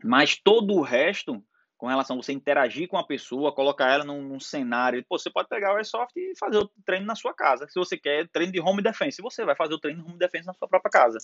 Mas 0.04 0.36
todo 0.36 0.74
o 0.74 0.82
resto 0.82 1.44
com 1.78 1.88
relação 1.88 2.18
a 2.18 2.24
você 2.24 2.32
interagir 2.32 2.88
com 2.88 2.98
a 2.98 3.06
pessoa, 3.06 3.54
colocar 3.54 3.92
ela 3.92 4.06
num, 4.06 4.22
num, 4.22 4.40
cenário. 4.40 5.04
Pô, 5.08 5.20
você 5.20 5.30
pode 5.30 5.50
pegar 5.50 5.74
o 5.74 5.76
Airsoft 5.76 6.16
e 6.16 6.34
fazer 6.40 6.58
o 6.58 6.72
treino 6.86 7.06
na 7.06 7.14
sua 7.14 7.34
casa. 7.34 7.68
Se 7.68 7.78
você 7.78 7.98
quer 7.98 8.26
treino 8.30 8.54
de 8.54 8.62
home 8.62 8.82
defense, 8.82 9.22
você 9.22 9.44
vai 9.44 9.54
fazer 9.54 9.74
o 9.74 9.80
treino 9.80 10.02
de 10.02 10.10
home 10.10 10.18
defense 10.18 10.48
na 10.48 10.54
sua 10.54 10.66
própria 10.66 10.90
casa. 10.90 11.20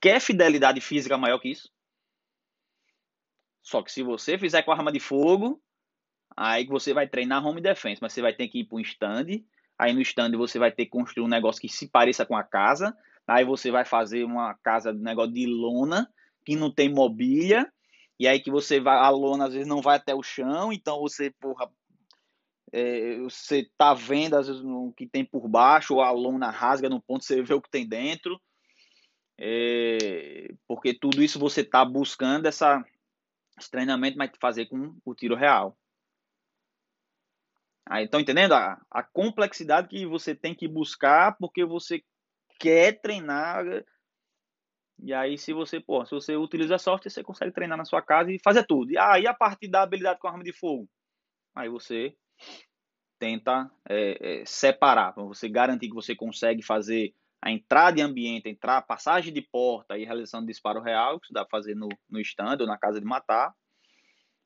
Quer 0.00 0.18
fidelidade 0.18 0.80
física 0.80 1.18
maior 1.18 1.38
que 1.38 1.50
isso? 1.50 1.70
Só 3.68 3.82
que 3.82 3.92
se 3.92 4.02
você 4.02 4.38
fizer 4.38 4.62
com 4.62 4.72
arma 4.72 4.90
de 4.90 5.00
fogo, 5.00 5.60
aí 6.36 6.66
você 6.66 6.94
vai 6.94 7.08
treinar 7.08 7.46
home 7.46 7.60
defense, 7.60 8.00
mas 8.00 8.12
você 8.12 8.22
vai 8.22 8.32
ter 8.32 8.48
que 8.48 8.60
ir 8.60 8.64
para 8.64 8.78
um 8.78 8.80
stand. 8.80 9.26
Aí 9.78 9.92
no 9.92 10.00
stand 10.00 10.32
você 10.36 10.58
vai 10.58 10.72
ter 10.72 10.86
que 10.86 10.90
construir 10.90 11.24
um 11.24 11.28
negócio 11.28 11.60
que 11.60 11.68
se 11.68 11.88
pareça 11.88 12.24
com 12.24 12.36
a 12.36 12.42
casa. 12.42 12.96
Aí 13.26 13.44
você 13.44 13.70
vai 13.70 13.84
fazer 13.84 14.24
uma 14.24 14.54
casa, 14.54 14.90
um 14.90 14.94
negócio 14.94 15.32
de 15.32 15.46
lona, 15.46 16.08
que 16.44 16.56
não 16.56 16.72
tem 16.72 16.88
mobília 16.88 17.70
e 18.18 18.26
aí 18.26 18.40
que 18.40 18.50
você 18.50 18.80
vai, 18.80 18.96
a 18.96 19.10
lona 19.10 19.46
às 19.46 19.52
vezes 19.52 19.68
não 19.68 19.80
vai 19.80 19.96
até 19.96 20.14
o 20.14 20.22
chão, 20.22 20.72
então 20.72 20.98
você, 21.00 21.30
porra, 21.30 21.70
é, 22.72 23.18
você 23.20 23.70
tá 23.78 23.94
vendo 23.94 24.34
às 24.34 24.48
vezes 24.48 24.62
o 24.64 24.92
que 24.96 25.06
tem 25.06 25.24
por 25.24 25.46
baixo, 25.46 25.94
ou 25.94 26.02
a 26.02 26.10
lona 26.10 26.50
rasga 26.50 26.88
no 26.88 27.00
ponto, 27.00 27.24
você 27.24 27.42
vê 27.42 27.54
o 27.54 27.62
que 27.62 27.70
tem 27.70 27.86
dentro. 27.86 28.40
É, 29.40 30.52
porque 30.66 30.92
tudo 30.92 31.22
isso 31.22 31.38
você 31.38 31.62
tá 31.62 31.84
buscando 31.84 32.46
essa, 32.46 32.84
esse 33.58 33.70
treinamento, 33.70 34.16
mas 34.18 34.30
fazer 34.40 34.66
com 34.66 34.96
o 35.04 35.14
tiro 35.14 35.34
real. 35.34 35.76
Aí, 37.86 38.04
estão 38.04 38.20
entendendo 38.20 38.52
a, 38.52 38.80
a 38.90 39.02
complexidade 39.02 39.88
que 39.88 40.06
você 40.06 40.34
tem 40.34 40.54
que 40.54 40.68
buscar 40.68 41.36
porque 41.38 41.64
você 41.64 42.02
quer 42.58 43.00
treinar 43.00 43.64
e 45.00 45.14
aí, 45.14 45.38
se 45.38 45.52
você, 45.52 45.80
pô, 45.80 46.04
se 46.04 46.10
você 46.10 46.36
utiliza 46.36 46.76
software, 46.76 47.10
você 47.10 47.22
consegue 47.22 47.52
treinar 47.52 47.78
na 47.78 47.84
sua 47.84 48.02
casa 48.02 48.32
e 48.32 48.40
fazer 48.42 48.64
tudo. 48.64 48.90
E 48.90 48.98
aí, 48.98 49.26
a 49.26 49.34
partir 49.34 49.68
da 49.68 49.82
habilidade 49.82 50.18
com 50.18 50.26
arma 50.26 50.42
de 50.42 50.52
fogo, 50.52 50.88
aí 51.54 51.68
você 51.68 52.16
tenta 53.18 53.70
é, 53.88 54.40
é, 54.40 54.44
separar, 54.44 55.12
para 55.12 55.22
você 55.22 55.48
garantir 55.48 55.88
que 55.88 55.94
você 55.94 56.14
consegue 56.14 56.62
fazer 56.62 57.14
a 57.40 57.50
entrada 57.50 58.00
em 58.00 58.02
ambiente, 58.02 58.48
entrar, 58.48 58.82
passagem 58.82 59.32
de 59.32 59.40
porta 59.40 59.96
e 59.96 60.04
realização 60.04 60.40
de 60.40 60.46
disparo 60.46 60.80
real, 60.80 61.20
que 61.20 61.32
dá 61.32 61.44
para 61.44 61.58
fazer 61.58 61.74
no, 61.74 61.88
no 62.10 62.20
stand 62.20 62.58
ou 62.60 62.66
na 62.66 62.76
casa 62.76 63.00
de 63.00 63.06
matar, 63.06 63.54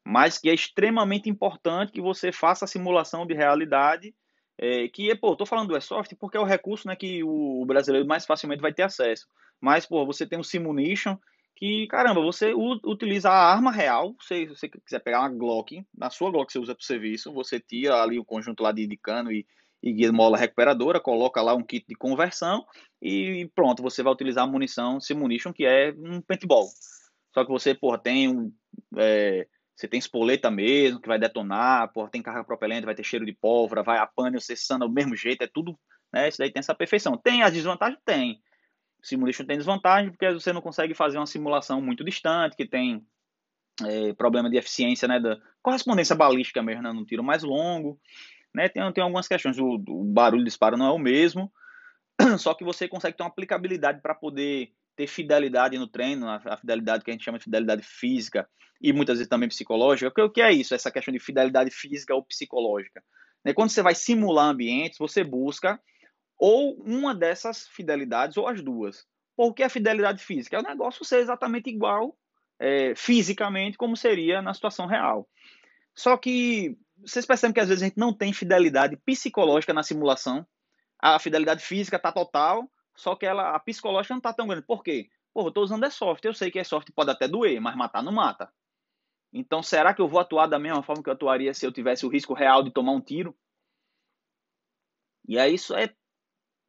mas 0.05 0.39
que 0.39 0.51
é 0.51 0.55
extremamente 0.55 1.31
importante 1.31 1.93
que 1.93 2.01
você 2.01 2.33
faça 2.33 2.65
a 2.65 2.69
simulação 2.69 3.27
de 3.27 3.35
realidade, 3.35 4.15
é, 4.59 4.89
que, 4.89 5.15
pô, 5.17 5.35
tô 5.35 5.47
falando 5.47 5.69
do 5.69 5.75
Airsoft 5.75 6.15
porque 6.17 6.37
é 6.37 6.41
o 6.41 6.45
recurso 6.45 6.87
né, 6.87 6.95
que 6.95 7.23
o 7.25 7.65
brasileiro 7.67 8.07
mais 8.07 8.27
facilmente 8.27 8.61
vai 8.61 8.73
ter 8.73 8.83
acesso. 8.83 9.27
Mas, 9.61 9.87
pô, 9.87 10.05
você 10.05 10.27
tem 10.27 10.39
um 10.39 10.43
Simunition 10.43 11.17
que, 11.57 11.87
caramba, 11.87 12.21
você 12.21 12.53
utiliza 12.53 13.31
a 13.31 13.53
arma 13.53 13.71
real. 13.71 14.15
Se 14.21 14.47
você 14.47 14.69
quiser 14.69 14.99
pegar 14.99 15.21
uma 15.21 15.29
Glock, 15.29 15.85
na 15.97 16.11
sua 16.11 16.31
Glock 16.31 16.53
você 16.53 16.59
usa 16.59 16.75
para 16.75 16.83
o 16.83 16.85
serviço, 16.85 17.33
você 17.33 17.61
tira 17.61 18.03
ali 18.03 18.19
o 18.19 18.25
conjunto 18.25 18.63
lá 18.63 18.73
de, 18.73 18.87
de 18.87 18.97
cano 18.97 19.31
e, 19.31 19.47
e 19.83 19.93
guia 19.93 20.13
mola 20.13 20.39
recuperadora, 20.39 21.01
coloca 21.01 21.43
lá 21.43 21.55
um 21.55 21.63
kit 21.63 21.85
de 21.89 21.95
conversão 21.95 22.65
e 23.01 23.51
pronto, 23.55 23.83
você 23.83 24.03
vai 24.03 24.13
utilizar 24.13 24.45
a 24.45 24.47
munição 24.47 25.01
Simunition, 25.01 25.53
que 25.53 25.67
é 25.67 25.93
um 25.99 26.21
paintball. 26.21 26.69
Só 27.35 27.45
que 27.45 27.51
você, 27.51 27.75
porra, 27.75 27.99
tem 27.99 28.29
um. 28.29 28.53
É, 28.97 29.47
você 29.75 29.89
tem 29.89 29.99
espoleta 29.99 30.51
mesmo, 30.51 31.01
que 31.01 31.09
vai 31.09 31.19
detonar, 31.19 31.93
porra, 31.93 32.11
tem 32.11 32.23
carga 32.23 32.45
propelente, 32.45 32.85
vai 32.85 32.95
ter 32.95 33.03
cheiro 33.03 33.27
de 33.27 33.33
pólvora, 33.33 33.83
vai 33.83 33.99
a 33.99 34.07
pane, 34.07 34.41
você 34.41 34.55
sana 34.55 34.87
do 34.87 34.93
mesmo 34.93 35.17
jeito, 35.17 35.43
é 35.43 35.47
tudo, 35.47 35.77
né? 36.13 36.29
Isso 36.29 36.39
daí 36.39 36.53
tem 36.53 36.61
essa 36.61 36.75
perfeição. 36.75 37.17
Tem 37.17 37.43
as 37.43 37.53
desvantagens? 37.53 37.99
Tem. 38.05 38.41
Simulation 39.03 39.45
tem 39.45 39.57
desvantagem 39.57 40.11
porque 40.11 40.33
você 40.33 40.53
não 40.53 40.61
consegue 40.61 40.95
fazer 40.95 41.19
uma 41.19 41.27
simulação 41.27 41.81
muito 41.81 42.05
distante, 42.05 42.57
que 42.57 42.67
tem 42.67 43.05
é, 43.85 44.13
problema 44.13 44.49
de 44.49 44.57
eficiência, 44.57 45.09
né, 45.09 45.19
da 45.19 45.39
correspondência 45.61 46.15
balística 46.15 46.63
mesmo, 46.63 46.83
né, 46.83 47.05
tiro 47.07 47.25
mais 47.25 47.43
longo, 47.43 47.99
né, 48.55 48.69
tem, 48.69 48.93
tem 48.93 49.03
algumas 49.03 49.29
questões, 49.29 49.59
o, 49.59 49.83
o 49.89 50.05
barulho 50.05 50.43
de 50.43 50.49
disparo 50.49 50.77
não 50.77 50.87
é 50.87 50.91
o 50.91 50.99
mesmo, 50.99 51.53
só 52.39 52.55
que 52.55 52.65
você 52.65 52.89
consegue 52.89 53.17
ter 53.17 53.23
uma 53.23 53.29
aplicabilidade 53.29 54.01
para 54.01 54.15
poder 54.15 54.73
ter 54.97 55.07
fidelidade 55.07 55.79
no 55.79 55.87
treino, 55.87 56.29
a, 56.29 56.41
a, 56.45 56.57
fidelidade 56.57 57.05
que 57.05 57.11
a 57.11 57.15
gente 57.15 57.25
chama 57.25 57.39
de 57.39 57.45
fidelidade 57.45 57.83
física 57.83 58.49
e 58.81 58.93
muitas 58.93 59.19
vezes 59.19 59.29
também 59.29 59.49
psicológica. 59.49 60.25
O 60.25 60.31
que 60.31 60.43
é 60.43 60.53
isso? 60.53 60.75
Essa 60.75 60.91
questão 60.91 61.13
de 61.13 61.19
fidelidade 61.21 61.71
física 61.71 62.15
ou 62.15 62.23
psicológica. 62.23 63.03
Né? 63.45 63.55
Quando 63.55 63.71
você 63.71 63.83
vai 63.83 63.95
simular 63.95 64.47
ambientes, 64.47 64.99
você 64.99 65.25
busca 65.25 65.81
ou 66.39 66.75
uma 66.83 67.15
dessas 67.15 67.69
fidelidades, 67.69 68.37
ou 68.37 68.49
as 68.49 68.61
duas. 68.61 69.07
Porque 69.37 69.63
a 69.63 69.69
fidelidade 69.69 70.23
física 70.23 70.57
é 70.57 70.61
o 70.61 70.65
negócio 70.65 71.05
ser 71.05 71.21
exatamente 71.21 71.71
igual 71.71 72.17
é, 72.59 72.95
fisicamente 72.97 73.79
como 73.79 73.97
seria 73.97 74.43
na 74.43 74.53
situação 74.53 74.87
real. 74.87 75.29
Só 75.95 76.17
que 76.17 76.77
vocês 77.03 77.27
percebem 77.27 77.53
que 77.53 77.61
às 77.61 77.69
vezes 77.69 77.83
a 77.83 77.87
gente 77.87 77.99
não 77.99 78.13
tem 78.13 78.33
fidelidade 78.33 78.97
psicológica 78.97 79.73
na 79.73 79.83
simulação. 79.83 80.47
A 80.99 81.19
fidelidade 81.19 81.63
física 81.63 81.97
está 81.97 82.13
total, 82.13 82.71
só 82.95 83.17
que 83.17 83.27
ela, 83.27 83.55
a 83.55 83.59
psicológica 83.59 84.15
não 84.15 84.19
está 84.19 84.33
tão 84.33 84.47
grande. 84.47 84.67
Por 84.67 84.83
quê? 84.83 85.11
Pô, 85.35 85.43
eu 85.43 85.49
estou 85.49 85.65
usando 85.65 85.91
software, 85.91 86.31
eu 86.31 86.35
sei 86.35 86.51
que 86.51 86.63
software 86.63 86.95
pode 86.95 87.11
até 87.11 87.27
doer, 87.27 87.61
mas 87.61 87.77
matar 87.77 88.03
não 88.03 88.13
mata. 88.13 88.53
Então, 89.33 89.63
será 89.63 89.95
que 89.95 90.03
eu 90.03 90.09
vou 90.09 90.21
atuar 90.21 90.47
da 90.47 90.59
mesma 90.59 90.83
forma 90.83 91.03
que 91.03 91.09
eu 91.09 91.15
atuaria 91.15 91.55
se 91.55 91.67
eu 91.67 91.73
tivesse 91.73 92.05
o 92.05 92.09
risco 92.09 92.35
real 92.35 92.63
de 92.63 92.71
tomar 92.71 92.93
um 92.93 93.01
tiro? 93.01 93.35
E 95.27 95.39
aí 95.39 95.55
isso 95.55 95.75
é 95.75 95.95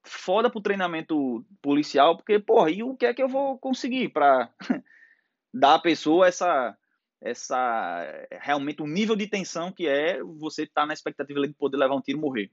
foda 0.03 0.49
pro 0.49 0.61
treinamento 0.61 1.45
policial, 1.61 2.15
porque, 2.15 2.39
porra, 2.39 2.71
e 2.71 2.81
o 2.83 2.95
que 2.95 3.05
é 3.05 3.13
que 3.13 3.21
eu 3.21 3.27
vou 3.27 3.57
conseguir 3.57 4.09
para 4.09 4.49
dar 5.53 5.75
à 5.75 5.79
pessoa 5.79 6.27
essa 6.27 6.77
essa 7.23 8.27
realmente 8.31 8.81
o 8.81 8.85
um 8.85 8.87
nível 8.87 9.15
de 9.15 9.27
tensão 9.27 9.71
que 9.71 9.87
é 9.87 10.21
você 10.23 10.63
estar 10.63 10.81
tá 10.81 10.87
na 10.87 10.93
expectativa 10.93 11.47
de 11.47 11.53
poder 11.53 11.77
levar 11.77 11.95
um 11.95 12.01
tiro 12.01 12.17
e 12.17 12.21
morrer. 12.21 12.51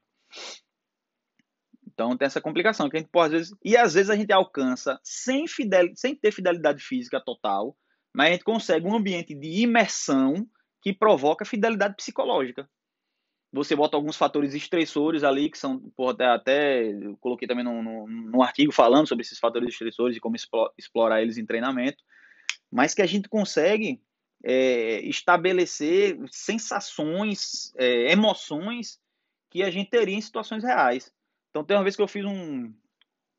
Então 1.86 2.16
tem 2.16 2.26
essa 2.26 2.40
complicação 2.40 2.88
que 2.88 2.96
a 2.96 3.00
gente 3.00 3.10
pode 3.10 3.34
às 3.34 3.40
vezes 3.40 3.58
e 3.64 3.76
às 3.76 3.94
vezes 3.94 4.10
a 4.10 4.16
gente 4.16 4.32
alcança 4.32 4.98
sem 5.02 5.46
fidel, 5.46 5.90
sem 5.94 6.14
ter 6.14 6.32
fidelidade 6.32 6.82
física 6.82 7.20
total, 7.20 7.76
mas 8.14 8.28
a 8.28 8.32
gente 8.32 8.44
consegue 8.44 8.86
um 8.86 8.94
ambiente 8.94 9.34
de 9.34 9.62
imersão 9.62 10.46
que 10.82 10.92
provoca 10.92 11.44
fidelidade 11.44 11.96
psicológica 11.96 12.68
você 13.52 13.74
bota 13.74 13.96
alguns 13.96 14.16
fatores 14.16 14.54
estressores 14.54 15.24
ali, 15.24 15.50
que 15.50 15.58
são, 15.58 15.80
pô, 15.96 16.10
até, 16.10 16.84
eu 16.84 17.16
coloquei 17.18 17.48
também 17.48 17.64
num, 17.64 18.06
num, 18.06 18.42
artigo 18.42 18.72
falando 18.72 19.08
sobre 19.08 19.22
esses 19.22 19.38
fatores 19.38 19.70
estressores 19.70 20.16
e 20.16 20.20
como 20.20 20.36
explorar 20.78 21.20
eles 21.20 21.36
em 21.36 21.44
treinamento, 21.44 22.02
mas 22.70 22.94
que 22.94 23.02
a 23.02 23.06
gente 23.06 23.28
consegue 23.28 24.00
é, 24.42 25.00
estabelecer 25.02 26.18
sensações, 26.30 27.72
é, 27.76 28.12
emoções 28.12 28.98
que 29.50 29.62
a 29.62 29.70
gente 29.70 29.90
teria 29.90 30.16
em 30.16 30.20
situações 30.20 30.62
reais. 30.62 31.12
Então, 31.50 31.64
tem 31.64 31.76
uma 31.76 31.82
vez 31.82 31.96
que 31.96 32.02
eu 32.02 32.08
fiz 32.08 32.24
um, 32.24 32.72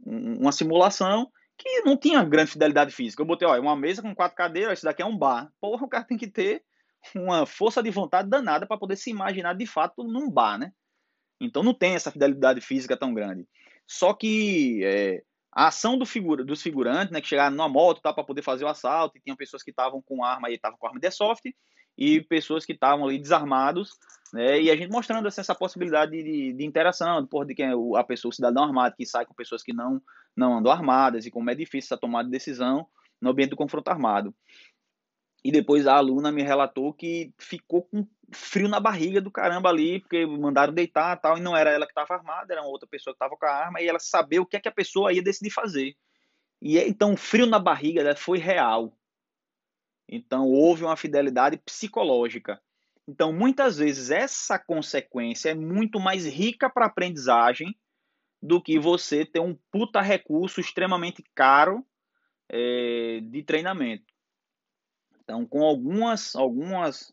um, 0.06 0.40
uma 0.40 0.52
simulação 0.52 1.32
que 1.58 1.82
não 1.82 1.96
tinha 1.96 2.24
grande 2.24 2.52
fidelidade 2.52 2.92
física. 2.92 3.22
Eu 3.22 3.28
botei, 3.28 3.48
ó, 3.48 3.60
uma 3.60 3.76
mesa 3.76 4.02
com 4.02 4.16
quatro 4.16 4.36
cadeiras, 4.36 4.80
isso 4.80 4.86
daqui 4.86 5.02
é 5.02 5.06
um 5.06 5.18
bar. 5.18 5.52
Porra, 5.60 5.86
o 5.86 5.90
cara 5.90 6.04
tem 6.04 6.18
que 6.18 6.28
ter 6.28 6.64
uma 7.16 7.46
força 7.46 7.82
de 7.82 7.90
vontade 7.90 8.30
danada 8.30 8.68
para 8.68 8.78
poder 8.78 8.96
se 8.96 9.10
imaginar 9.10 9.54
de 9.54 9.66
fato 9.66 10.04
num 10.04 10.30
bar, 10.30 10.58
né? 10.58 10.74
Então 11.40 11.64
não 11.64 11.74
tem 11.74 11.96
essa 11.96 12.12
fidelidade 12.12 12.62
física 12.62 12.98
tão 12.98 13.14
grande. 13.14 13.48
Só 13.88 14.14
que 14.14 14.84
é, 14.84 15.24
a 15.52 15.68
ação 15.68 15.98
do 15.98 16.06
figura, 16.06 16.44
dos 16.44 16.62
figurantes, 16.62 17.12
né, 17.12 17.20
que 17.20 17.28
chegaram 17.28 17.56
numa 17.56 17.68
moto 17.68 18.02
tá, 18.02 18.14
para 18.14 18.24
poder 18.24 18.42
fazer 18.42 18.64
o 18.64 18.68
assalto, 18.68 19.18
e 19.18 19.22
tinham 19.22 19.36
pessoas 19.36 19.62
que 19.62 19.72
estavam 19.72 20.02
com 20.02 20.24
arma 20.24 20.50
e 20.50 20.56
estavam 20.56 20.78
com 20.78 20.88
arma 20.88 21.00
de 21.00 21.12
soft, 21.12 21.46
e 21.98 22.22
pessoas 22.22 22.66
que 22.66 22.72
estavam 22.72 23.06
ali 23.06 23.20
desarmados, 23.20 23.92
né, 24.34 24.62
e 24.62 24.72
a 24.72 24.76
gente 24.76 24.90
mostrando 24.90 25.28
assim, 25.28 25.42
essa 25.42 25.54
possibilidade 25.54 26.12
de, 26.12 26.54
de 26.54 26.66
interação, 26.66 27.26
por 27.28 27.46
de 27.46 27.54
quem 27.54 27.66
é 27.66 27.74
a 28.00 28.04
pessoa, 28.04 28.30
o 28.30 28.34
cidadão 28.34 28.64
armado, 28.64 28.96
que 28.96 29.06
sai 29.06 29.26
com 29.26 29.34
pessoas 29.34 29.62
que 29.62 29.74
não, 29.74 30.02
não 30.36 30.58
andam 30.58 30.72
armadas, 30.72 31.26
e 31.26 31.32
como 31.32 31.50
é 31.50 31.56
difícil 31.56 31.88
essa 31.88 31.98
tomada 31.98 32.26
de 32.26 32.32
decisão 32.32 32.88
no 33.20 33.30
ambiente 33.30 33.52
do 33.52 33.58
confronto 33.58 33.90
armado. 33.90 34.34
E 35.44 35.52
depois 35.52 35.88
a 35.88 35.96
aluna 35.96 36.32
me 36.32 36.44
relatou 36.44 36.94
que 36.94 37.34
ficou 37.38 37.84
com 37.84 38.08
frio 38.32 38.68
na 38.68 38.80
barriga 38.80 39.22
do 39.22 39.32
caramba 39.32 39.70
ali, 39.70 40.00
porque 40.00 40.26
mandaram 40.26 40.74
deitar 40.74 41.20
tal, 41.20 41.38
e 41.38 41.42
não 41.42 41.56
era 41.56 41.72
ela 41.72 41.86
que 41.86 41.92
estava 41.92 42.16
armada, 42.16 42.54
era 42.54 42.64
outra 42.64 42.88
pessoa 42.88 43.14
que 43.14 43.16
estava 43.16 43.38
com 43.38 43.46
a 43.46 43.52
arma, 43.52 43.82
e 43.82 43.88
ela 43.88 44.00
saber 44.00 44.40
o 44.40 44.46
que 44.46 44.58
é 44.58 44.60
que 44.60 44.68
a 44.68 44.74
pessoa 44.74 45.14
ia 45.14 45.22
decidir 45.22 45.52
fazer. 45.52 45.96
E 46.62 46.78
então 46.78 47.14
o 47.14 47.18
frio 47.18 47.46
na 47.46 47.60
barriga 47.60 48.16
foi 48.16 48.38
real. 48.38 48.96
Então 50.08 50.48
houve 50.48 50.84
uma 50.84 50.98
fidelidade 50.98 51.58
psicológica. 51.58 52.62
Então 53.08 53.34
muitas 53.34 53.78
vezes 53.78 54.12
essa 54.12 54.60
consequência 54.60 55.50
é 55.50 55.56
muito 55.56 56.00
mais 56.00 56.26
rica 56.26 56.70
para 56.70 56.86
aprendizagem 56.86 57.76
do 58.42 58.62
que 58.62 58.80
você 58.80 59.26
ter 59.26 59.40
um 59.40 59.58
puta 59.72 60.02
recurso 60.02 60.60
extremamente 60.60 61.24
caro 61.36 61.86
é, 62.50 63.20
de 63.24 63.44
treinamento. 63.44 64.12
Então, 65.32 65.46
com 65.46 65.64
algumas, 65.64 66.36
algumas, 66.36 67.10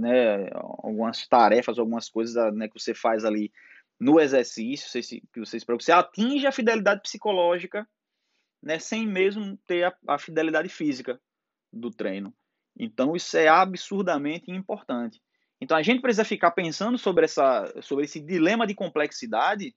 né, 0.00 0.48
algumas 0.54 1.28
tarefas, 1.28 1.78
algumas 1.78 2.08
coisas 2.08 2.54
né, 2.54 2.66
que 2.66 2.80
você 2.80 2.94
faz 2.94 3.26
ali 3.26 3.52
no 4.00 4.18
exercício, 4.18 4.88
que 5.30 5.38
você 5.38 5.58
espera 5.58 5.78
você 5.78 5.92
atinge 5.92 6.46
a 6.46 6.52
fidelidade 6.52 7.02
psicológica, 7.02 7.86
né, 8.62 8.78
sem 8.78 9.06
mesmo 9.06 9.58
ter 9.66 9.84
a, 9.84 9.94
a 10.06 10.18
fidelidade 10.18 10.70
física 10.70 11.20
do 11.70 11.90
treino. 11.90 12.32
Então, 12.74 13.14
isso 13.14 13.36
é 13.36 13.48
absurdamente 13.48 14.50
importante. 14.50 15.20
Então, 15.60 15.76
a 15.76 15.82
gente 15.82 16.00
precisa 16.00 16.24
ficar 16.24 16.52
pensando 16.52 16.96
sobre, 16.96 17.26
essa, 17.26 17.70
sobre 17.82 18.06
esse 18.06 18.18
dilema 18.18 18.66
de 18.66 18.74
complexidade, 18.74 19.76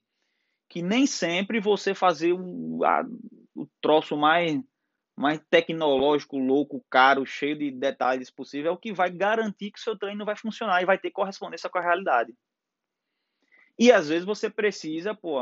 que 0.66 0.80
nem 0.80 1.06
sempre 1.06 1.60
você 1.60 1.94
fazer 1.94 2.32
o, 2.32 2.82
a, 2.86 3.04
o 3.54 3.66
troço 3.82 4.16
mais 4.16 4.58
mais 5.22 5.40
tecnológico, 5.48 6.36
louco, 6.36 6.84
caro, 6.90 7.24
cheio 7.24 7.56
de 7.56 7.70
detalhes 7.70 8.28
possível, 8.28 8.72
é 8.72 8.74
o 8.74 8.76
que 8.76 8.92
vai 8.92 9.08
garantir 9.08 9.70
que 9.70 9.78
o 9.78 9.82
seu 9.82 9.96
treino 9.96 10.24
vai 10.24 10.36
funcionar 10.36 10.82
e 10.82 10.84
vai 10.84 10.98
ter 10.98 11.12
correspondência 11.12 11.70
com 11.70 11.78
a 11.78 11.82
realidade. 11.82 12.34
E 13.78 13.92
às 13.92 14.08
vezes 14.08 14.24
você 14.24 14.50
precisa, 14.50 15.14
pô, 15.14 15.38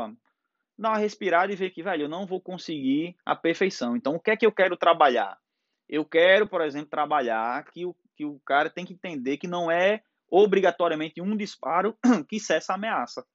dar 0.77 0.89
uma 0.89 0.97
respirada 0.97 1.51
e 1.51 1.55
ver 1.55 1.71
que, 1.71 1.81
velho, 1.81 2.03
eu 2.03 2.09
não 2.09 2.27
vou 2.27 2.39
conseguir 2.39 3.15
a 3.25 3.35
perfeição. 3.35 3.97
Então, 3.97 4.15
o 4.15 4.19
que 4.19 4.29
é 4.29 4.37
que 4.37 4.45
eu 4.45 4.51
quero 4.51 4.77
trabalhar? 4.77 5.35
Eu 5.89 6.05
quero, 6.05 6.47
por 6.47 6.61
exemplo, 6.61 6.89
trabalhar 6.89 7.65
que 7.71 7.83
o, 7.83 7.95
que 8.15 8.23
o 8.23 8.39
cara 8.45 8.69
tem 8.69 8.85
que 8.85 8.93
entender 8.93 9.37
que 9.37 9.47
não 9.47 9.69
é 9.69 10.03
obrigatoriamente 10.29 11.21
um 11.21 11.35
disparo 11.35 11.97
que 12.29 12.39
cessa 12.39 12.73
a 12.73 12.75
ameaça. 12.75 13.25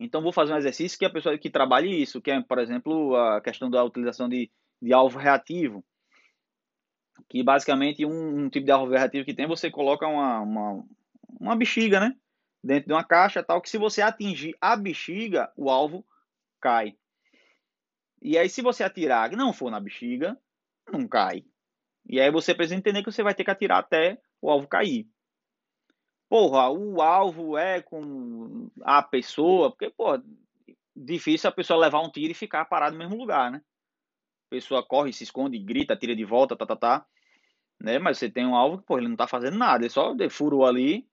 Então, 0.00 0.20
vou 0.20 0.32
fazer 0.32 0.52
um 0.52 0.56
exercício 0.56 0.98
que 0.98 1.04
a 1.04 1.10
pessoa 1.10 1.38
que 1.38 1.48
trabalhe 1.48 2.02
isso, 2.02 2.20
que 2.20 2.32
é, 2.32 2.40
por 2.42 2.58
exemplo, 2.58 3.14
a 3.14 3.40
questão 3.40 3.70
da 3.70 3.84
utilização 3.84 4.28
de 4.28 4.50
de 4.82 4.92
alvo 4.92 5.16
reativo, 5.16 5.84
que 7.28 7.40
basicamente 7.40 8.04
um, 8.04 8.40
um, 8.40 8.50
tipo 8.50 8.66
de 8.66 8.72
alvo 8.72 8.92
reativo 8.92 9.24
que 9.24 9.32
tem, 9.32 9.46
você 9.46 9.70
coloca 9.70 10.08
uma, 10.08 10.40
uma, 10.40 10.84
uma 11.40 11.56
bexiga, 11.56 12.00
né? 12.00 12.16
Dentro 12.62 12.88
de 12.88 12.92
uma 12.92 13.04
caixa 13.04 13.42
tal, 13.42 13.62
que 13.62 13.70
se 13.70 13.78
você 13.78 14.02
atingir 14.02 14.56
a 14.60 14.74
bexiga, 14.76 15.52
o 15.56 15.70
alvo 15.70 16.04
cai. 16.60 16.96
E 18.20 18.36
aí, 18.36 18.48
se 18.48 18.60
você 18.60 18.82
atirar 18.82 19.32
e 19.32 19.36
não 19.36 19.52
for 19.52 19.70
na 19.70 19.80
bexiga, 19.80 20.36
não 20.92 21.06
cai. 21.06 21.44
E 22.08 22.20
aí 22.20 22.30
você 22.30 22.52
precisa 22.54 22.76
entender 22.76 23.02
que 23.02 23.10
você 23.10 23.22
vai 23.22 23.34
ter 23.34 23.44
que 23.44 23.50
atirar 23.50 23.78
até 23.78 24.20
o 24.40 24.50
alvo 24.50 24.66
cair. 24.66 25.08
Porra, 26.28 26.70
o 26.70 27.00
alvo 27.00 27.56
é 27.56 27.82
com 27.82 28.68
a 28.82 29.02
pessoa, 29.02 29.70
porque, 29.70 29.90
pô, 29.90 30.20
difícil 30.94 31.48
a 31.48 31.52
pessoa 31.52 31.78
levar 31.80 32.00
um 32.00 32.10
tiro 32.10 32.32
e 32.32 32.34
ficar 32.34 32.64
parado 32.64 32.96
no 32.96 32.98
mesmo 32.98 33.16
lugar, 33.16 33.50
né? 33.50 33.62
Pessoa 34.52 34.86
corre, 34.86 35.12
se 35.12 35.24
esconde, 35.24 35.58
grita, 35.58 35.96
tira 35.96 36.14
de 36.14 36.24
volta, 36.24 36.54
tá, 36.54 36.66
tá, 36.66 36.76
tá. 36.76 37.06
Né? 37.80 37.98
Mas 37.98 38.18
você 38.18 38.30
tem 38.30 38.46
um 38.46 38.54
alvo 38.54 38.78
que, 38.78 38.84
pô, 38.84 38.98
ele 38.98 39.08
não 39.08 39.16
tá 39.16 39.26
fazendo 39.26 39.56
nada, 39.56 39.82
ele 39.82 39.90
só 39.90 40.14
furou 40.30 40.66
ali. 40.66 41.06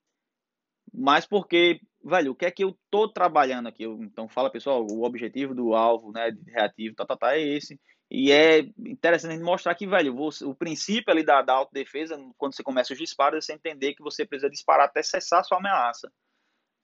Mas 0.94 1.26
porque, 1.26 1.80
velho, 2.04 2.32
o 2.32 2.36
que 2.36 2.46
é 2.46 2.52
que 2.52 2.64
eu 2.64 2.78
tô 2.92 3.08
trabalhando 3.08 3.68
aqui? 3.68 3.86
Então, 3.86 4.28
fala, 4.28 4.52
pessoal, 4.52 4.86
o 4.86 5.04
objetivo 5.06 5.56
do 5.56 5.74
alvo, 5.74 6.12
né, 6.12 6.32
de 6.32 6.52
reativo, 6.52 6.96
tá, 6.96 7.06
tá, 7.06 7.16
tá, 7.16 7.36
é 7.36 7.42
esse. 7.42 7.80
E 8.12 8.32
é 8.32 8.60
interessante 8.78 9.42
mostrar 9.42 9.76
que, 9.76 9.88
velho, 9.88 10.16
você, 10.16 10.44
o 10.44 10.56
princípio 10.56 11.14
ali 11.14 11.24
da, 11.24 11.42
da 11.42 11.54
autodefesa, 11.54 12.18
quando 12.38 12.56
você 12.56 12.64
começa 12.64 12.92
os 12.92 13.00
disparos, 13.00 13.38
é 13.38 13.42
você 13.42 13.54
entender 13.54 13.94
que 13.94 14.02
você 14.02 14.26
precisa 14.26 14.50
disparar 14.50 14.88
até 14.88 15.02
cessar 15.04 15.44
sua 15.46 15.60
ameaça. 15.60 16.12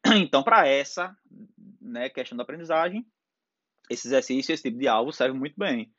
Então, 0.18 0.44
para 0.44 0.68
essa 0.68 1.16
né, 1.82 2.10
questão 2.10 2.38
da 2.38 2.44
aprendizagem, 2.44 3.04
esse 3.90 4.08
exercício, 4.08 4.54
esse 4.54 4.64
tipo 4.64 4.78
de 4.78 4.88
alvo 4.88 5.12
serve 5.12 5.38
muito 5.38 5.56
bem. 5.58 5.92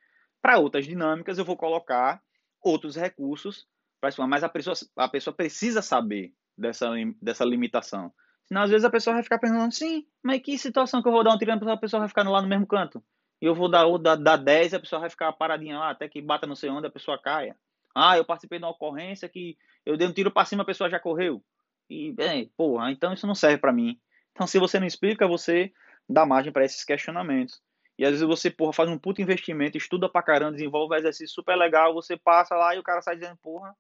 Para 0.47 0.61
outras 0.61 0.87
dinâmicas, 0.87 1.39
eu 1.39 1.45
vou 1.45 1.57
colocar 1.57 2.23
outros 2.63 2.95
recursos 2.95 3.67
para 4.01 4.11
isso, 4.11 4.25
mas 4.29 4.45
a 4.45 4.49
pessoa, 4.49 4.77
a 4.95 5.09
pessoa 5.09 5.35
precisa 5.35 5.83
saber 5.83 6.33
dessa, 6.57 6.89
dessa 7.21 7.45
limitação. 7.45 8.15
Senão, 8.47 8.63
às 8.63 8.71
vezes, 8.71 8.85
a 8.85 8.91
pessoa 8.91 9.15
vai 9.15 9.25
ficar 9.25 9.41
pensando, 9.41 9.75
sim, 9.75 10.07
mas 10.23 10.41
que 10.41 10.57
situação 10.57 11.03
que 11.03 11.09
eu 11.09 11.13
vou 11.13 11.25
dar 11.25 11.35
um 11.35 11.37
tiro 11.37 11.51
a 11.51 11.77
pessoa 11.77 11.99
vai 11.99 12.09
ficar 12.09 12.23
lá 12.29 12.41
no 12.41 12.47
mesmo 12.47 12.65
canto? 12.65 13.03
E 13.43 13.45
eu 13.45 13.57
vou 13.57 13.69
dar, 13.69 13.89
dar, 13.99 14.37
10 14.37 14.73
e 14.73 14.77
a 14.77 14.79
pessoa 14.79 15.01
vai 15.01 15.11
ficar 15.11 15.33
paradinha 15.33 15.81
lá, 15.81 15.91
até 15.91 16.09
que 16.09 16.23
bata 16.23 16.47
não 16.47 16.55
sei 16.55 16.71
onde 16.71 16.87
a 16.87 16.93
pessoa 16.93 17.21
caia. 17.21 17.57
Ah, 17.93 18.17
eu 18.17 18.25
participei 18.25 18.61
de 18.61 18.65
uma 18.65 18.71
ocorrência 18.71 19.29
que 19.29 19.59
eu 19.85 19.97
dei 19.97 20.07
um 20.07 20.13
tiro 20.13 20.31
para 20.31 20.47
cima 20.47 20.63
a 20.63 20.67
pessoa 20.67 20.89
já 20.89 21.01
correu. 21.01 21.43
E, 21.91 22.13
bem, 22.13 22.53
porra, 22.57 22.93
então 22.93 23.13
isso 23.13 23.27
não 23.27 23.35
serve 23.35 23.59
para 23.59 23.73
mim. 23.73 24.01
Então, 24.31 24.47
se 24.47 24.61
você 24.61 24.79
não 24.79 24.87
explica, 24.87 25.27
você 25.27 25.73
dá 26.09 26.25
margem 26.25 26.53
para 26.53 26.65
esses 26.65 26.85
questionamentos. 26.85 27.61
E 27.99 28.05
às 28.05 28.11
vezes 28.11 28.27
você, 28.27 28.51
porra, 28.51 28.73
faz 28.73 28.91
um 28.91 28.99
puto 28.99 29.23
investimento, 29.23 29.79
estuda 29.79 30.09
pra 30.09 30.23
caramba, 30.23 30.53
desenvolve 30.53 30.95
um 30.95 30.99
exercício 30.99 31.35
super 31.35 31.57
legal, 31.57 31.95
você 31.95 32.17
passa 32.17 32.55
lá 32.55 32.75
e 32.75 32.79
o 32.79 32.83
cara 32.83 33.01
sai 33.01 33.17
dizendo, 33.17 33.39
porra, 33.39 33.75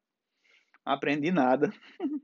aprendi 0.84 1.30
nada. 1.30 1.70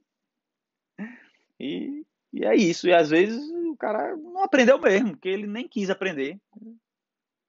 e, 1.60 2.06
e 2.32 2.44
é 2.46 2.56
isso. 2.56 2.88
E 2.88 2.94
às 2.94 3.10
vezes 3.10 3.42
o 3.68 3.76
cara 3.76 4.16
não 4.16 4.42
aprendeu 4.42 4.78
mesmo, 4.78 5.10
porque 5.10 5.28
ele 5.28 5.46
nem 5.46 5.68
quis 5.68 5.90
aprender. 5.90 6.40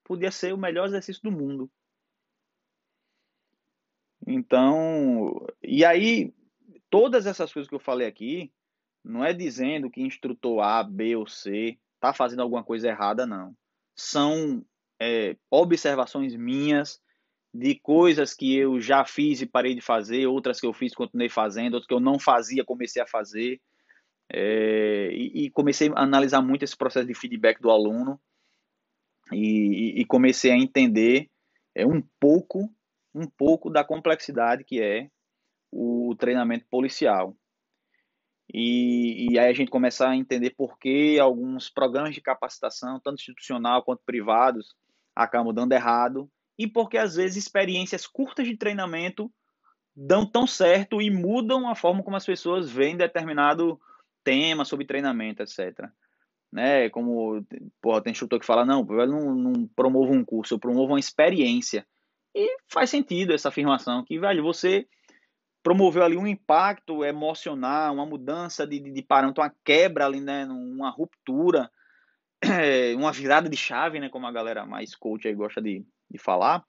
Podia 0.04 0.32
ser 0.32 0.54
o 0.54 0.58
melhor 0.58 0.88
exercício 0.88 1.24
do 1.24 1.32
mundo. 1.32 1.72
Então, 4.28 5.46
e 5.62 5.86
aí, 5.86 6.34
todas 6.89 7.26
essas 7.26 7.52
coisas 7.52 7.70
que 7.70 7.76
eu 7.76 7.80
falei 7.80 8.08
aqui, 8.08 8.52
não 9.04 9.24
é 9.24 9.34
dizendo 9.34 9.89
que 9.89 10.02
instrutor 10.02 10.62
A, 10.62 10.84
B 10.84 11.16
ou 11.16 11.28
C 11.28 11.78
tá 12.00 12.14
fazendo 12.14 12.41
alguma 12.41 12.64
coisa 12.64 12.89
errada, 12.89 13.26
não 13.26 13.56
são 13.96 14.66
é, 15.00 15.36
observações 15.50 16.36
minhas 16.36 17.02
de 17.54 17.76
coisas 17.76 18.34
que 18.34 18.56
eu 18.56 18.82
já 18.82 19.06
fiz 19.06 19.41
e 19.41 19.46
parei 19.46 19.76
de 19.76 19.82
fazer, 19.82 20.26
outras 20.26 20.60
que 20.60 20.66
eu 20.66 20.74
fiz 20.74 20.94
continuei 20.94 21.30
fazendo, 21.30 21.76
outras 21.76 21.88
que 21.88 21.94
eu 21.94 22.00
não 22.00 22.18
fazia, 22.18 22.66
comecei 22.66 23.02
a 23.02 23.08
fazer. 23.08 23.62
É, 24.32 25.10
e, 25.12 25.46
e, 25.46 25.50
comecei 25.52 25.89
a 25.89 26.02
analisar 26.02 26.41
muito 26.41 26.64
esse 26.64 26.76
processo 26.76 27.06
de 27.06 27.14
feedback 27.14 27.62
do 27.62 27.70
aluno 27.70 28.20
e, 29.32 30.02
e 30.02 30.06
comecei 30.06 30.50
a 30.50 30.58
entender 30.58 31.30
é, 31.76 31.86
um 31.86 32.02
pouco 32.20 32.74
um 33.14 33.28
pouco 33.28 33.70
da 33.70 33.84
complexidade 33.84 34.64
que 34.64 34.82
é 34.82 35.10
o 35.72 36.16
treinamento 36.18 36.66
policial. 36.70 37.36
E, 38.52 39.32
e 39.32 39.39
aí 39.39 39.50
a 39.50 39.54
gente 39.54 39.70
começa 39.70 40.08
a 40.08 40.16
entender 40.16 40.52
por 40.52 40.78
que 40.78 41.20
alguns 41.20 41.70
programas 41.70 42.14
de 42.14 42.22
capacitação, 42.22 43.00
tanto 43.00 43.20
institucional 43.20 43.84
quanto 43.84 44.02
privados, 44.06 44.76
acabam 45.16 45.54
dando 45.54 45.74
errado 45.74 46.30
e 46.58 46.68
porque 46.68 46.98
às 46.98 47.16
vezes 47.16 47.38
experiências 47.38 48.08
curtas 48.08 48.48
de 48.48 48.58
treinamento 48.58 49.32
dão 49.96 50.26
tão 50.26 50.48
certo 50.48 51.02
e 51.02 51.10
mudam 51.10 51.70
a 51.70 51.76
forma 51.76 52.04
como 52.04 52.16
as 52.16 52.26
pessoas 52.26 52.70
veem 52.70 52.98
determinado 52.98 53.80
tema 54.24 54.66
sobre 54.66 54.86
treinamento, 54.86 55.44
etc. 55.44 55.88
Né? 56.52 56.89
Como 56.89 57.46
porra, 57.82 58.02
tem 58.02 58.12
instrutor 58.12 58.39
que 58.39 58.46
fala, 58.46 58.66
não, 58.66 58.86
eu 58.89 59.08
não, 59.08 59.36
não 59.36 59.68
promovo 59.76 60.14
um 60.14 60.24
curso, 60.24 60.54
eu 60.54 60.60
promovo 60.60 60.94
uma 60.94 61.00
experiência. 61.00 61.86
E 62.36 62.58
faz 62.68 62.89
sentido 62.89 63.34
essa 63.34 63.50
afirmação, 63.50 64.04
que, 64.04 64.20
velho, 64.20 64.44
você 64.44 64.88
promoveu 65.64 66.03
ali 66.03 66.18
um 66.18 66.28
impacto 66.28 67.05
emocional, 67.05 67.93
uma 67.93 68.05
mudança 68.05 68.68
de, 68.68 68.80
de, 68.80 68.91
de 68.91 69.01
parâmetro, 69.01 69.41
uma 69.41 69.55
quebra 69.64 70.05
ali, 70.05 70.20
né, 70.20 70.45
uma 70.45 70.89
ruptura, 70.89 71.72
uma 72.97 73.11
virada 73.14 73.49
de 73.49 73.55
chave, 73.55 73.99
né, 73.99 74.09
como 74.09 74.28
a 74.28 74.32
galera 74.32 74.66
mais 74.66 74.93
coach 74.93 75.26
aí 75.26 75.34
gosta 75.34 75.61
de, 75.61 75.86
de 76.11 76.18
falar, 76.18 76.66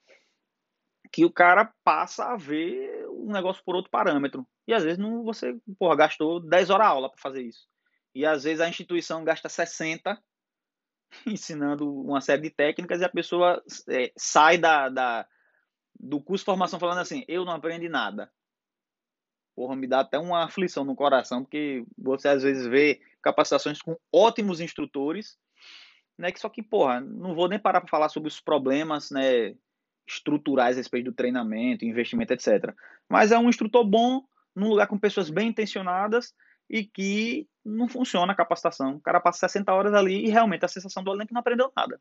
que 1.12 1.24
o 1.24 1.32
cara 1.32 1.72
passa 1.82 2.26
a 2.26 2.36
ver 2.36 3.06
um 3.08 3.32
negócio 3.32 3.62
por 3.64 3.74
outro 3.74 3.90
parâmetro. 3.90 4.46
E 4.66 4.72
às 4.72 4.84
vezes 4.84 4.98
não, 4.98 5.24
você 5.24 5.58
porra, 5.78 5.96
gastou 5.96 6.40
10 6.40 6.70
horas 6.70 6.86
aula 6.86 7.10
para 7.10 7.20
fazer 7.20 7.42
isso. 7.42 7.66
E 8.14 8.24
às 8.24 8.44
vezes 8.44 8.60
a 8.60 8.68
instituição 8.68 9.24
gasta 9.24 9.48
60 9.48 10.18
ensinando 11.26 11.92
uma 12.00 12.20
série 12.20 12.42
de 12.42 12.50
técnicas 12.50 13.00
e 13.00 13.04
a 13.04 13.08
pessoa 13.08 13.62
é, 13.88 14.12
sai 14.16 14.56
da, 14.56 14.88
da, 14.88 15.26
do 15.98 16.20
curso 16.20 16.42
de 16.42 16.46
formação 16.46 16.78
falando 16.78 16.98
assim, 16.98 17.24
eu 17.26 17.44
não 17.44 17.52
aprendi 17.52 17.88
nada. 17.88 18.30
Porra, 19.54 19.76
me 19.76 19.86
dá 19.86 20.00
até 20.00 20.18
uma 20.18 20.44
aflição 20.44 20.84
no 20.84 20.96
coração, 20.96 21.42
porque 21.42 21.84
você 21.96 22.28
às 22.28 22.42
vezes 22.42 22.66
vê 22.66 23.00
capacitações 23.22 23.80
com 23.80 23.96
ótimos 24.12 24.60
instrutores, 24.60 25.38
né, 26.18 26.30
que 26.32 26.40
só 26.40 26.48
que, 26.48 26.62
porra, 26.62 27.00
não 27.00 27.34
vou 27.34 27.48
nem 27.48 27.58
parar 27.58 27.80
para 27.80 27.90
falar 27.90 28.08
sobre 28.08 28.28
os 28.28 28.40
problemas, 28.40 29.10
né, 29.10 29.54
estruturais 30.06 30.76
a 30.76 30.80
respeito 30.80 31.06
do 31.06 31.12
treinamento, 31.12 31.84
investimento, 31.84 32.32
etc. 32.32 32.74
Mas 33.08 33.32
é 33.32 33.38
um 33.38 33.48
instrutor 33.48 33.84
bom, 33.84 34.22
num 34.54 34.68
lugar 34.68 34.86
com 34.86 34.98
pessoas 34.98 35.30
bem 35.30 35.48
intencionadas 35.48 36.34
e 36.68 36.84
que 36.84 37.48
não 37.64 37.88
funciona 37.88 38.32
a 38.32 38.36
capacitação. 38.36 38.96
O 38.96 39.00
cara 39.00 39.20
passa 39.20 39.48
60 39.48 39.72
horas 39.72 39.94
ali 39.94 40.26
e 40.26 40.30
realmente 40.30 40.64
a 40.64 40.68
sensação 40.68 41.02
do 41.02 41.10
aluno 41.10 41.24
é 41.24 41.26
que 41.26 41.32
não 41.32 41.40
aprendeu 41.40 41.72
nada. 41.76 42.00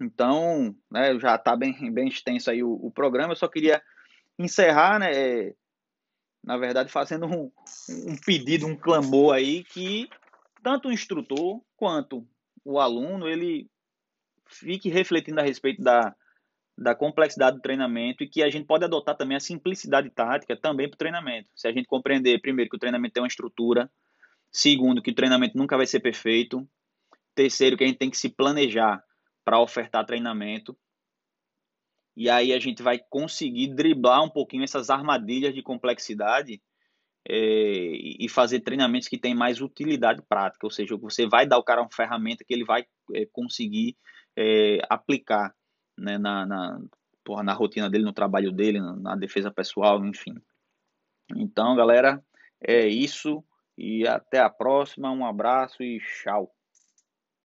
Então, 0.00 0.74
né, 0.90 1.18
já 1.18 1.34
está 1.34 1.56
bem, 1.56 1.92
bem 1.92 2.08
extenso 2.08 2.50
aí 2.50 2.62
o, 2.62 2.72
o, 2.72 2.90
programa. 2.90 3.32
Eu 3.32 3.36
só 3.36 3.48
queria 3.48 3.82
encerrar, 4.38 4.98
né, 4.98 5.52
na 6.44 6.56
verdade, 6.56 6.90
fazendo 6.90 7.26
um, 7.26 7.50
um 8.06 8.16
pedido, 8.24 8.66
um 8.66 8.76
clamor 8.76 9.34
aí 9.34 9.64
que 9.64 10.08
tanto 10.62 10.88
o 10.88 10.92
instrutor 10.92 11.60
quanto 11.76 12.26
o 12.64 12.78
aluno 12.78 13.28
ele 13.28 13.68
fique 14.46 14.88
refletindo 14.88 15.40
a 15.40 15.42
respeito 15.42 15.82
da, 15.82 16.14
da 16.76 16.94
complexidade 16.94 17.56
do 17.56 17.62
treinamento 17.62 18.22
e 18.22 18.28
que 18.28 18.42
a 18.42 18.50
gente 18.50 18.66
pode 18.66 18.84
adotar 18.84 19.16
também 19.16 19.36
a 19.36 19.40
simplicidade 19.40 20.10
tática 20.10 20.56
também 20.56 20.88
para 20.88 20.94
o 20.94 20.98
treinamento. 20.98 21.50
Se 21.54 21.66
a 21.66 21.72
gente 21.72 21.86
compreender, 21.86 22.40
primeiro, 22.40 22.70
que 22.70 22.76
o 22.76 22.80
treinamento 22.80 23.14
tem 23.14 23.22
uma 23.22 23.28
estrutura, 23.28 23.90
segundo, 24.50 25.02
que 25.02 25.10
o 25.10 25.14
treinamento 25.14 25.56
nunca 25.56 25.76
vai 25.76 25.86
ser 25.86 26.00
perfeito, 26.00 26.68
terceiro, 27.34 27.76
que 27.76 27.84
a 27.84 27.86
gente 27.86 27.98
tem 27.98 28.10
que 28.10 28.16
se 28.16 28.28
planejar 28.28 29.02
para 29.44 29.60
ofertar 29.60 30.06
treinamento, 30.06 30.76
e 32.18 32.28
aí 32.28 32.52
a 32.52 32.58
gente 32.58 32.82
vai 32.82 32.98
conseguir 32.98 33.68
driblar 33.68 34.24
um 34.24 34.28
pouquinho 34.28 34.64
essas 34.64 34.90
armadilhas 34.90 35.54
de 35.54 35.62
complexidade 35.62 36.60
é, 37.28 37.36
e 38.18 38.28
fazer 38.28 38.58
treinamentos 38.58 39.06
que 39.06 39.16
têm 39.16 39.36
mais 39.36 39.60
utilidade 39.60 40.20
prática, 40.28 40.66
ou 40.66 40.70
seja, 40.70 40.96
você 40.96 41.28
vai 41.28 41.46
dar 41.46 41.54
ao 41.54 41.62
cara 41.62 41.80
uma 41.80 41.92
ferramenta 41.92 42.44
que 42.44 42.52
ele 42.52 42.64
vai 42.64 42.84
é, 43.14 43.24
conseguir 43.26 43.96
é, 44.36 44.80
aplicar 44.90 45.54
né, 45.96 46.18
na, 46.18 46.44
na, 46.44 46.80
porra, 47.22 47.44
na 47.44 47.52
rotina 47.52 47.88
dele, 47.88 48.02
no 48.02 48.12
trabalho 48.12 48.50
dele, 48.50 48.80
na, 48.80 48.96
na 48.96 49.14
defesa 49.14 49.48
pessoal, 49.48 50.04
enfim. 50.04 50.34
Então, 51.36 51.76
galera, 51.76 52.20
é 52.60 52.88
isso 52.88 53.44
e 53.76 54.08
até 54.08 54.40
a 54.40 54.50
próxima. 54.50 55.12
Um 55.12 55.24
abraço 55.24 55.84
e 55.84 56.00
tchau. 56.00 56.52